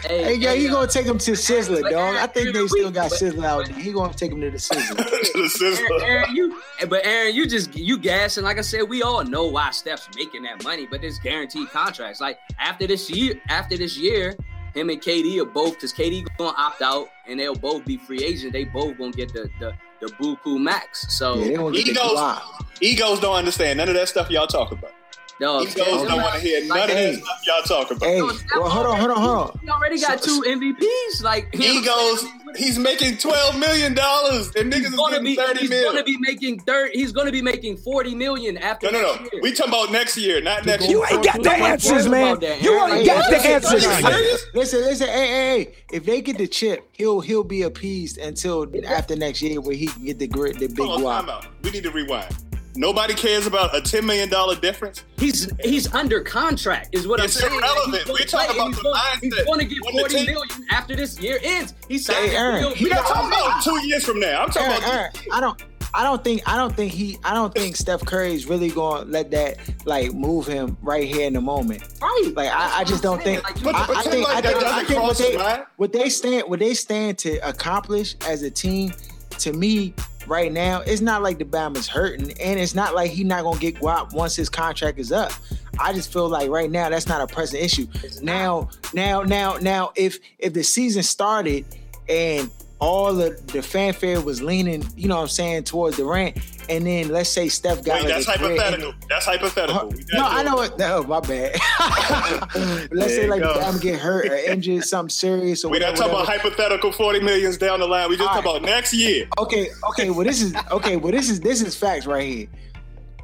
Hey, 0.06 0.34
yeah, 0.34 0.54
he 0.54 0.68
uh, 0.68 0.72
gonna 0.72 0.86
take 0.86 1.06
him 1.06 1.18
to 1.18 1.32
Sizzler, 1.32 1.82
but 1.82 1.90
dog. 1.90 2.16
I 2.16 2.26
think 2.26 2.54
they 2.54 2.66
still 2.66 2.90
got 2.90 3.10
Sizzler 3.10 3.44
out 3.44 3.66
there. 3.66 3.78
He 3.78 3.92
gonna 3.92 4.12
take 4.14 4.32
him 4.32 4.40
to 4.40 4.50
the 4.50 4.56
Sizzler. 4.58 4.96
The 5.38 5.48
sister. 5.48 5.84
Aaron, 5.92 6.02
Aaron, 6.04 6.36
you, 6.36 6.62
but 6.88 7.04
Aaron, 7.04 7.34
you 7.34 7.46
just 7.46 7.74
you 7.76 7.98
gassing. 7.98 8.44
Like 8.44 8.58
I 8.58 8.62
said, 8.62 8.82
we 8.82 9.02
all 9.02 9.24
know 9.24 9.46
why 9.46 9.70
Steph's 9.70 10.08
making 10.16 10.42
that 10.44 10.64
money, 10.64 10.86
but 10.90 11.04
it's 11.04 11.18
guaranteed 11.18 11.68
contracts. 11.70 12.20
Like 12.20 12.38
after 12.58 12.86
this 12.86 13.10
year, 13.10 13.34
after 13.48 13.76
this 13.76 13.96
year, 13.96 14.36
him 14.74 14.90
and 14.90 15.00
KD 15.00 15.40
are 15.40 15.44
both 15.44 15.74
because 15.74 15.92
KD 15.92 16.26
gonna 16.38 16.56
opt 16.56 16.82
out, 16.82 17.08
and 17.26 17.38
they'll 17.38 17.54
both 17.54 17.84
be 17.84 17.96
free 17.96 18.22
agents. 18.24 18.52
They 18.52 18.64
both 18.64 18.96
gonna 18.98 19.12
get 19.12 19.32
the 19.32 19.50
the 19.60 19.74
the 20.00 20.06
buku 20.14 20.60
max. 20.60 21.06
So 21.14 21.36
Yeah, 21.36 21.44
they 21.44 21.54
gonna 21.54 21.76
get 21.76 21.84
the 21.84 21.90
Egos, 21.90 22.40
egos 22.80 23.20
don't 23.20 23.36
understand 23.36 23.78
none 23.78 23.88
of 23.88 23.94
that 23.94 24.08
stuff 24.08 24.30
y'all 24.30 24.46
talk 24.46 24.72
about. 24.72 24.92
No, 25.40 25.62
Egos 25.62 25.74
don't 25.76 26.20
want 26.22 26.34
to 26.34 26.40
hear 26.40 26.64
none 26.66 26.80
of 26.80 26.88
that 26.88 27.14
stuff 27.14 27.40
y'all 27.46 27.62
talk 27.62 27.90
about. 27.90 28.06
Hey, 28.08 28.18
No, 28.18 28.26
well, 28.60 28.68
hold 28.70 28.86
on, 28.86 28.98
hold 28.98 29.10
on, 29.10 29.16
hold 29.20 29.36
on. 29.50 29.58
He 29.62 29.68
already 29.70 30.00
got 30.00 30.22
So- 30.22 30.42
two 30.42 30.48
MVPs. 30.48 31.22
Like 31.22 31.54
He 31.54 31.82
goes, 31.84 32.24
he's 32.56 32.78
making 32.78 33.18
twelve 33.18 33.58
million 33.58 33.94
dollars, 33.94 34.50
and 34.56 34.72
niggas 34.72 34.86
is 34.86 34.94
gonna 34.94 35.10
getting 35.20 35.24
be 35.24 35.36
thirty 35.36 35.60
he's 35.60 35.70
mil. 35.70 35.92
gonna 35.92 36.04
be 36.04 36.16
making 36.18 36.60
third. 36.60 36.90
He's 36.92 37.12
gonna 37.12 37.32
be 37.32 37.42
making 37.42 37.76
forty 37.78 38.14
million 38.14 38.56
after. 38.58 38.90
no, 38.90 39.00
no, 39.00 39.12
next 39.14 39.20
no. 39.24 39.28
year. 39.32 39.42
We 39.42 39.52
talking 39.52 39.72
about 39.72 39.92
next 39.92 40.16
year, 40.16 40.40
not 40.40 40.66
next 40.66 40.88
You 40.88 40.98
year. 40.98 41.06
ain't 41.12 41.24
got 41.24 41.42
the 41.42 41.50
answers, 41.52 42.08
man. 42.08 42.28
about 42.28 42.40
that, 42.42 42.62
You 42.62 42.84
ain't 42.86 43.06
got 43.06 43.30
the 43.30 43.36
answers. 43.36 43.86
listen. 43.86 44.48
Listen, 44.54 44.80
listen, 44.80 45.06
hey, 45.08 45.26
hey, 45.26 45.64
hey. 45.64 45.74
If 45.92 46.04
they 46.04 46.20
get 46.20 46.38
the 46.38 46.48
chip, 46.48 46.88
he'll 46.92 47.20
he'll 47.20 47.44
be 47.44 47.62
appeased 47.62 48.18
until 48.18 48.66
after 48.86 49.14
next 49.16 49.42
year 49.42 49.60
where 49.60 49.74
he 49.76 49.86
can 49.86 50.04
get 50.04 50.18
the 50.18 50.26
grit, 50.26 50.58
the 50.58 50.68
big 50.68 50.78
Hold 50.78 51.04
on, 51.04 51.26
guap. 51.26 51.46
We 51.62 51.70
need 51.70 51.84
to 51.84 51.90
rewind. 51.90 52.34
Nobody 52.74 53.14
cares 53.14 53.46
about 53.46 53.74
a 53.76 53.80
ten 53.80 54.06
million 54.06 54.28
dollar 54.28 54.54
difference. 54.54 55.02
He's 55.18 55.50
he's 55.60 55.92
under 55.94 56.20
contract, 56.20 56.90
is 56.92 57.08
what 57.08 57.18
It's 57.20 57.36
I'm 57.42 57.48
saying. 57.50 57.60
Like, 57.60 57.70
irrelevant. 57.70 58.02
he's 58.06 58.12
We're 58.12 58.26
talking 58.26 58.56
about 58.56 58.66
he's 58.68 58.76
the 58.76 58.82
gonna- 58.82 58.98
mindset. 58.98 59.20
He's 59.20 59.44
going 59.44 59.58
to 59.58 59.64
get 59.64 59.84
When 59.84 59.94
the 59.94 60.00
forty 60.00 60.14
team- 60.14 60.26
million 60.26 60.66
after 60.70 60.94
this 60.96 61.18
year 61.18 61.38
ends. 61.42 61.74
He 61.88 61.98
signed 61.98 62.30
Hey, 62.30 62.36
a 62.36 62.60
deal. 62.60 62.74
We're 62.80 62.88
not 62.94 63.02
not- 63.02 63.06
talking 63.08 63.28
about 63.28 63.64
two 63.64 63.86
years 63.86 64.04
from 64.04 64.20
now. 64.20 64.42
I'm 64.42 64.50
talking 64.50 64.70
Aaron, 64.70 64.78
about 64.82 64.94
Aaron, 64.94 65.12
I 65.32 65.40
don't. 65.40 65.62
I 65.94 66.02
don't 66.04 66.22
think 66.22 66.42
I 66.46 66.54
don't 66.56 66.76
think 66.76 66.92
he 66.92 67.18
I 67.24 67.32
don't 67.32 67.52
think 67.54 67.74
Steph 67.74 68.04
Curry 68.04 68.34
is 68.34 68.46
really 68.46 68.68
gonna 68.70 69.06
let 69.06 69.30
that 69.30 69.56
like 69.86 70.12
move 70.12 70.46
him 70.46 70.76
right 70.82 71.08
here 71.08 71.26
in 71.26 71.32
the 71.32 71.40
moment. 71.40 71.82
Right. 72.00 72.30
Like 72.36 72.50
I, 72.52 72.80
I 72.80 72.84
just 72.84 73.02
don't 73.02 73.22
think. 73.22 73.42
Like, 73.42 73.74
I, 73.74 73.94
I 73.94 74.02
think, 74.02 74.28
like 74.28 74.44
I 74.44 74.52
think, 74.52 74.62
I 74.64 74.84
think 74.84 75.02
what 75.02 75.16
they 75.18 75.62
what 75.78 75.92
they 75.92 76.10
stand 76.10 76.44
what 76.48 76.58
they 76.60 76.74
stand 76.74 77.16
to 77.20 77.38
accomplish 77.38 78.14
as 78.26 78.42
a 78.42 78.50
team. 78.50 78.92
To 79.40 79.52
me, 79.52 79.94
right 80.28 80.52
now, 80.52 80.80
it's 80.80 81.00
not 81.00 81.22
like 81.22 81.38
the 81.38 81.44
Bama's 81.44 81.88
hurting, 81.88 82.32
and 82.40 82.60
it's 82.60 82.74
not 82.74 82.94
like 82.94 83.10
he 83.10 83.24
not 83.24 83.42
gonna 83.42 83.58
get 83.58 83.76
guap 83.76 84.12
once 84.12 84.36
his 84.36 84.48
contract 84.48 84.98
is 84.98 85.12
up. 85.12 85.32
I 85.80 85.92
just 85.92 86.12
feel 86.12 86.28
like 86.28 86.50
right 86.50 86.70
now 86.70 86.88
that's 86.88 87.08
not 87.08 87.20
a 87.20 87.32
present 87.32 87.62
issue. 87.62 87.86
Now, 88.22 88.68
now, 88.92 89.22
now, 89.22 89.56
now, 89.56 89.92
if 89.96 90.18
if 90.38 90.52
the 90.52 90.62
season 90.62 91.02
started 91.02 91.64
and 92.08 92.50
all 92.80 93.12
the 93.12 93.30
the 93.52 93.62
fanfare 93.62 94.20
was 94.20 94.40
leaning, 94.42 94.86
you 94.96 95.08
know 95.08 95.16
what 95.16 95.22
I'm 95.22 95.28
saying, 95.28 95.64
towards 95.64 95.96
Durant, 95.96 96.36
and 96.68 96.86
then 96.86 97.08
let's 97.08 97.28
say 97.28 97.48
Steph 97.48 97.82
got 97.84 98.02
Wait, 98.02 98.10
like 98.10 98.24
that's 98.24 98.28
a 98.28 98.38
grid 98.38 98.50
and- 98.52 98.60
hypothetical. 98.60 98.94
That's 99.08 99.26
hypothetical. 99.26 99.76
Uh-huh. 99.88 99.96
No, 100.12 100.24
I 100.26 100.42
know 100.44 100.60
it. 100.62 100.78
No, 100.78 101.02
my 101.02 101.18
bad. 101.20 101.56
Let's 102.92 103.14
say 103.14 103.26
like 103.26 103.40
go. 103.42 103.52
I'm 103.54 103.78
get 103.78 103.98
hurt 103.98 104.26
or 104.26 104.36
injured, 104.36 104.84
something 104.84 105.10
serious 105.10 105.64
or 105.64 105.70
We're 105.70 105.80
not 105.80 105.92
whatever. 105.98 106.10
talking 106.10 106.14
about 106.14 106.26
hypothetical 106.26 106.92
forty 106.92 107.20
millions 107.20 107.56
down 107.58 107.80
the 107.80 107.86
line. 107.86 108.08
We 108.10 108.16
just 108.16 108.28
All 108.28 108.36
talking 108.42 108.50
about 108.58 108.62
next 108.62 108.92
year. 108.94 109.28
Okay, 109.38 109.68
okay. 109.90 110.10
Well, 110.10 110.24
this 110.24 110.40
is 110.42 110.54
okay. 110.70 110.96
Well, 110.96 111.12
this 111.12 111.30
is 111.30 111.40
this 111.40 111.62
is 111.62 111.74
facts 111.76 112.06
right 112.06 112.26
here. 112.26 112.46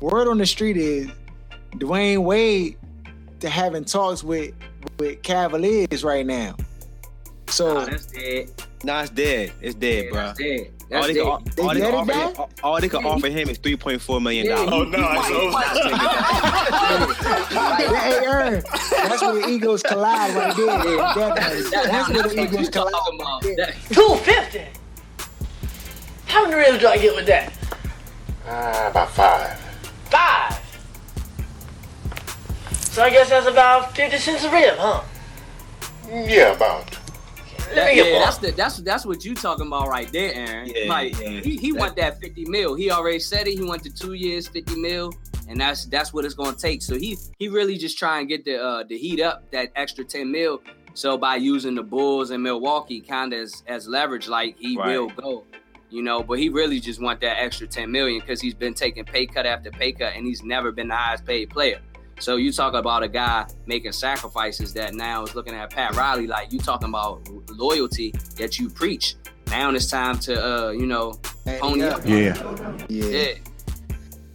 Word 0.00 0.26
on 0.28 0.38
the 0.38 0.46
street 0.46 0.76
is 0.76 1.08
Dwyane 1.76 2.24
Wade 2.24 2.76
to 3.40 3.48
having 3.48 3.84
talks 3.84 4.24
with 4.24 4.52
with 4.98 5.22
Cavaliers 5.22 6.02
right 6.02 6.26
now. 6.26 6.56
So 7.48 7.74
Nah, 7.74 7.84
that's 7.86 8.06
dead. 8.06 8.50
Nah, 8.84 9.00
it's 9.02 9.10
dead. 9.10 9.52
It's 9.62 9.74
dead, 9.74 10.04
Yeah, 10.04 10.10
bro. 10.10 10.20
that's 10.26 10.38
dead. 10.38 10.70
All 10.92 11.02
they, 11.02 11.14
dead. 11.14 11.22
can, 11.22 11.28
all, 11.28 11.40
they 11.56 11.62
let 11.62 11.76
can 11.76 11.94
offer 11.94 12.12
him, 12.12 12.32
all- 12.36 12.50
all 12.62 12.80
they 12.80 12.88
can 12.88 13.00
Yeah, 13.02 13.08
offer 13.08 13.28
him 13.28 13.48
is 13.48 13.58
three 13.58 13.76
point 13.76 14.00
four 14.02 14.20
million 14.20 14.46
Yeah, 14.46 14.56
dollars. 14.56 14.72
Oh 14.72 14.84
no, 14.84 15.08
it's 15.12 15.30
over. 15.30 15.58
hey, 17.98 18.26
Aaron, 18.26 18.62
that's 18.90 19.22
where 19.22 19.34
the 19.40 19.48
egos 19.48 19.82
collide 19.82 20.34
right 20.36 20.54
there. 20.56 20.66
Definitely. 20.66 20.96
That- 21.70 21.88
That's 21.90 22.08
where 22.10 22.22
that's 22.22 22.34
the 22.34 22.42
egos 22.42 22.68
collide. 22.68 22.92
talking 22.92 23.20
about. 23.20 23.42
right 23.44 23.56
there. 23.56 23.66
That- 23.66 23.94
250? 23.94 24.66
How 26.26 26.42
many 26.44 26.56
ribs 26.56 26.78
do 26.80 26.86
I 26.88 26.98
get 26.98 27.14
with 27.16 27.26
that? 27.26 27.52
Uh, 28.46 28.88
about 28.90 29.10
five. 29.12 29.58
Five. 30.10 30.60
So 32.90 33.02
I 33.02 33.10
guess 33.10 33.28
that's 33.30 33.46
about 33.46 33.96
50 33.96 34.18
cents 34.18 34.44
a 34.44 34.50
rib, 34.50 34.76
huh? 34.76 35.02
Yeah, 36.10 36.52
about. 36.54 36.98
That- 37.84 37.96
yeah, 37.96 38.18
that's 38.24 38.38
the 38.38 38.50
that's 38.52 38.76
that's 38.78 39.04
what 39.06 39.24
you 39.24 39.34
talking 39.34 39.66
about 39.66 39.88
right 39.88 40.10
there, 40.12 40.32
Aaron. 40.34 40.70
Yeah, 40.74 40.88
like 40.88 41.18
yeah. 41.20 41.40
he, 41.40 41.56
he 41.56 41.72
want 41.72 41.96
that 41.96 42.20
fifty 42.20 42.44
mil. 42.46 42.74
He 42.74 42.90
already 42.90 43.18
said 43.20 43.46
it. 43.48 43.58
He 43.58 43.62
went 43.64 43.82
to 43.84 43.90
two 43.94 44.12
years, 44.14 44.46
fifty 44.48 44.76
mil, 44.76 45.12
and 45.48 45.60
that's 45.60 45.84
that's 45.86 46.12
what 46.12 46.24
it's 46.24 46.34
gonna 46.34 46.56
take. 46.56 46.82
So 46.82 46.96
he 46.96 47.16
he 47.38 47.48
really 47.48 47.76
just 47.76 47.98
try 47.98 48.20
and 48.20 48.28
get 48.28 48.44
the 48.44 48.62
uh, 48.62 48.84
the 48.88 48.96
heat 48.98 49.20
up 49.20 49.50
that 49.52 49.70
extra 49.76 50.04
ten 50.04 50.30
mil. 50.30 50.62
So 50.96 51.18
by 51.18 51.36
using 51.36 51.74
the 51.74 51.82
Bulls 51.82 52.30
and 52.30 52.40
Milwaukee 52.42 53.00
kind 53.00 53.32
of 53.32 53.40
as, 53.40 53.64
as 53.66 53.88
leverage, 53.88 54.28
like 54.28 54.56
he 54.58 54.76
Right. 54.76 54.96
will 54.96 55.08
go. 55.10 55.44
You 55.90 56.02
know, 56.02 56.22
but 56.24 56.38
he 56.40 56.48
really 56.48 56.80
just 56.80 57.00
want 57.00 57.20
that 57.20 57.40
extra 57.40 57.68
10 57.68 57.88
million 57.92 58.18
because 58.18 58.40
he's 58.40 58.54
been 58.54 58.74
taking 58.74 59.04
pay 59.04 59.26
cut 59.26 59.46
after 59.46 59.70
pay 59.70 59.92
cut 59.92 60.14
and 60.16 60.26
he's 60.26 60.42
never 60.42 60.72
been 60.72 60.88
the 60.88 60.96
highest 60.96 61.24
paid 61.24 61.50
player. 61.50 61.78
So 62.20 62.36
you 62.36 62.52
talk 62.52 62.74
about 62.74 63.02
a 63.02 63.08
guy 63.08 63.46
making 63.66 63.92
sacrifices 63.92 64.72
that 64.74 64.94
now 64.94 65.24
is 65.24 65.34
looking 65.34 65.54
at 65.54 65.70
Pat 65.70 65.94
Riley 65.96 66.26
like 66.26 66.52
you 66.52 66.58
talking 66.58 66.88
about 66.88 67.28
loyalty 67.50 68.12
that 68.36 68.58
you 68.58 68.70
preach. 68.70 69.16
Now 69.48 69.70
it's 69.70 69.90
time 69.90 70.18
to 70.20 70.34
uh, 70.68 70.70
you 70.70 70.86
know, 70.86 71.14
pony 71.58 71.82
up. 71.82 72.00
Yeah. 72.04 72.34
Yeah. 72.88 73.34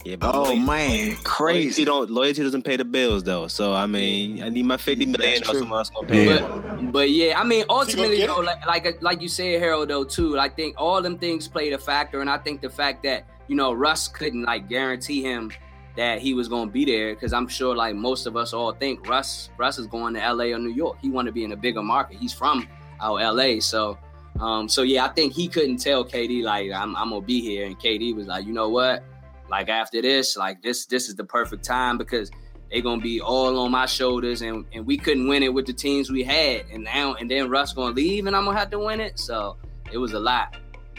Yeah, 0.02 0.16
but 0.16 0.34
Oh 0.34 0.44
loyalty- 0.44 0.60
man, 0.60 0.98
Loyalty 1.08 1.16
crazy. 1.24 1.84
don't 1.84 2.10
loyalty 2.10 2.42
doesn't 2.42 2.62
pay 2.62 2.76
the 2.76 2.86
bills 2.86 3.22
though. 3.22 3.48
So 3.48 3.74
I 3.74 3.84
mean, 3.86 4.42
I 4.42 4.48
need 4.48 4.64
my 4.64 4.78
fifty 4.78 5.04
million 5.04 5.40
That's 5.40 5.50
or 5.50 5.58
someone 5.58 5.78
else 5.78 5.90
gonna 5.90 6.08
pay 6.08 6.28
it. 6.28 6.40
But, 6.40 6.92
but 6.92 7.10
yeah, 7.10 7.38
I 7.38 7.44
mean, 7.44 7.64
ultimately 7.68 8.24
though, 8.26 8.40
like, 8.40 8.64
like 8.66 9.02
like 9.02 9.20
you 9.20 9.28
said, 9.28 9.60
Harold 9.60 9.88
though 9.90 10.04
too. 10.04 10.38
I 10.38 10.48
think 10.48 10.74
all 10.78 11.02
them 11.02 11.18
things 11.18 11.48
played 11.48 11.74
a 11.74 11.78
factor, 11.78 12.22
and 12.22 12.30
I 12.30 12.38
think 12.38 12.62
the 12.62 12.70
fact 12.70 13.02
that 13.02 13.26
you 13.46 13.56
know 13.56 13.74
Russ 13.74 14.08
couldn't 14.08 14.44
like 14.44 14.70
guarantee 14.70 15.20
him 15.22 15.52
that 15.96 16.20
he 16.20 16.34
was 16.34 16.48
gonna 16.48 16.70
be 16.70 16.84
there 16.84 17.14
because 17.14 17.32
I'm 17.32 17.48
sure 17.48 17.74
like 17.74 17.94
most 17.94 18.26
of 18.26 18.36
us 18.36 18.52
all 18.52 18.72
think 18.72 19.08
Russ 19.08 19.50
Russ 19.58 19.78
is 19.78 19.86
going 19.86 20.14
to 20.14 20.22
L.A. 20.22 20.52
or 20.52 20.58
New 20.58 20.72
York. 20.72 20.98
He 21.00 21.10
want 21.10 21.26
to 21.26 21.32
be 21.32 21.44
in 21.44 21.52
a 21.52 21.56
bigger 21.56 21.82
market. 21.82 22.18
He's 22.18 22.32
from 22.32 22.68
out 23.00 23.16
L.A. 23.16 23.60
So. 23.60 23.98
Um, 24.38 24.68
so 24.68 24.82
yeah, 24.82 25.04
I 25.04 25.08
think 25.08 25.34
he 25.34 25.48
couldn't 25.48 25.78
tell 25.78 26.02
KD 26.02 26.44
like 26.44 26.70
I'm, 26.70 26.96
I'm 26.96 27.10
gonna 27.10 27.20
be 27.20 27.40
here, 27.42 27.66
and 27.66 27.78
KD 27.78 28.14
was 28.14 28.26
like, 28.26 28.46
you 28.46 28.52
know 28.52 28.70
what, 28.70 29.02
like 29.50 29.68
after 29.68 30.00
this, 30.00 30.36
like 30.36 30.62
this 30.62 30.86
this 30.86 31.08
is 31.08 31.16
the 31.16 31.24
perfect 31.24 31.64
time 31.64 31.98
because 31.98 32.30
they 32.70 32.80
gonna 32.80 33.02
be 33.02 33.20
all 33.20 33.58
on 33.58 33.70
my 33.70 33.86
shoulders, 33.86 34.42
and, 34.42 34.64
and 34.72 34.86
we 34.86 34.96
couldn't 34.96 35.26
win 35.28 35.42
it 35.42 35.52
with 35.52 35.66
the 35.66 35.72
teams 35.72 36.10
we 36.10 36.22
had, 36.22 36.64
and 36.72 36.84
now 36.84 37.14
and 37.14 37.30
then 37.30 37.50
Russ 37.50 37.72
gonna 37.72 37.94
leave, 37.94 38.26
and 38.26 38.36
I'm 38.36 38.44
gonna 38.44 38.58
have 38.58 38.70
to 38.70 38.78
win 38.78 39.00
it. 39.00 39.18
So 39.18 39.56
it 39.92 39.98
was 39.98 40.12
a 40.12 40.20
lot. 40.20 40.56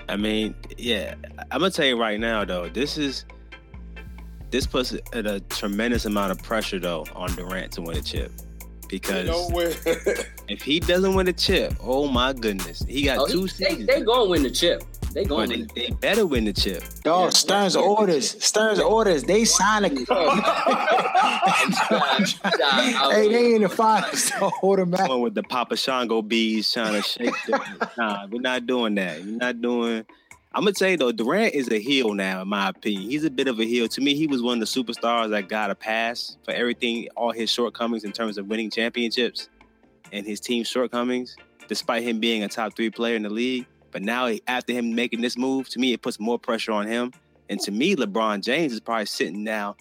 I 0.09 0.17
mean, 0.17 0.53
yeah, 0.77 1.15
I'm 1.51 1.59
gonna 1.59 1.71
tell 1.71 1.85
you 1.85 1.99
right 1.99 2.19
now 2.19 2.43
though, 2.43 2.67
this 2.67 2.97
is 2.97 3.25
this 4.51 4.67
puts 4.67 4.93
a, 4.93 4.99
a 5.13 5.39
tremendous 5.39 6.05
amount 6.05 6.31
of 6.31 6.41
pressure 6.43 6.79
though 6.79 7.05
on 7.15 7.33
Durant 7.35 7.71
to 7.73 7.81
win 7.81 7.97
a 7.97 8.01
chip. 8.01 8.31
Because 8.89 9.25
You 9.25 9.31
know 9.31 9.49
if 10.49 10.61
he 10.61 10.79
doesn't 10.81 11.13
win 11.15 11.27
a 11.29 11.33
chip, 11.33 11.73
oh 11.81 12.07
my 12.07 12.33
goodness, 12.33 12.83
he 12.87 13.03
got 13.03 13.19
Oh, 13.19 13.27
two 13.27 13.45
he- 13.45 13.47
they, 13.63 13.69
seasons. 13.69 13.87
they 13.87 14.01
gonna 14.01 14.29
win 14.29 14.43
the 14.43 14.51
chip. 14.51 14.83
They 15.13 15.23
but 15.23 15.29
gonna 15.49 15.65
they, 15.75 15.87
they 15.87 15.89
better 15.91 16.25
win 16.25 16.45
the 16.45 16.53
chip. 16.53 16.83
Dog, 17.03 17.31
Stern's 17.33 17.75
orders. 17.75 18.41
Stern's 18.43 18.79
orders. 18.79 19.23
They 19.23 19.43
signed 19.45 19.85
a. 19.85 19.89
hey, 23.11 23.27
they 23.29 23.55
in 23.55 23.61
the 23.63 23.69
finals. 23.69 24.23
So 24.23 24.51
automatic. 24.63 25.07
Going 25.07 25.21
with 25.21 25.35
the 25.35 25.43
Papa 25.43 25.75
Shango 25.77 26.21
bees 26.21 26.71
trying 26.71 26.93
to 26.93 27.01
shake. 27.01 27.33
The, 27.47 27.89
nah, 27.97 28.27
we're 28.29 28.41
not 28.41 28.65
doing 28.65 28.95
that. 28.95 29.19
We're 29.19 29.31
not 29.37 29.61
doing 29.61 30.05
I'm 30.53 30.63
gonna 30.63 30.73
tell 30.73 30.89
you 30.89 30.97
though, 30.97 31.13
Durant 31.13 31.53
is 31.53 31.69
a 31.69 31.79
heel 31.79 32.13
now, 32.13 32.41
in 32.41 32.47
my 32.49 32.69
opinion. 32.69 33.09
He's 33.09 33.23
a 33.23 33.29
bit 33.29 33.47
of 33.47 33.59
a 33.59 33.63
heel. 33.63 33.87
To 33.87 34.01
me, 34.01 34.15
he 34.15 34.27
was 34.27 34.41
one 34.41 34.61
of 34.61 34.67
the 34.67 34.83
superstars 34.83 35.29
that 35.29 35.47
got 35.47 35.71
a 35.71 35.75
pass 35.75 36.35
for 36.43 36.53
everything, 36.53 37.07
all 37.15 37.31
his 37.31 37.49
shortcomings 37.49 38.03
in 38.03 38.11
terms 38.11 38.37
of 38.37 38.47
winning 38.47 38.69
championships 38.69 39.47
and 40.11 40.25
his 40.25 40.41
team's 40.41 40.67
shortcomings, 40.67 41.37
despite 41.69 42.03
him 42.03 42.19
being 42.19 42.43
a 42.43 42.49
top 42.49 42.75
three 42.75 42.89
player 42.89 43.15
in 43.15 43.23
the 43.23 43.29
league. 43.29 43.65
But 43.91 44.01
now, 44.01 44.29
after 44.47 44.73
him 44.73 44.93
making 44.93 45.21
this 45.21 45.37
move, 45.37 45.69
to 45.69 45.79
me, 45.79 45.93
it 45.93 46.01
puts 46.01 46.19
more 46.19 46.37
pressure 46.37 46.73
on 46.73 46.85
him. 46.85 47.13
And 47.49 47.59
to 47.61 47.71
me, 47.71 47.95
LeBron 47.95 48.41
James 48.41 48.73
is 48.73 48.81
probably 48.81 49.05
sitting 49.05 49.43
now 49.43 49.77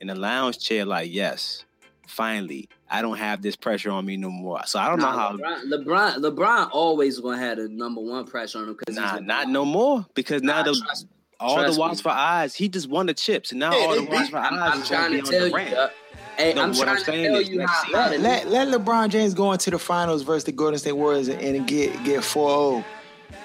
in 0.00 0.10
a 0.10 0.14
lounge 0.14 0.58
chair, 0.58 0.84
like, 0.84 1.12
yes, 1.12 1.64
finally, 2.06 2.68
I 2.90 3.02
don't 3.02 3.18
have 3.18 3.40
this 3.40 3.54
pressure 3.56 3.90
on 3.90 4.04
me 4.04 4.16
no 4.16 4.30
more. 4.30 4.60
So 4.66 4.78
I 4.78 4.88
don't 4.88 4.98
know 4.98 5.06
how. 5.06 5.32
LeBron, 5.36 5.66
LeBron 5.84 6.16
LeBron 6.16 6.68
always 6.72 7.20
gonna 7.20 7.38
have 7.38 7.58
the 7.58 7.68
number 7.68 8.00
one 8.00 8.26
pressure 8.26 8.58
on 8.58 8.68
him 8.68 8.76
because 8.78 8.96
Nah, 8.96 9.18
not 9.20 9.48
no 9.48 9.64
more 9.64 10.04
because 10.14 10.42
now 10.42 10.58
Nah, 10.58 10.62
the 10.64 10.74
trust- 10.84 11.06
all 11.38 11.56
trust 11.56 11.74
the 11.74 11.80
watch 11.80 12.02
for 12.02 12.10
eyes. 12.10 12.54
He 12.54 12.68
just 12.68 12.88
won 12.88 13.06
the 13.06 13.14
chips, 13.14 13.50
and 13.52 13.60
now 13.60 13.72
Yeah, 13.78 13.86
all 13.86 13.94
the 13.94 14.02
watch 14.02 14.30
for 14.30 14.38
eyes 14.38 14.48
I'm 14.52 14.82
is 14.82 14.88
trying 14.88 15.12
going 15.12 15.24
to 15.24 15.30
to 15.30 15.30
be 15.30 15.36
tell 15.36 15.44
on 15.44 15.50
you. 15.50 15.50
Durant. 15.56 15.74
uh, 15.74 15.88
Hey, 16.36 16.54
No, 16.54 16.62
I'm 16.62 16.68
what 16.70 16.78
I'm 16.80 16.84
trying 16.84 16.96
to 16.96 17.04
saying 17.04 17.24
tell 17.32 17.36
is 17.40 17.48
you 17.50 17.58
next 17.58 17.70
how. 17.72 17.92
Let, 17.92 18.20
let 18.20 18.48
let 18.48 18.68
LeBron 18.68 19.08
James 19.10 19.34
go 19.34 19.52
into 19.52 19.70
the 19.70 19.78
finals 19.78 20.22
versus 20.22 20.44
the 20.44 20.52
Golden 20.52 20.78
State 20.78 20.92
Warriors 20.92 21.28
and, 21.28 21.40
and 21.40 21.66
get 21.66 21.92
get 22.04 22.20
4-0. 22.22 22.82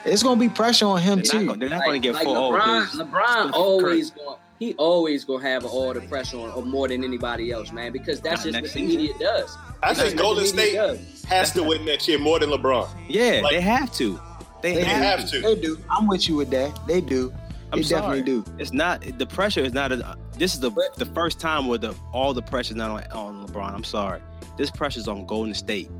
It's 0.05 0.23
gonna 0.23 0.39
be 0.39 0.49
pressure 0.49 0.85
on 0.85 1.01
him 1.01 1.19
They're 1.21 1.25
not, 1.25 1.31
too. 1.39 1.45
gonna- 1.47 1.57
they're 1.59 1.69
not 1.69 1.77
like, 1.79 1.85
going 1.87 2.01
to 2.01 2.07
get 2.07 2.15
like 2.15 2.23
four. 2.25 2.57
LeBron, 2.59 2.85
LeBron 2.87 3.51
always 3.53 4.11
going. 4.11 4.37
He 4.59 4.73
always 4.75 5.25
gonna 5.25 5.43
have 5.43 5.65
all 5.65 5.93
the 5.93 6.01
pressure 6.01 6.37
on, 6.37 6.49
or 6.51 6.63
more 6.63 6.87
than 6.87 7.03
anybody 7.03 7.51
else, 7.51 7.71
man. 7.71 7.91
Because 7.91 8.21
that's 8.21 8.45
Not 8.45 8.51
just 8.51 8.55
what 8.55 8.63
the 8.63 8.69
season. 8.69 8.97
media 9.01 9.13
does. 9.19 9.57
I 9.83 9.93
That's 9.93 10.09
think 10.09 10.19
Golden 10.19 10.45
State 10.45 10.73
does. 10.75 11.23
has 11.25 11.51
to 11.51 11.63
win 11.63 11.85
that 11.85 12.07
year 12.07 12.17
more 12.19 12.39
than 12.39 12.49
LeBron. 12.49 12.87
Yeah, 13.09 13.41
Like- 13.43 13.51
they 13.53 13.61
have 13.61 13.91
to. 13.93 14.19
They, 14.61 14.75
They 14.75 14.83
have, 14.85 15.19
have 15.19 15.29
to. 15.29 15.41
to. 15.41 15.47
They 15.47 15.55
do. 15.61 15.77
I'm 15.91 16.07
with 16.07 16.27
you 16.27 16.35
with 16.37 16.49
that. 16.51 16.79
They 16.87 17.01
do. 17.01 17.33
I'm 17.71 17.79
they 17.79 17.83
sorry. 17.83 18.21
definitely 18.21 18.23
do. 18.23 18.45
It's 18.57 18.71
not 18.73 19.01
the 19.17 19.25
pressure 19.25 19.59
is 19.59 19.73
not. 19.73 19.91
A, 19.91 20.17
this 20.37 20.53
is 20.53 20.59
the 20.61 20.71
But- 20.71 20.95
the 20.95 21.05
first 21.07 21.39
time 21.39 21.67
where 21.67 21.77
the 21.77 21.93
all 22.13 22.33
the 22.33 22.41
pressure 22.41 22.71
is 22.71 22.77
not 22.77 22.89
on, 22.91 23.03
on 23.11 23.47
LeBron. 23.47 23.73
I'm 23.73 23.83
sorry. 23.83 24.21
This 24.57 24.71
pressure 24.71 24.99
is 25.01 25.07
on 25.09 25.25
Golden 25.25 25.53
State. 25.53 25.91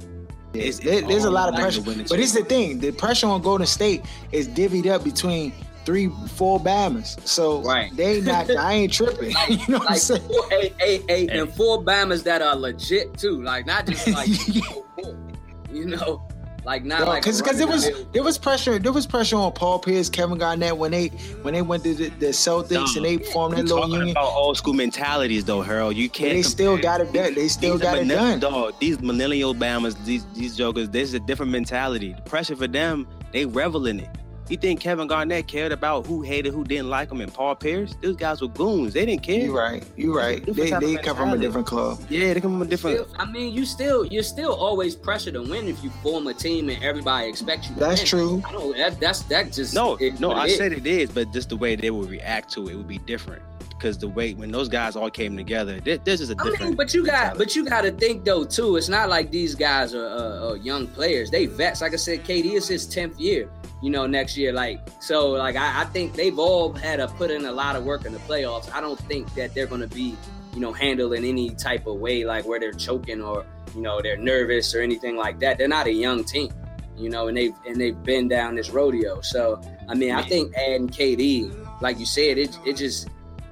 Yeah, 0.54 0.62
It's- 0.62 0.80
there- 0.80 1.02
there's 1.02 1.26
a 1.26 1.30
lot 1.32 1.50
of 1.50 1.56
pressure. 1.56 1.82
the 1.82 1.90
winning 1.90 2.06
But 2.10 2.20
it's 2.20 2.32
the 2.32 2.46
thing: 2.46 2.80
the 2.80 2.92
pressure 2.92 3.28
on 3.28 3.42
Golden 3.42 3.68
State 3.68 4.04
is 4.32 4.48
divvied 4.48 4.88
up 4.88 5.04
between 5.04 5.52
three, 5.86 6.10
four 6.30 6.60
Bammers. 6.60 7.16
So 7.28 7.62
Right. 7.62 7.96
they 7.96 8.22
not. 8.22 8.50
I 8.50 8.74
ain't 8.74 8.94
tripping. 8.94 9.34
you 9.50 9.58
know 9.70 9.78
what 9.78 9.82
I'm 9.82 9.86
Like 9.94 9.98
saying? 10.00 10.22
four, 10.22 10.54
eight, 10.54 10.74
eight, 10.82 11.04
eight, 11.10 11.30
and 11.30 11.54
four 11.54 11.84
Bammers 11.84 12.24
that 12.24 12.42
are 12.42 12.56
legit 12.56 13.18
too. 13.18 13.42
Like 13.44 13.66
not 13.66 13.86
just 13.86 14.08
like 14.08 14.30
you 15.72 15.86
know, 15.86 16.26
like 16.64 16.84
not 16.84 17.06
like 17.08 17.22
because 17.22 17.40
a 17.40 17.44
because 17.44 17.58
there 17.60 17.68
was 17.68 17.84
run-of-the-mill- 17.86 18.12
there 18.14 18.24
was 18.24 18.38
pressure 18.38 18.80
there 18.80 18.92
was 18.92 19.06
pressure 19.06 19.36
on 19.36 19.52
Paul 19.52 19.78
Pierce, 19.80 20.10
Kevin 20.10 20.38
Garnett 20.38 20.76
when 20.78 20.92
they 20.92 21.08
when 21.44 21.54
they 21.54 21.62
went 21.62 21.84
to 21.84 21.94
the, 21.94 22.10
the 22.10 22.28
Celtics 22.28 22.96
and 22.96 23.06
they 23.06 23.18
formed 23.18 23.56
We're 23.56 23.64
that 23.64 23.64
little 23.70 23.78
talking 23.82 23.94
union. 23.94 24.10
about 24.12 24.32
old 24.34 24.58
school 24.58 24.74
mentalities, 24.74 25.46
though, 25.46 25.62
Harold. 25.62 25.96
You 25.96 26.10
can't. 26.10 26.32
they 26.34 26.42
still 26.42 26.78
got 26.78 27.02
it 27.02 27.14
done. 27.14 27.36
They 27.36 27.48
still 27.50 27.74
These 27.74 27.82
got 27.82 27.98
are 27.98 28.02
it 28.02 28.08
done. 28.08 28.40
Dog, 28.40 28.80
these 28.80 29.00
millennial 29.02 29.54
Bammers, 29.54 29.96
these 30.06 30.26
these 30.34 30.56
jokers, 30.58 30.90
this 30.90 31.10
is 31.10 31.14
a 31.14 31.20
different 31.20 31.52
mentality. 31.52 32.14
The 32.14 32.22
pressure 32.24 32.56
for 32.56 32.68
them, 32.68 33.08
they 33.32 33.46
revel 33.46 33.86
in 33.86 34.00
it. 34.00 34.10
You 34.48 34.58
think 34.58 34.80
Kevin 34.80 35.08
Garnett 35.08 35.48
cared 35.48 35.72
about 35.72 36.06
who 36.06 36.22
hated, 36.22 36.54
who 36.54 36.64
didn't 36.64 36.90
like 36.90 37.12
him, 37.12 37.20
and 37.20 37.34
Paul 37.34 37.56
Pierce? 37.56 37.96
Those 38.02 38.16
guys 38.16 38.42
were 38.42 38.48
goons. 38.48 38.94
They 38.94 39.04
didn't 39.06 39.24
care. 39.24 39.40
You're 39.46 39.56
right. 39.58 39.84
You're 39.98 40.16
right. 40.16 40.46
They 40.46 40.70
they 40.70 40.98
come 40.98 41.18
from 41.18 41.34
a 41.34 41.38
different 41.38 41.66
club. 41.66 42.00
Yeah, 42.10 42.34
they 42.34 42.42
come 42.42 42.52
from 42.52 42.62
a 42.62 42.66
different. 42.66 43.08
Still- 43.08 43.16
I 43.18 43.26
mean, 43.26 43.54
you 43.54 43.66
still 43.66 44.06
you're 44.06 44.22
still 44.22 44.54
always 44.54 44.96
pressure 44.96 45.32
to 45.32 45.42
win 45.42 45.68
if 45.68 45.84
you 45.84 45.90
form 46.04 46.28
a 46.28 46.34
team 46.34 46.70
and 46.70 46.84
everybody 46.84 47.28
expects 47.28 47.70
you. 47.70 47.74
To 47.76 47.80
That's 47.80 48.02
win. 48.02 48.08
true. 48.08 48.44
I 48.48 48.52
don't. 48.52 48.78
That, 48.78 49.00
that's 49.00 49.22
that 49.24 49.52
just 49.52 49.74
No, 49.74 49.96
is 49.98 50.20
no, 50.20 50.32
I 50.32 50.46
it 50.46 50.52
is. 50.52 50.58
said 50.58 50.74
it 50.74 50.86
is, 50.86 51.10
but 51.10 51.34
just 51.34 51.50
the 51.50 51.58
way 51.58 51.76
they 51.76 51.90
would 51.90 52.10
react 52.10 52.52
to 52.54 52.68
it 52.70 52.76
would 52.76 52.88
be 52.88 53.00
different. 53.00 53.42
Because 53.86 54.00
the 54.00 54.08
way 54.08 54.34
when 54.34 54.50
those 54.52 54.68
guys 54.68 54.96
all 54.96 55.12
came 55.12 55.38
together, 55.38 55.80
there- 55.80 56.00
there's 56.00 56.18
just 56.18 56.32
a 56.32 56.36
I 56.40 56.44
different. 56.44 56.70
mean, 56.72 56.76
but 56.76 56.92
you 56.96 57.06
got, 57.06 57.38
but 57.38 57.56
you 57.56 57.64
got 57.64 57.82
to 57.82 57.92
think 57.92 58.26
though 58.26 58.44
too. 58.44 58.78
It's 58.78 58.90
not 58.90 59.10
like 59.10 59.30
these 59.30 59.54
guys 59.54 59.94
are, 59.94 60.08
uh, 60.08 60.50
uh, 60.50 60.54
young 60.56 60.88
players. 60.88 61.30
They 61.30 61.46
vets. 61.46 61.82
Like 61.82 61.94
I 61.94 61.98
said, 61.98 62.24
KD 62.24 62.54
is 62.56 62.68
his 62.68 62.88
tenth 62.88 63.20
year. 63.20 63.48
You 63.84 63.92
know, 63.92 64.08
next 64.08 64.38
year. 64.38 64.52
Like 64.54 64.80
so, 65.00 65.30
like 65.34 65.56
I, 65.56 65.82
I 65.82 65.86
think 65.86 66.16
they've 66.16 66.40
all 66.40 66.74
had 66.74 66.96
to 66.96 67.08
put 67.10 67.30
in 67.30 67.46
a 67.46 67.52
lot 67.52 67.76
of 67.76 67.84
work 67.84 68.06
in 68.06 68.14
the 68.14 68.18
playoffs. 68.20 68.74
I 68.74 68.82
don't 68.82 68.98
think 69.02 69.32
that 69.36 69.54
they're 69.54 69.68
going 69.68 69.82
to 69.82 69.88
be, 69.96 70.16
you 70.56 70.60
know, 70.62 70.74
handled 70.74 71.14
in 71.14 71.24
any 71.24 71.52
type 71.52 71.86
of 71.86 71.98
way 72.00 72.26
like 72.26 72.44
where 72.48 72.60
they're 72.60 72.72
choking 72.74 73.22
or 73.22 73.46
you 73.76 73.82
know 73.84 74.02
they're 74.02 74.18
nervous 74.18 74.74
or 74.74 74.82
anything 74.82 75.16
like 75.16 75.38
that. 75.42 75.60
They're 75.60 75.68
not 75.68 75.86
a 75.86 75.94
young 75.94 76.24
team. 76.24 76.50
You 76.98 77.10
know, 77.12 77.28
and 77.28 77.38
they've 77.38 77.54
and 77.68 77.76
they've 77.80 78.02
been 78.02 78.28
down 78.30 78.56
this 78.56 78.72
rodeo. 78.72 79.22
So 79.22 79.62
I 79.88 79.94
mean, 79.94 80.12
I 80.12 80.24
think 80.24 80.56
adding 80.58 80.90
KD, 80.90 81.54
like 81.82 82.00
you 82.00 82.08
said, 82.08 82.40
it 82.40 82.58
it 82.66 82.78
just 82.78 83.10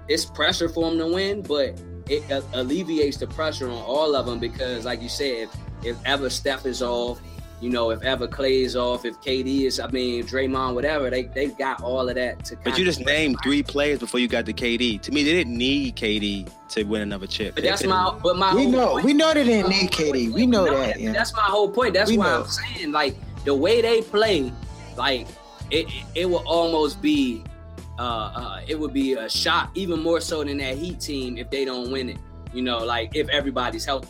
it's 0.08 0.26
pressure 0.26 0.70
for 0.70 0.90
them 0.90 1.00
to 1.00 1.08
win, 1.08 1.42
but 1.42 1.80
it 2.10 2.30
a- 2.30 2.44
alleviates 2.54 3.18
the 3.18 3.28
pressure 3.28 3.68
on 3.70 3.82
all 3.84 4.16
of 4.16 4.26
them 4.26 4.40
because, 4.40 4.86
like 4.86 5.02
you 5.02 5.10
said, 5.10 5.48
if, 5.48 5.56
if 5.86 5.98
ever 6.06 6.30
Steph 6.30 6.66
is 6.66 6.82
off, 6.82 7.22
you 7.62 7.70
know, 7.70 7.92
if 7.92 8.02
ever 8.02 8.28
Klay 8.28 8.64
is 8.66 8.76
off, 8.76 9.06
if 9.06 9.22
KD 9.22 9.62
is, 9.62 9.80
I 9.80 9.88
mean, 9.88 10.26
Draymond, 10.26 10.74
whatever, 10.76 11.10
they 11.10 11.24
they've 11.24 11.58
got 11.58 11.82
all 11.82 12.10
of 12.10 12.16
that 12.16 12.44
to. 12.46 12.58
But 12.62 12.78
you 12.78 12.84
just 12.84 13.00
named 13.00 13.38
three 13.42 13.64
players 13.64 14.00
before 14.00 14.20
you 14.20 14.28
got 14.28 14.46
to 14.48 14.54
KD. 14.54 15.02
To 15.02 15.12
me, 15.14 15.24
they 15.24 15.32
didn't 15.32 15.58
need 15.58 15.96
KD 15.96 16.50
to 16.72 16.84
win 16.84 17.02
another 17.04 17.26
chip. 17.26 17.56
But 17.56 17.64
They 17.64 17.70
that's 17.70 17.82
could've- 17.84 17.96
my, 17.96 18.20
but 18.22 18.36
my. 18.38 18.54
We 18.54 18.64
whole 18.64 18.72
know. 18.72 18.88
point- 18.94 19.06
We 19.06 19.14
know 19.14 19.34
they 19.34 19.46
didn't 19.46 19.70
need 19.70 19.92
KD. 19.92 20.34
We 20.34 20.46
know 20.46 20.66
that. 20.66 21.00
Yeah. 21.00 21.14
That's 21.14 21.34
my 21.34 21.44
whole 21.44 21.70
point. 21.70 21.94
That's 21.94 22.12
We 22.12 22.18
why 22.18 22.26
know. 22.32 22.42
I'm 22.42 22.48
saying, 22.50 22.92
like, 22.92 23.16
the 23.46 23.56
way 23.56 23.82
they 23.82 24.02
play, 24.02 24.52
like, 24.98 25.28
it 25.72 25.88
it, 25.88 26.04
it 26.16 26.26
will 26.30 26.44
almost 26.46 27.02
be, 27.02 27.46
uh, 28.04 28.32
uh, 28.36 28.62
it 28.68 28.78
would 28.80 28.94
be 28.94 29.14
a 29.14 29.30
shot, 29.30 29.70
even 29.76 30.02
more 30.02 30.20
so 30.20 30.44
than 30.44 30.58
that 30.58 30.78
Heat 30.78 31.00
team 31.00 31.38
if 31.38 31.50
they 31.50 31.64
don't 31.66 31.92
win 31.92 32.10
it. 32.10 32.18
You 32.54 32.62
know, 32.62 32.80
like 32.80 33.16
if 33.16 33.30
everybody's 33.30 33.86
healthy. 33.86 34.10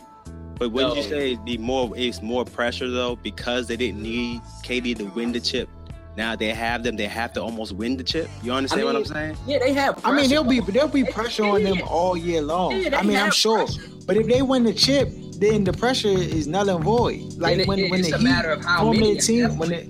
But 0.60 0.72
wouldn't 0.72 0.96
you 0.98 1.04
No. 1.04 1.10
say 1.10 1.38
the 1.46 1.58
more 1.58 1.92
it's 1.96 2.22
more 2.22 2.44
pressure 2.46 2.90
though 2.90 3.16
because 3.18 3.68
they 3.68 3.78
didn't 3.78 4.02
need 4.02 4.42
KD 4.64 4.96
to 4.98 5.06
win 5.06 5.32
the 5.32 5.40
chip. 5.40 5.70
Now 6.16 6.36
they 6.36 6.50
have 6.50 6.84
them, 6.84 6.96
they 6.96 7.08
have 7.08 7.34
to 7.34 7.42
almost 7.42 7.72
win 7.74 7.98
the 7.98 8.04
chip. 8.04 8.30
You 8.44 8.52
understand 8.54 8.86
what 8.86 8.96
I'm 8.96 9.06
saying? 9.06 9.38
Yeah, 9.48 9.60
they 9.60 9.74
have. 9.74 10.00
I 10.06 10.12
mean, 10.16 10.30
there'll 10.30 10.44
be 10.44 10.60
pressure. 10.60 10.72
there'll 10.74 10.88
be 10.90 11.04
pressure 11.06 11.44
on 11.46 11.64
them 11.64 11.82
all 11.88 12.16
year 12.16 12.42
long. 12.42 12.76
Yeah, 12.80 12.98
I 13.00 13.04
mean, 13.04 13.18
I'm 13.18 13.32
sure. 13.32 13.66
pressure. 13.66 13.82
But 14.06 14.18
if 14.18 14.28
they 14.28 14.42
win 14.44 14.64
the 14.64 14.74
chip, 14.74 15.10
then 15.40 15.64
the 15.64 15.74
pressure 15.74 16.10
is 16.10 16.46
null 16.48 16.70
and 16.70 16.84
void. 16.84 17.22
Like 17.38 17.54
And 17.54 17.62
it- 17.62 17.68
when 17.68 17.80
it- 17.80 17.90
when 17.92 18.00
it's 18.02 18.10
the 18.10 18.16
a 18.16 18.20
Heat 18.20 18.24
matter 18.26 18.52
of 18.52 18.64
how 18.64 18.82
formed 18.84 19.00
many 19.00 19.14
their 19.14 19.22
team, 19.22 19.58
when 19.58 19.72
it 19.72 19.88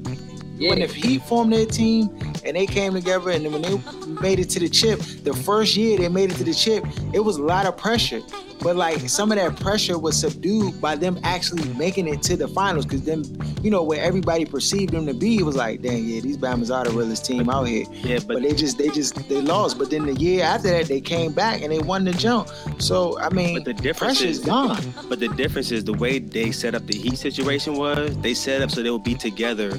Yeah. 0.56 0.70
when 0.70 0.80
the 0.80 0.88
Heat 0.88 1.24
formed 1.24 1.54
their 1.54 1.66
team 1.66 2.10
and 2.46 2.56
they 2.56 2.66
came 2.66 2.94
together 2.94 3.32
and 3.32 3.46
then 3.46 3.52
when 3.54 3.62
they 3.62 3.78
made 4.22 4.40
it 4.40 4.50
to 4.52 4.60
the 4.60 4.70
chip, 4.70 5.00
the 5.24 5.34
first 5.34 5.76
year 5.76 5.98
they 5.98 6.10
made 6.10 6.32
it 6.32 6.36
to 6.38 6.44
the 6.44 6.54
chip, 6.54 6.86
it 7.14 7.20
was 7.20 7.38
a 7.38 7.44
lot 7.44 7.66
of 7.66 7.76
pressure. 7.78 8.22
But 8.62 8.78
like 8.78 9.10
some 9.10 9.32
of 9.32 9.38
that 9.38 9.60
pressure 9.60 10.00
was 10.00 10.18
subdued 10.18 10.80
by 10.80 10.96
them 10.96 11.20
actually 11.24 11.68
making 11.74 12.08
it 12.08 12.22
to 12.24 12.38
the 12.38 12.48
finals. 12.48 12.86
Cause 12.86 13.02
then, 13.02 13.26
you 13.62 13.70
know, 13.70 13.84
where 13.84 14.02
everybody 14.02 14.46
perceived 14.46 14.94
them 14.94 15.06
to 15.06 15.14
be, 15.14 15.38
it 15.38 15.44
was 15.44 15.58
like, 15.58 15.82
dang, 15.82 16.06
yeah, 16.06 16.22
these 16.22 16.38
Bama's 16.38 16.72
are 16.72 16.86
the 16.86 16.92
realest 16.92 17.26
team 17.26 17.50
out 17.50 17.68
here. 17.68 17.86
Yeah, 17.92 18.20
but, 18.20 18.36
But 18.36 18.44
they 18.44 18.54
just 18.54 18.78
they 18.78 18.88
just 18.88 19.16
they 19.28 19.42
lost. 19.42 19.78
But 19.78 19.90
then 19.90 20.06
the 20.06 20.14
year 20.14 20.46
after 20.46 20.70
that, 20.70 20.86
they 20.86 21.02
came 21.02 21.34
back 21.34 21.62
and 21.62 21.74
they 21.74 21.80
won 21.80 22.06
the 22.06 22.14
jump. 22.14 22.48
So 22.78 23.20
I 23.20 23.30
mean, 23.30 23.56
But 23.56 23.66
the 23.66 23.74
difference 23.74 24.20
pressure's 24.20 24.40
is 24.40 24.46
gone. 24.46 24.94
But 25.10 25.20
the 25.20 25.28
difference 25.30 25.72
is 25.72 25.84
the 25.84 25.94
way 25.94 26.20
they 26.20 26.52
set 26.52 26.74
up 26.74 26.88
the 26.88 26.98
Heat 26.98 27.18
situation 27.18 27.76
was 27.76 28.16
they 28.20 28.34
set 28.34 28.62
up 28.62 28.72
so 28.72 28.82
they 28.82 28.92
would 28.92 29.04
be 29.04 29.16
together 29.16 29.78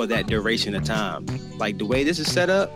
for 0.00 0.06
that 0.06 0.26
duration 0.26 0.74
of 0.74 0.82
time. 0.82 1.26
Like 1.58 1.76
the 1.76 1.84
way 1.84 2.04
this 2.04 2.18
is 2.18 2.32
set 2.32 2.48
up, 2.48 2.72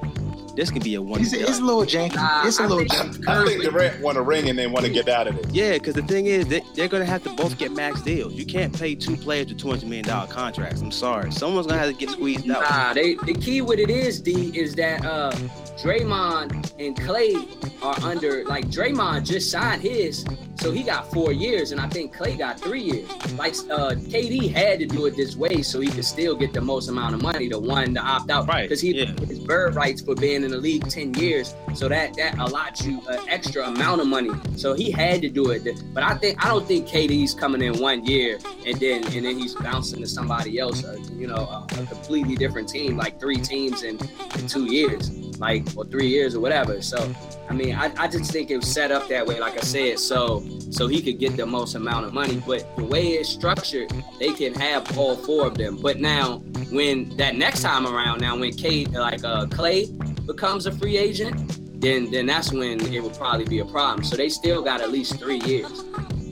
this 0.57 0.71
could 0.71 0.85
be 0.85 0.95
a 0.95 1.01
one. 1.01 1.23
It's, 1.23 1.33
it's 1.33 1.59
a 1.59 1.63
little 1.63 1.83
janky. 1.85 2.17
Nah, 2.17 2.47
it's 2.47 2.61
a 2.61 2.65
I 2.65 2.67
little 2.67 2.87
think- 2.87 3.17
janky. 3.17 3.27
I 3.29 3.45
think 3.47 3.63
Durant 3.65 4.01
want 4.03 4.17
to 4.17 4.23
ring 4.23 4.51
and 4.51 4.59
then 4.59 4.73
want 4.73 4.85
to 4.85 4.93
get 4.93 5.09
out 5.09 5.27
of 5.27 5.39
it. 5.39 5.47
Yeah, 5.51 5.73
because 5.73 5.95
the 5.95 6.03
thing 6.03 6.27
is, 6.27 6.47
they, 6.49 6.61
they're 6.75 6.87
gonna 6.87 7.07
have 7.07 7.23
to 7.25 7.31
both 7.31 7.57
get 7.57 7.73
max 7.73 8.03
deals. 8.03 8.35
You 8.35 8.45
can't 8.45 8.79
pay 8.79 8.95
two 8.95 9.17
players 9.17 9.47
to 9.47 9.55
two 9.55 9.69
hundred 9.71 9.87
million 9.87 10.05
dollar 10.05 10.27
contracts. 10.31 10.83
I'm 10.83 10.93
sorry, 10.93 11.33
someone's 11.33 11.67
gonna 11.67 11.79
have 11.79 11.91
to 11.91 11.97
get 11.97 12.11
squeezed 12.11 12.49
out. 12.51 12.61
Nah, 12.71 12.93
they 12.93 13.15
the 13.15 13.33
key 13.33 13.63
with 13.63 13.79
it 13.79 13.89
is 13.89 14.21
D 14.21 14.53
is 14.57 14.75
that 14.75 15.03
uh 15.07 15.33
Draymond 15.77 16.73
and 16.79 16.97
Klay 16.97 17.83
are 17.83 17.99
under 18.09 18.45
like 18.45 18.67
Draymond 18.67 19.27
just 19.27 19.51
signed 19.51 19.83
his, 19.83 20.25
so 20.57 20.71
he 20.71 20.83
got 20.83 21.11
four 21.11 21.33
years, 21.33 21.73
and 21.73 21.81
I 21.81 21.89
think 21.89 22.15
Klay 22.15 22.39
got 22.39 22.61
three 22.61 22.83
years. 22.83 23.09
Like 23.35 23.55
uh 23.71 23.95
KD 23.95 24.53
had 24.53 24.79
to 24.79 24.87
do 24.87 25.07
it 25.07 25.17
this 25.17 25.37
way 25.37 25.63
so 25.63 25.81
he 25.81 25.89
could 25.89 26.05
still 26.05 26.37
get 26.37 26.53
the 26.53 26.61
most 26.61 26.89
amount 26.89 27.15
of 27.15 27.23
money, 27.23 27.49
the 27.49 27.59
one 27.59 27.95
to 27.95 28.01
opt 28.01 28.31
out, 28.31 28.47
Right, 28.47 28.63
Because 28.63 28.81
he 28.81 29.01
yeah. 29.01 29.13
his 29.27 29.41
bird 29.41 29.75
rights 29.75 30.01
for 30.01 30.15
being 30.15 30.45
in 30.45 30.51
the 30.53 30.59
league 30.59 30.89
ten 30.89 31.13
years, 31.15 31.55
so 31.75 31.89
that 31.89 32.15
that 32.15 32.35
allots 32.37 32.85
you 32.85 33.03
an 33.09 33.29
extra 33.29 33.67
amount 33.67 34.01
of 34.01 34.07
money. 34.07 34.31
So 34.57 34.75
he 34.75 34.91
had 34.91 35.23
to 35.23 35.29
do 35.29 35.51
it. 35.51 35.65
But 35.93 36.03
I 36.05 36.15
think 36.15 36.45
I 36.45 36.49
don't 36.49 36.67
think 36.67 36.87
KD's 36.87 37.35
coming 37.35 37.63
in 37.63 37.81
one 37.81 38.05
year 38.05 38.39
and 38.65 38.79
then 38.79 39.05
and 39.05 39.25
then 39.27 39.39
he's 39.39 39.55
bouncing 39.55 40.01
to 40.01 40.07
somebody 40.07 40.59
else, 40.59 40.85
uh, 40.85 40.97
you 41.15 41.27
know, 41.27 41.35
a, 41.37 41.67
a 41.81 41.87
completely 41.87 42.37
different 42.37 42.69
team, 42.69 42.97
like 42.97 43.19
three 43.19 43.39
teams 43.39 43.83
in, 43.83 43.99
in 44.39 44.47
two 44.47 44.65
years, 44.65 45.11
like 45.39 45.67
or 45.77 45.85
three 45.85 46.09
years 46.09 46.35
or 46.35 46.41
whatever. 46.41 46.81
So 46.83 47.15
I 47.49 47.53
mean, 47.53 47.75
I, 47.75 47.93
I 47.97 48.09
just 48.09 48.31
think 48.31 48.51
it 48.51 48.57
was 48.57 48.73
set 48.73 48.91
up 48.91 49.09
that 49.09 49.27
way, 49.27 49.39
like 49.39 49.57
I 49.57 49.61
said, 49.63 49.99
so 49.99 50.45
so 50.71 50.87
he 50.87 51.03
could 51.03 51.19
get 51.19 51.37
the 51.37 51.47
most 51.47 51.75
amount 51.75 52.07
of 52.07 52.13
money. 52.13 52.43
But 52.47 52.77
the 52.77 52.85
way 52.85 53.09
it's 53.09 53.29
structured, 53.29 53.93
they 54.19 54.33
can 54.33 54.55
have 54.55 54.97
all 54.99 55.17
four 55.17 55.47
of 55.47 55.57
them. 55.57 55.79
But 55.81 56.01
now, 56.01 56.39
when 56.71 57.17
that 57.17 57.37
next 57.37 57.63
time 57.63 57.87
around, 57.87 58.21
now 58.21 58.37
when 58.37 58.53
Kate 58.53 58.91
like 58.93 59.25
uh 59.25 59.47
Klay 59.47 59.87
becomes 60.27 60.67
a 60.67 60.73
free 60.73 60.97
agent, 60.97 61.81
then 61.81 62.11
then 62.11 62.27
that's 62.27 62.53
when 62.53 62.81
it 62.81 63.03
would 63.03 63.15
probably 63.15 63.45
be 63.45 63.59
a 63.59 63.65
problem. 63.65 64.05
So 64.05 64.17
they 64.17 64.29
still 64.29 64.63
got 64.63 64.81
at 64.81 64.91
least 64.91 65.19
three 65.19 65.41
years 65.41 65.85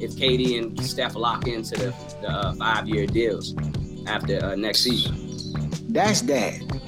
if 0.02 0.12
KD 0.12 0.58
and 0.58 0.84
Steph 0.84 1.14
lock 1.14 1.46
into 1.46 1.74
the, 1.76 1.94
the 2.20 2.28
uh, 2.28 2.54
five 2.54 2.88
year 2.88 3.06
deals 3.06 3.54
after 4.06 4.44
uh, 4.44 4.56
next 4.56 4.80
season. 4.80 5.16
That's 5.88 6.22
that. 6.22 6.81